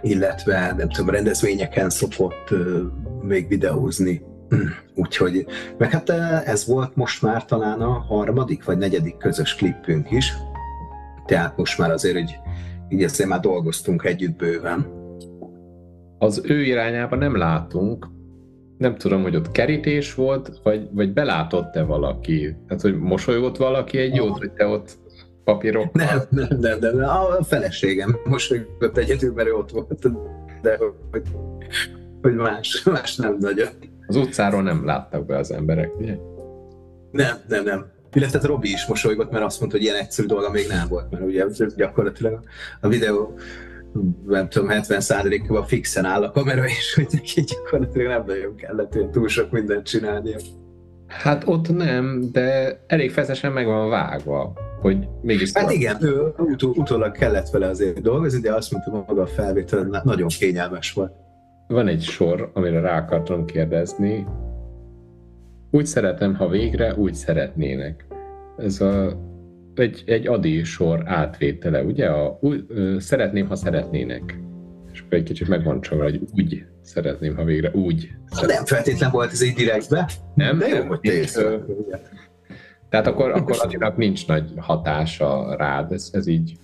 illetve 0.02 0.74
nem 0.76 0.88
tudom, 0.88 1.10
rendezvényeken 1.10 1.90
szokott 1.90 2.48
még 3.22 3.48
videózni 3.48 4.22
Úgyhogy, 4.94 5.46
meg 5.78 5.90
hát 5.90 6.10
eh, 6.10 6.48
ez 6.48 6.66
volt 6.66 6.96
most 6.96 7.22
már 7.22 7.44
talán 7.44 7.80
a 7.80 7.90
harmadik 7.90 8.64
vagy 8.64 8.78
negyedik 8.78 9.16
közös 9.16 9.54
klippünk 9.54 10.10
is, 10.10 10.32
tehát 11.26 11.56
most 11.56 11.78
már 11.78 11.90
azért, 11.90 12.14
hogy 12.14 12.38
így 12.88 13.02
azért 13.02 13.28
már 13.28 13.40
dolgoztunk 13.40 14.04
együtt 14.04 14.36
bőven. 14.36 14.86
Az 16.18 16.42
ő 16.44 16.62
irányába 16.62 17.16
nem 17.16 17.36
látunk, 17.36 18.06
nem 18.78 18.96
tudom, 18.96 19.22
hogy 19.22 19.36
ott 19.36 19.50
kerítés 19.50 20.14
volt, 20.14 20.60
vagy, 20.62 20.88
vagy 20.92 21.12
belátott-e 21.12 21.82
valaki? 21.82 22.56
Tehát, 22.66 22.82
hogy 22.82 22.98
mosolygott 22.98 23.56
valaki 23.56 23.98
egy 23.98 24.14
jót, 24.14 24.38
hogy 24.38 24.52
te 24.52 24.66
ott 24.66 24.98
papírok. 25.44 25.92
Nem, 25.92 26.22
nem, 26.30 26.58
nem, 26.60 26.78
nem, 26.78 27.08
a 27.08 27.44
feleségem 27.44 28.16
mosolygott 28.24 28.96
egyedül, 28.96 29.32
mert 29.32 29.48
ő 29.48 29.52
ott 29.52 29.70
volt, 29.70 30.08
de 30.62 30.78
hogy 31.10 31.22
hogy 32.22 32.34
más, 32.34 32.82
más 32.84 33.16
nem 33.16 33.36
nagyon. 33.40 33.68
Az 34.06 34.16
utcáról 34.16 34.62
nem 34.62 34.84
láttak 34.84 35.26
be 35.26 35.36
az 35.36 35.50
emberek, 35.52 35.96
ugye? 35.98 36.16
Nem, 37.10 37.36
nem, 37.48 37.64
nem. 37.64 37.86
Illetve 38.12 38.38
hát 38.38 38.46
Robi 38.46 38.70
is 38.70 38.86
mosolygott, 38.86 39.30
mert 39.30 39.44
azt 39.44 39.60
mondta, 39.60 39.76
hogy 39.76 39.86
ilyen 39.86 39.98
egyszerű 39.98 40.26
dolga 40.26 40.50
még 40.50 40.66
nem 40.68 40.88
volt, 40.88 41.10
mert 41.10 41.24
ugye 41.24 41.44
gyakorlatilag 41.76 42.40
a 42.80 42.88
videó 42.88 43.38
nem 44.26 44.48
tudom, 44.48 44.68
70%-ban 44.72 45.66
fixen 45.66 46.04
áll 46.04 46.22
a 46.22 46.30
kamera, 46.30 46.64
és 46.64 46.94
hogy 46.94 47.06
neki 47.10 47.40
gyakorlatilag 47.40 48.08
nem 48.08 48.24
nagyon 48.26 48.54
kellett 48.54 48.92
hogy 48.92 49.10
túl 49.10 49.28
sok 49.28 49.50
mindent 49.50 49.86
csinálni. 49.86 50.34
Hát 51.06 51.42
ott 51.46 51.68
nem, 51.76 52.28
de 52.32 52.78
elég 52.86 53.10
feszesen 53.10 53.52
meg 53.52 53.66
van 53.66 53.88
vágva, 53.88 54.52
hogy 54.80 55.08
mégis... 55.22 55.52
Hát 55.52 55.70
igen, 55.70 55.96
ő 56.04 56.34
utó, 56.36 56.72
utólag 56.76 57.12
kellett 57.12 57.48
vele 57.48 57.68
azért 57.68 58.00
dolgozni, 58.00 58.40
de 58.40 58.54
azt 58.54 58.72
mondta 58.72 58.90
maga 58.90 59.22
a 59.22 59.26
felvétel, 59.26 60.02
nagyon 60.04 60.28
kényelmes 60.28 60.92
volt. 60.92 61.12
Van 61.68 61.88
egy 61.88 62.02
sor, 62.02 62.50
amire 62.54 62.80
rá 62.80 62.98
akartam 62.98 63.44
kérdezni. 63.44 64.26
Úgy 65.70 65.86
szeretem, 65.86 66.34
ha 66.34 66.48
végre 66.48 66.94
úgy 66.94 67.14
szeretnének. 67.14 68.06
Ez 68.56 68.80
a 68.80 69.24
egy, 69.74 70.02
egy 70.06 70.26
adi 70.26 70.64
sor 70.64 71.02
átvétele, 71.04 71.82
ugye? 71.82 72.06
A, 72.06 72.38
úgy, 72.40 72.64
ö, 72.68 72.96
szeretném, 72.98 73.48
ha 73.48 73.56
szeretnének. 73.56 74.38
És 74.92 75.00
akkor 75.00 75.18
egy 75.18 75.24
kicsit 75.24 75.48
megvan 75.48 75.80
csak, 75.80 76.00
hogy 76.02 76.20
úgy 76.34 76.64
szeretném, 76.82 77.36
ha 77.36 77.44
végre 77.44 77.70
úgy. 77.70 78.10
Szeretném. 78.30 78.56
Nem 78.56 78.64
feltétlen 78.64 79.10
volt 79.10 79.32
ez 79.32 79.42
egy 79.42 79.54
direktbe. 79.54 80.08
Nem? 80.34 80.58
De 80.58 80.68
jó, 80.68 80.84
hogy 80.84 81.00
te 81.00 82.00
Tehát 82.88 83.06
akkor, 83.06 83.30
akkor 83.30 83.56
Attinak 83.58 83.96
nincs 83.96 84.26
nagy 84.26 84.52
hatása 84.56 85.56
rád, 85.56 85.92
ez, 85.92 86.10
ez 86.12 86.26
így 86.26 86.56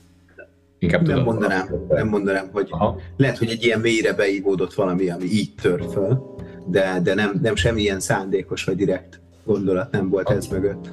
Inkább 0.82 1.06
nem 1.06 1.10
tudom, 1.10 1.24
mondanám, 1.24 1.68
nem 1.88 2.08
mondanám, 2.08 2.48
hogy 2.52 2.66
Aha. 2.70 2.98
lehet, 3.16 3.38
hogy 3.38 3.48
egy 3.48 3.64
ilyen 3.64 3.80
mélyre 3.80 4.12
beívódott 4.12 4.74
valami, 4.74 5.10
ami 5.10 5.24
így 5.24 5.54
tör 5.62 5.84
föl, 5.92 6.36
de, 6.66 7.00
de 7.02 7.14
nem, 7.14 7.38
nem 7.42 7.54
semmilyen 7.54 8.00
szándékos 8.00 8.64
vagy 8.64 8.76
direkt 8.76 9.20
gondolat 9.44 9.90
nem 9.90 10.08
volt 10.08 10.30
ez 10.30 10.46
mögött. 10.46 10.90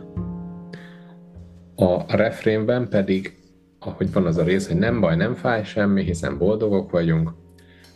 A 1.75 2.15
refrénben 2.15 2.89
pedig, 2.89 3.37
ahogy 3.79 4.11
van 4.11 4.25
az 4.25 4.37
a 4.37 4.43
rész, 4.43 4.67
hogy 4.67 4.77
nem 4.77 4.99
baj, 4.99 5.15
nem 5.15 5.33
fáj 5.33 5.63
semmi, 5.63 6.03
hiszen 6.03 6.37
boldogok 6.37 6.91
vagyunk, 6.91 7.33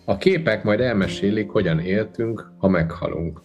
a 0.05 0.17
képek 0.17 0.63
majd 0.63 0.79
elmesélik, 0.79 1.49
hogyan 1.49 1.79
éltünk, 1.79 2.51
ha 2.57 2.67
meghalunk. 2.67 3.41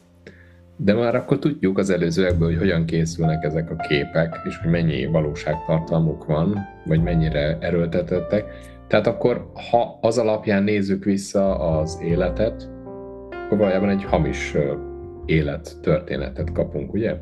De 0.81 0.95
már 0.95 1.15
akkor 1.15 1.39
tudjuk 1.39 1.79
az 1.79 1.91
előzőekből, 1.91 2.49
hogy 2.49 2.59
hogyan 2.59 2.85
készülnek 2.85 3.45
ezek 3.45 3.71
a 3.71 3.77
képek, 3.77 4.41
és 4.45 4.57
hogy 4.57 4.71
mennyi 4.71 5.07
valóságtartalmuk 5.07 6.25
van, 6.25 6.59
vagy 6.85 7.03
mennyire 7.03 7.59
erőltetettek. 7.61 8.45
Tehát 8.87 9.07
akkor, 9.07 9.51
ha 9.71 9.99
az 10.01 10.19
alapján 10.19 10.63
nézzük 10.63 11.05
vissza 11.05 11.59
az 11.59 11.99
életet, 12.03 12.71
akkor 13.31 13.59
valójában 13.59 13.89
egy 13.89 14.05
hamis 14.05 14.55
élet 15.25 15.81
történetet 15.83 16.53
kapunk, 16.53 16.93
ugye? 16.93 17.17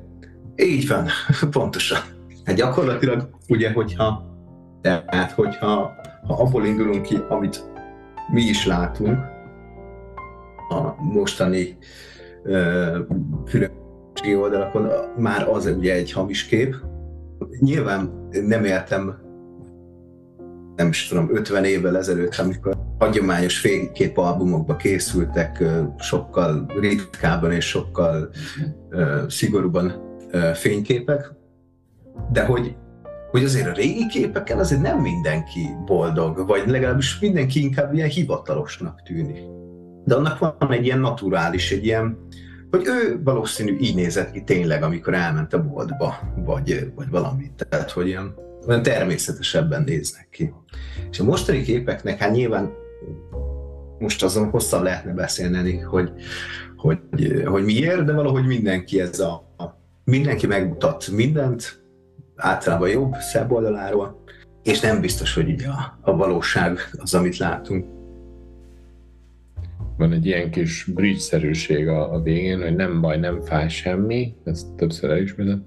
Így 0.57 0.89
van, 0.89 1.07
pontosan. 1.51 1.99
Hát 2.45 2.57
gyakorlatilag 2.57 3.29
ugye, 3.49 3.73
hogyha, 3.73 4.25
tehát 4.81 5.31
hogyha 5.31 5.95
ha 6.27 6.35
abból 6.35 6.65
indulunk 6.65 7.03
ki, 7.03 7.17
amit 7.29 7.65
mi 8.33 8.43
is 8.43 8.67
látunk, 8.67 9.19
a 10.69 11.03
mostani 11.03 11.77
különbségi 13.45 14.37
oldalakon, 14.37 14.89
már 15.17 15.49
az 15.49 15.67
ugye 15.67 15.95
egy 15.95 16.13
hamis 16.13 16.47
kép. 16.47 16.77
Nyilván 17.61 18.29
nem 18.31 18.65
éltem 18.65 19.25
nem 20.77 20.89
is 20.89 21.09
tudom, 21.09 21.29
50 21.33 21.65
évvel 21.65 21.97
ezelőtt, 21.97 22.35
amikor 22.35 22.77
hagyományos 22.99 23.59
fényképalbumokba 23.59 24.77
készültek 24.77 25.65
sokkal 25.99 26.67
ritkábban 26.81 27.53
és 27.53 27.69
sokkal 27.69 28.31
szigorúban 29.29 29.93
fényképek, 30.55 31.33
de 32.33 32.45
hogy, 32.45 32.77
hogy 33.31 33.45
azért 33.45 33.67
a 33.69 33.73
régi 33.73 34.07
képeken 34.07 34.59
azért 34.59 34.81
nem 34.81 34.99
mindenki 34.99 35.69
boldog, 35.85 36.47
vagy 36.47 36.63
legalábbis 36.67 37.19
mindenki 37.19 37.61
inkább 37.61 37.95
ilyen 37.95 38.09
hivatalosnak 38.09 39.03
tűnik. 39.03 39.39
De 40.07 40.15
annak 40.15 40.39
van 40.39 40.73
egy 40.73 40.85
ilyen 40.85 40.99
naturális, 40.99 41.73
egy 41.73 41.85
ilyen, 41.85 42.19
hogy 42.71 42.87
ő 42.87 43.21
valószínű 43.25 43.77
így 43.81 43.95
nézett 43.95 44.31
ki 44.31 44.43
tényleg, 44.43 44.83
amikor 44.83 45.15
elment 45.15 45.53
a 45.53 45.63
boltba, 45.63 46.19
vagy, 46.37 46.93
vagy 46.95 47.09
valami. 47.11 47.51
Tehát, 47.57 47.91
hogy 47.91 48.07
ilyen, 48.07 48.35
olyan 48.67 48.83
természetesebben 48.83 49.83
néznek 49.83 50.29
ki. 50.31 50.53
És 51.11 51.21
a 51.21 51.25
mostani 51.25 51.63
képeknek, 51.63 52.19
hát 52.19 52.33
nyilván 52.33 52.73
most 53.99 54.23
azon 54.23 54.51
hosszan 54.51 54.83
lehetne 54.83 55.13
beszélni, 55.13 55.79
hogy, 55.79 56.13
hogy, 56.77 56.99
hogy 57.45 57.65
miért, 57.65 58.05
de 58.05 58.13
valahogy 58.13 58.47
mindenki 58.47 59.01
ez 59.01 59.21
a, 59.21 59.47
mindenki 60.05 60.47
megmutat 60.47 61.09
mindent, 61.09 61.85
általában 62.37 62.89
jobb, 62.89 63.15
szebb 63.15 63.51
oldaláról, 63.51 64.25
és 64.63 64.81
nem 64.81 65.01
biztos, 65.01 65.35
hogy 65.35 65.51
ugye 65.51 65.69
a, 65.69 65.99
a 66.01 66.17
valóság 66.17 66.79
az, 66.99 67.15
amit 67.15 67.37
látunk. 67.37 67.96
Van 69.97 70.13
egy 70.13 70.27
ilyen 70.27 70.51
kis 70.51 70.85
bridge-szerűség 70.85 71.89
a, 71.89 72.15
a 72.15 72.21
végén, 72.23 72.63
hogy 72.63 72.77
nem 72.77 73.01
baj, 73.01 73.19
nem 73.19 73.41
fáj 73.41 73.69
semmi, 73.69 74.35
ezt 74.45 74.75
többször 74.75 75.11
elismerem, 75.11 75.67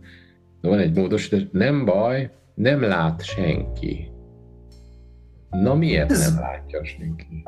de 0.61 0.69
van 0.69 0.79
egy 0.79 0.95
módos, 0.95 1.29
hogy 1.29 1.49
nem 1.51 1.85
baj, 1.85 2.31
nem 2.53 2.81
lát 2.81 3.23
senki. 3.23 4.11
Na 5.49 5.75
miért 5.75 6.11
Ez... 6.11 6.33
nem 6.33 6.43
látja 6.43 6.85
senki? 6.85 7.43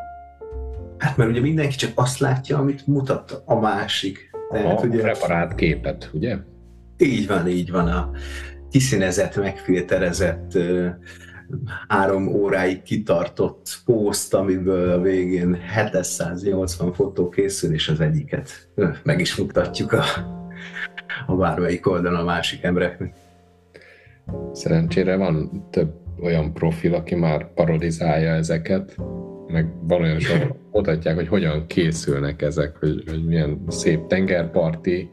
Hát 0.98 1.18
mert 1.18 1.30
ugye 1.30 1.42
mindenki 1.42 1.76
csak 1.76 1.92
azt 1.96 2.20
látja, 2.20 2.58
amit 2.58 2.88
mutat 2.88 3.44
a 3.46 3.60
másik. 3.60 4.30
Tehát, 4.52 4.84
a 4.84 4.86
ugye... 4.86 5.02
preparált 5.02 5.56
képet, 5.56 6.10
ugye? 6.14 6.38
Így 6.98 7.28
van, 7.28 7.48
így 7.48 7.72
van. 7.72 7.88
A, 7.88 8.12
kiszínezett, 8.70 9.36
megfilterezett, 9.36 10.58
három 11.88 12.28
óráig 12.28 12.82
kitartott 12.82 13.80
poszt, 13.86 14.34
amiből 14.34 14.92
a 14.92 15.02
végén 15.02 15.58
780 15.76 16.94
fotó 16.94 17.30
készül, 17.30 17.74
és 17.74 17.90
az 17.90 18.00
egyiket 18.00 18.70
meg 19.04 19.20
is 19.20 19.36
mutatjuk 19.36 19.92
a, 19.92 20.04
a 21.26 21.36
bármelyik 21.36 21.88
oldalon 21.88 22.20
a 22.20 22.24
másik 22.24 22.64
embereknek. 22.64 23.16
Szerencsére 24.54 25.16
van 25.16 25.68
több 25.70 25.94
olyan 26.22 26.54
profil, 26.54 26.94
aki 26.94 27.16
már 27.16 27.54
parodizálja 27.54 28.34
ezeket, 28.34 28.96
meg 29.48 29.74
van 29.88 30.02
olyan 30.02 30.20
mutatják, 30.72 31.16
hogy 31.16 31.28
hogyan 31.28 31.68
készülnek 31.68 32.42
ezek, 32.42 32.78
hogy, 32.78 33.04
hogy 33.08 33.26
milyen 33.26 33.64
szép 33.68 34.08
tengerparti 34.08 35.10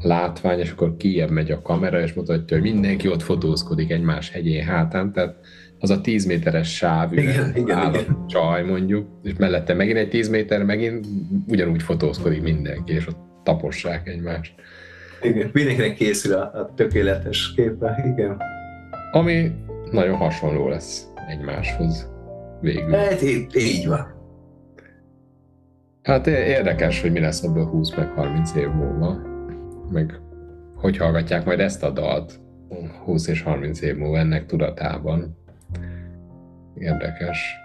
látvány, 0.00 0.58
és 0.58 0.70
akkor 0.70 0.96
kijebb 0.96 1.30
megy 1.30 1.50
a 1.50 1.62
kamera, 1.62 2.00
és 2.00 2.12
mutatja, 2.12 2.56
hogy 2.56 2.70
mindenki 2.70 3.08
ott 3.08 3.22
fotózkodik 3.22 3.90
egymás 3.90 4.30
hegyén 4.30 4.64
hátán, 4.64 5.12
tehát 5.12 5.36
az 5.80 5.90
a 5.90 6.00
10 6.00 6.24
méteres 6.24 6.76
sáv, 6.76 7.12
igen, 7.12 7.56
igen, 7.56 7.78
áll 7.78 7.94
igen. 7.94 8.04
a 8.10 8.26
csaj 8.26 8.64
mondjuk, 8.64 9.08
és 9.22 9.32
mellette 9.38 9.74
megint 9.74 9.98
egy 9.98 10.08
10 10.08 10.28
méter, 10.28 10.64
megint 10.64 11.06
ugyanúgy 11.48 11.82
fotózkodik 11.82 12.42
mindenki, 12.42 12.92
és 12.92 13.06
ott 13.06 13.18
tapossák 13.42 14.08
egymást. 14.08 14.54
Igen, 15.22 15.50
mindenkinek 15.52 15.94
készül 15.94 16.34
a, 16.34 16.40
a 16.42 16.72
tökéletes 16.74 17.52
képe, 17.54 18.12
igen. 18.14 18.36
Ami 19.12 19.50
nagyon 19.90 20.16
hasonló 20.16 20.68
lesz 20.68 21.06
egymáshoz 21.28 22.08
végül. 22.60 22.90
Hát 22.90 23.22
így, 23.22 23.56
így 23.56 23.86
van. 23.86 24.18
Hát 26.02 26.26
érdekes, 26.26 27.00
hogy 27.00 27.12
mi 27.12 27.20
lesz 27.20 27.42
ebből 27.42 27.64
20 27.64 27.96
meg 27.96 28.08
30 28.08 28.54
év 28.54 28.68
múlva 28.68 29.28
meg 29.90 30.20
hogy 30.74 30.96
hallgatják 30.96 31.44
majd 31.44 31.60
ezt 31.60 31.82
a 31.82 31.90
dalt 31.90 32.40
20 33.04 33.26
és 33.26 33.42
30 33.42 33.80
év 33.80 33.96
múlva 33.96 34.18
ennek 34.18 34.46
tudatában. 34.46 35.38
Érdekes. 36.80 37.56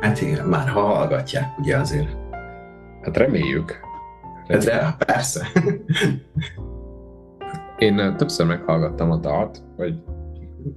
Hát 0.00 0.20
igen, 0.20 0.46
már 0.46 0.68
ha 0.68 0.80
hallgatják, 0.80 1.58
ugye 1.58 1.76
azért. 1.76 2.16
Hát 3.02 3.16
reméljük. 3.16 3.80
reméljük. 4.46 4.72
De 4.72 4.94
persze. 5.06 5.46
Én 7.78 8.16
többször 8.16 8.46
meghallgattam 8.46 9.10
a 9.10 9.16
dalt, 9.16 9.62
hogy 9.76 10.02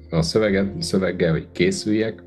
a 0.09 0.21
szöveget, 0.21 0.81
szöveggel, 0.81 1.31
hogy 1.31 1.51
készüljek, 1.51 2.23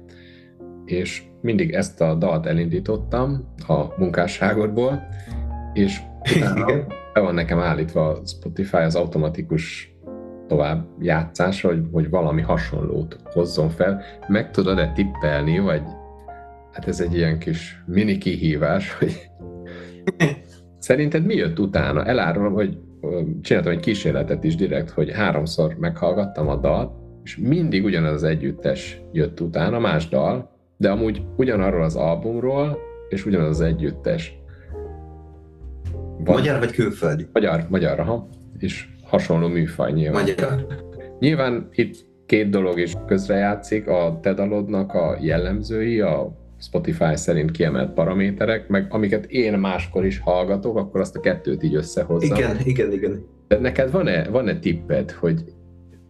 és 0.85 1.23
mindig 1.41 1.73
ezt 1.73 2.01
a 2.01 2.15
dalt 2.15 2.47
elindítottam 2.47 3.55
a 3.67 3.85
munkásságodból, 3.97 5.07
és 5.73 6.01
utána 6.37 6.67
be 7.15 7.21
van 7.21 7.35
nekem 7.35 7.59
állítva 7.59 8.09
a 8.09 8.27
Spotify 8.27 8.77
az 8.77 8.95
automatikus 8.95 9.97
tovább 10.49 10.87
játszás, 11.01 11.61
hogy, 11.61 11.83
hogy 11.93 12.11
valami 12.11 12.43
hasonlót 12.43 13.19
hozzon 13.25 13.69
fel. 13.69 14.03
Meg 14.29 14.51
tudod-e 14.51 14.93
tippelni, 14.93 15.59
vagy 15.59 15.83
hát 16.73 16.89
ez 16.89 17.01
egy 17.01 17.15
ilyen 17.15 17.39
kis 17.39 17.83
mini 17.87 18.19
kihívás, 18.19 18.93
hogy 18.99 19.31
szerinted 20.79 21.25
mi 21.25 21.35
jött 21.35 21.59
utána? 21.59 22.05
Elárulom, 22.05 22.53
hogy 22.53 22.79
csináltam 23.41 23.73
egy 23.73 23.81
kísérletet 23.81 24.45
is 24.45 24.55
direkt, 24.55 24.91
hogy 24.91 25.13
háromszor 25.13 25.75
meghallgattam 25.79 26.49
a 26.49 26.57
dalt, 26.57 26.93
és 27.25 27.37
mindig 27.37 27.85
ugyanaz 27.85 28.13
az 28.13 28.23
együttes 28.23 29.01
jött 29.13 29.41
utána, 29.41 29.79
más 29.79 30.09
dal, 30.09 30.51
de 30.77 30.91
amúgy 30.91 31.23
ugyanarról 31.37 31.83
az 31.83 31.97
albumról, 31.97 32.79
és 33.09 33.27
ugyanaz 33.27 33.49
az 33.49 33.61
együttes. 33.61 34.37
Van, 36.25 36.37
Magyar 36.37 36.59
vagy 36.59 36.73
külföldi? 36.73 37.27
magyar, 37.33 37.67
magyar, 37.69 38.01
aha, 38.01 38.29
és 38.59 38.89
hasonló 39.09 39.49
műfaj 39.49 39.93
nyilván. 39.93 40.23
Magyar. 40.23 40.67
Nyilván 41.19 41.69
itt 41.73 41.97
két 42.27 42.51
dolog 42.51 42.79
is 42.79 42.93
közrejátszik, 43.07 43.89
a 43.89 44.19
te 44.23 44.33
dalodnak 44.35 44.95
a 44.95 45.17
jellemzői, 45.21 46.01
a 46.01 46.37
Spotify 46.61 47.17
szerint 47.17 47.51
kiemelt 47.51 47.93
paraméterek, 47.93 48.69
meg 48.69 48.87
amiket 48.91 49.27
én 49.27 49.59
máskor 49.59 50.05
is 50.05 50.19
hallgatok, 50.19 50.77
akkor 50.77 51.01
azt 51.01 51.17
a 51.17 51.21
kettőt 51.21 51.63
így 51.63 51.75
összehozzam. 51.75 52.37
Igen, 52.39 52.57
igen, 52.65 52.93
igen. 52.93 53.25
De 53.49 53.59
neked 53.59 53.91
van-e, 53.91 54.29
van-e 54.29 54.59
tipped, 54.59 55.11
hogy 55.11 55.45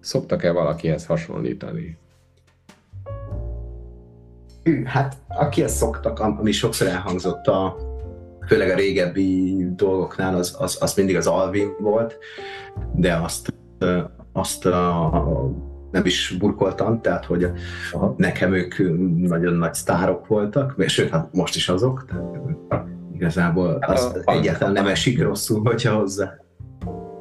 szoktak-e 0.01 0.51
valakihez 0.51 1.07
hasonlítani? 1.07 1.97
Hát, 4.85 5.15
akihez 5.29 5.73
szoktak, 5.73 6.21
am- 6.21 6.39
ami 6.39 6.51
sokszor 6.51 6.87
elhangzott 6.87 7.47
a 7.47 7.77
főleg 8.49 8.71
a 8.71 8.75
régebbi 8.75 9.57
dolgoknál, 9.77 10.35
az, 10.35 10.57
az, 10.59 10.79
az 10.81 10.95
mindig 10.95 11.17
az 11.17 11.27
Alvin 11.27 11.69
volt, 11.81 12.19
de 12.95 13.15
azt, 13.15 13.55
azt 14.33 14.67
a, 14.67 15.11
nem 15.91 16.05
is 16.05 16.37
burkoltam, 16.39 17.01
tehát 17.01 17.25
hogy 17.25 17.47
Aha. 17.93 18.15
nekem 18.17 18.55
ők 18.55 18.75
nagyon 19.29 19.55
nagy 19.55 19.75
sztárok 19.75 20.27
voltak, 20.27 20.75
sőt, 20.87 21.11
hát 21.11 21.29
most 21.33 21.57
is 21.57 21.69
azok, 21.69 22.05
tehát 22.69 22.87
igazából 23.15 23.79
az 23.81 24.03
Hát 24.05 24.23
a- 24.25 24.33
egyáltalán 24.33 24.73
nem 24.73 24.87
esik 24.87 25.23
rosszul, 25.23 25.61
hogyha 25.65 25.97
hozzá. 25.99 26.35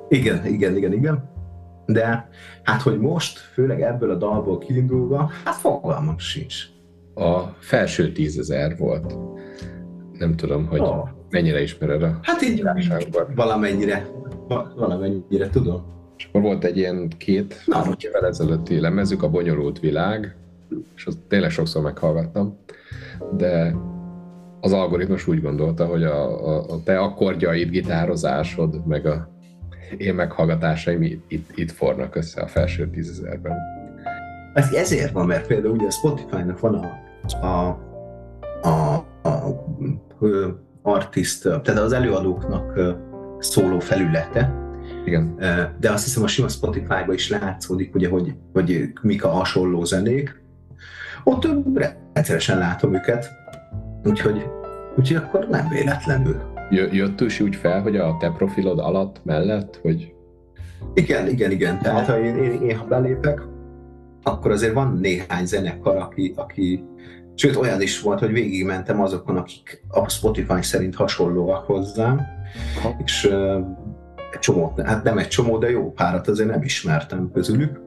Igen, 0.09 0.45
igen, 0.45 0.75
igen, 0.75 0.93
igen. 0.93 1.29
De 1.85 2.29
hát, 2.63 2.81
hogy 2.81 2.99
most, 2.99 3.37
főleg 3.37 3.81
ebből 3.81 4.11
a 4.11 4.15
dalból 4.15 4.57
kiindulva, 4.57 5.29
hát 5.43 5.55
fogalmam 5.55 6.17
sincs. 6.17 6.55
A 7.15 7.39
felső 7.59 8.11
tízezer 8.11 8.77
volt. 8.77 9.17
Nem 10.11 10.35
tudom, 10.35 10.67
hogy 10.67 10.79
Ó. 10.79 11.07
mennyire 11.29 11.61
ismered 11.61 12.03
a 12.03 12.19
Hát 12.21 12.41
így 12.41 12.55
világságban. 12.55 13.25
valamennyire, 13.35 14.07
va- 14.47 14.73
valamennyire 14.75 15.49
tudom. 15.49 15.83
És 16.17 16.25
akkor 16.25 16.41
volt 16.41 16.63
egy 16.63 16.77
ilyen 16.77 17.07
két 17.17 17.61
Na, 17.65 17.83
évvel 18.05 18.25
ezelőtti 18.25 18.79
lemezük, 18.79 19.23
a 19.23 19.29
Bonyolult 19.29 19.79
Világ, 19.79 20.35
és 20.95 21.05
azt 21.05 21.17
tényleg 21.27 21.49
sokszor 21.49 21.81
meghallgattam, 21.81 22.57
de 23.37 23.75
az 24.61 24.71
algoritmus 24.73 25.27
úgy 25.27 25.41
gondolta, 25.41 25.85
hogy 25.85 26.03
a, 26.03 26.47
a, 26.47 26.63
a 26.69 26.83
te 26.83 26.99
akkordjaid, 26.99 27.69
gitározásod, 27.69 28.87
meg 28.87 29.05
a 29.05 29.29
én 29.97 30.13
meghallgatásaim 30.15 31.01
itt, 31.01 31.31
itt, 31.55 31.71
fornak 31.71 32.15
össze 32.15 32.41
a 32.41 32.47
felső 32.47 32.89
tízezerben. 32.89 33.57
Ez 34.53 34.73
ezért 34.73 35.11
van, 35.11 35.25
mert 35.25 35.47
például 35.47 35.73
ugye 35.73 35.85
a 35.85 35.91
Spotify-nak 35.91 36.59
van 36.59 36.73
a, 36.75 36.89
a, 37.45 37.79
a, 38.67 38.93
a, 39.23 39.63
artist, 40.87 41.41
tehát 41.43 41.67
az 41.67 41.93
előadóknak 41.93 42.79
szóló 43.39 43.79
felülete, 43.79 44.65
Igen. 45.05 45.35
De 45.79 45.91
azt 45.91 46.03
hiszem 46.03 46.23
a 46.23 46.27
sima 46.27 46.47
Spotify-ba 46.47 47.13
is 47.13 47.29
látszódik, 47.29 47.95
ugye, 47.95 48.09
hogy, 48.09 48.35
hogy 48.53 48.93
mik 49.01 49.23
a 49.23 49.29
hasonló 49.29 49.83
zenék. 49.83 50.41
Ott 51.23 51.47
rendszeresen 52.13 52.57
látom 52.57 52.93
őket, 52.93 53.29
úgyhogy, 54.03 54.45
úgyhogy 54.97 55.17
akkor 55.17 55.47
nem 55.49 55.69
véletlenül. 55.69 56.41
Jö- 56.69 56.93
Jött 56.93 57.21
is 57.21 57.39
úgy 57.39 57.55
fel, 57.55 57.81
hogy 57.81 57.95
a 57.95 58.17
te 58.19 58.31
profilod 58.31 58.79
alatt 58.79 59.21
mellett, 59.23 59.79
hogy 59.81 60.13
Igen, 60.93 61.27
igen, 61.27 61.51
igen. 61.51 61.79
Tehát 61.79 62.07
ha 62.07 62.19
én, 62.19 62.35
én, 62.35 62.61
én 62.61 62.77
ha 62.77 62.85
belépek, 62.85 63.41
akkor 64.23 64.51
azért 64.51 64.73
van 64.73 64.97
néhány 65.01 65.45
zenekar, 65.45 65.95
aki, 65.95 66.33
aki 66.35 66.83
sőt 67.37 67.55
olyan 67.55 67.81
is 67.81 68.01
volt, 68.01 68.19
hogy 68.19 68.31
végigmentem 68.31 69.01
azokon, 69.01 69.37
akik 69.37 69.83
a 69.87 70.09
Spotify 70.09 70.61
szerint 70.61 70.95
hasonlóak 70.95 71.65
hozzám, 71.65 72.21
Aha. 72.77 72.95
és 73.03 73.25
uh, 73.25 73.65
egy 74.31 74.39
csomót, 74.39 74.81
hát 74.81 75.03
nem 75.03 75.17
egy 75.17 75.27
csomó, 75.27 75.57
de 75.57 75.69
jó 75.69 75.91
párat 75.91 76.27
azért 76.27 76.49
nem 76.49 76.61
ismertem 76.61 77.31
közülük. 77.33 77.79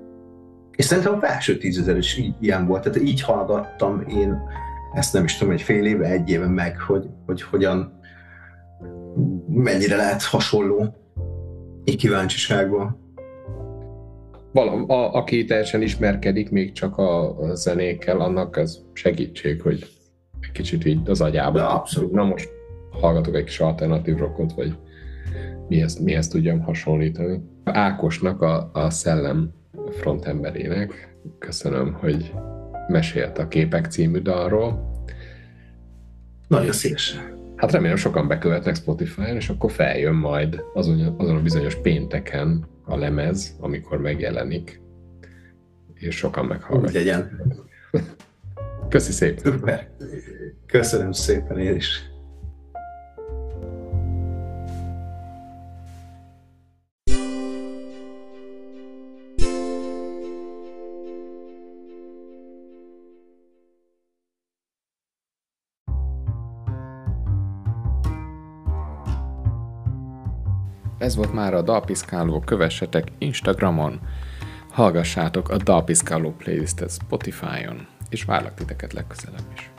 És 0.76 0.84
szerintem 0.84 1.14
a 1.14 1.18
felső 1.18 1.58
tízezer 1.58 1.96
is 1.96 2.18
így, 2.18 2.34
ilyen 2.40 2.66
volt, 2.66 2.82
tehát 2.82 3.00
így 3.00 3.22
hallgattam 3.22 4.04
én 4.08 4.38
ezt 4.92 5.12
nem 5.12 5.24
is 5.24 5.36
tudom, 5.36 5.52
egy 5.52 5.62
fél 5.62 5.84
éve, 5.84 6.06
egy 6.06 6.30
éve 6.30 6.46
meg, 6.46 6.80
hogy, 6.80 7.08
hogy 7.26 7.42
hogyan, 7.42 8.00
mennyire 9.48 9.96
lehet 9.96 10.22
hasonló 10.22 10.94
így 11.84 11.96
kíváncsiságban. 11.96 13.09
Vala, 14.52 14.84
a, 14.86 15.14
aki 15.14 15.44
teljesen 15.44 15.82
ismerkedik 15.82 16.50
még 16.50 16.72
csak 16.72 16.98
a, 16.98 17.40
a 17.40 17.54
zenékkel, 17.54 18.20
annak 18.20 18.56
ez 18.56 18.78
segítség, 18.92 19.62
hogy 19.62 19.86
egy 20.40 20.52
kicsit 20.52 20.84
így 20.84 20.98
az 21.04 21.20
agyában. 21.20 21.62
De 21.62 21.62
abszolút. 21.62 22.12
Na 22.12 22.24
most 22.24 22.48
hallgatok 22.90 23.34
egy 23.34 23.44
kis 23.44 23.60
alternatív 23.60 24.16
rockot, 24.16 24.52
vagy 24.52 24.74
mihez, 25.68 25.98
mihez 25.98 26.28
tudjam 26.28 26.60
hasonlítani. 26.60 27.40
Ákosnak, 27.64 28.42
a, 28.42 28.70
a 28.72 28.90
szellem 28.90 29.52
frontemberének 29.90 31.16
köszönöm, 31.38 31.92
hogy 31.92 32.32
mesélt 32.88 33.38
a 33.38 33.48
Képek 33.48 33.86
című 33.86 34.18
dalról. 34.18 34.90
Nagyon 36.48 36.72
szívesen. 36.72 37.38
Hát 37.56 37.72
remélem 37.72 37.96
sokan 37.96 38.28
bekövetnek 38.28 38.76
Spotify-on, 38.76 39.36
és 39.36 39.48
akkor 39.48 39.70
feljön 39.70 40.14
majd 40.14 40.62
azon, 40.74 41.14
azon 41.18 41.36
a 41.36 41.42
bizonyos 41.42 41.74
pénteken 41.74 42.66
a 42.90 42.96
lemez, 42.96 43.56
amikor 43.60 43.98
megjelenik, 44.00 44.80
és 45.94 46.16
sokan 46.16 46.44
Úgy 46.44 46.50
meghallgatják. 46.50 46.94
legyen. 46.94 47.42
Köszi 48.88 49.12
szépen! 49.12 49.62
Köszönöm 50.66 51.12
szépen 51.12 51.58
én 51.58 51.74
is. 51.74 52.09
Ez 71.10 71.16
volt 71.16 71.32
már 71.32 71.54
a 71.54 71.62
Dalpiszkáló, 71.62 72.40
kövessetek 72.40 73.08
Instagramon, 73.18 74.00
hallgassátok 74.70 75.48
a 75.48 75.56
Dalpiszkáló 75.56 76.30
playlistet 76.30 76.90
Spotify-on, 76.90 77.86
és 78.10 78.24
várlak 78.24 78.54
titeket 78.54 78.92
legközelebb 78.92 79.46
is. 79.54 79.70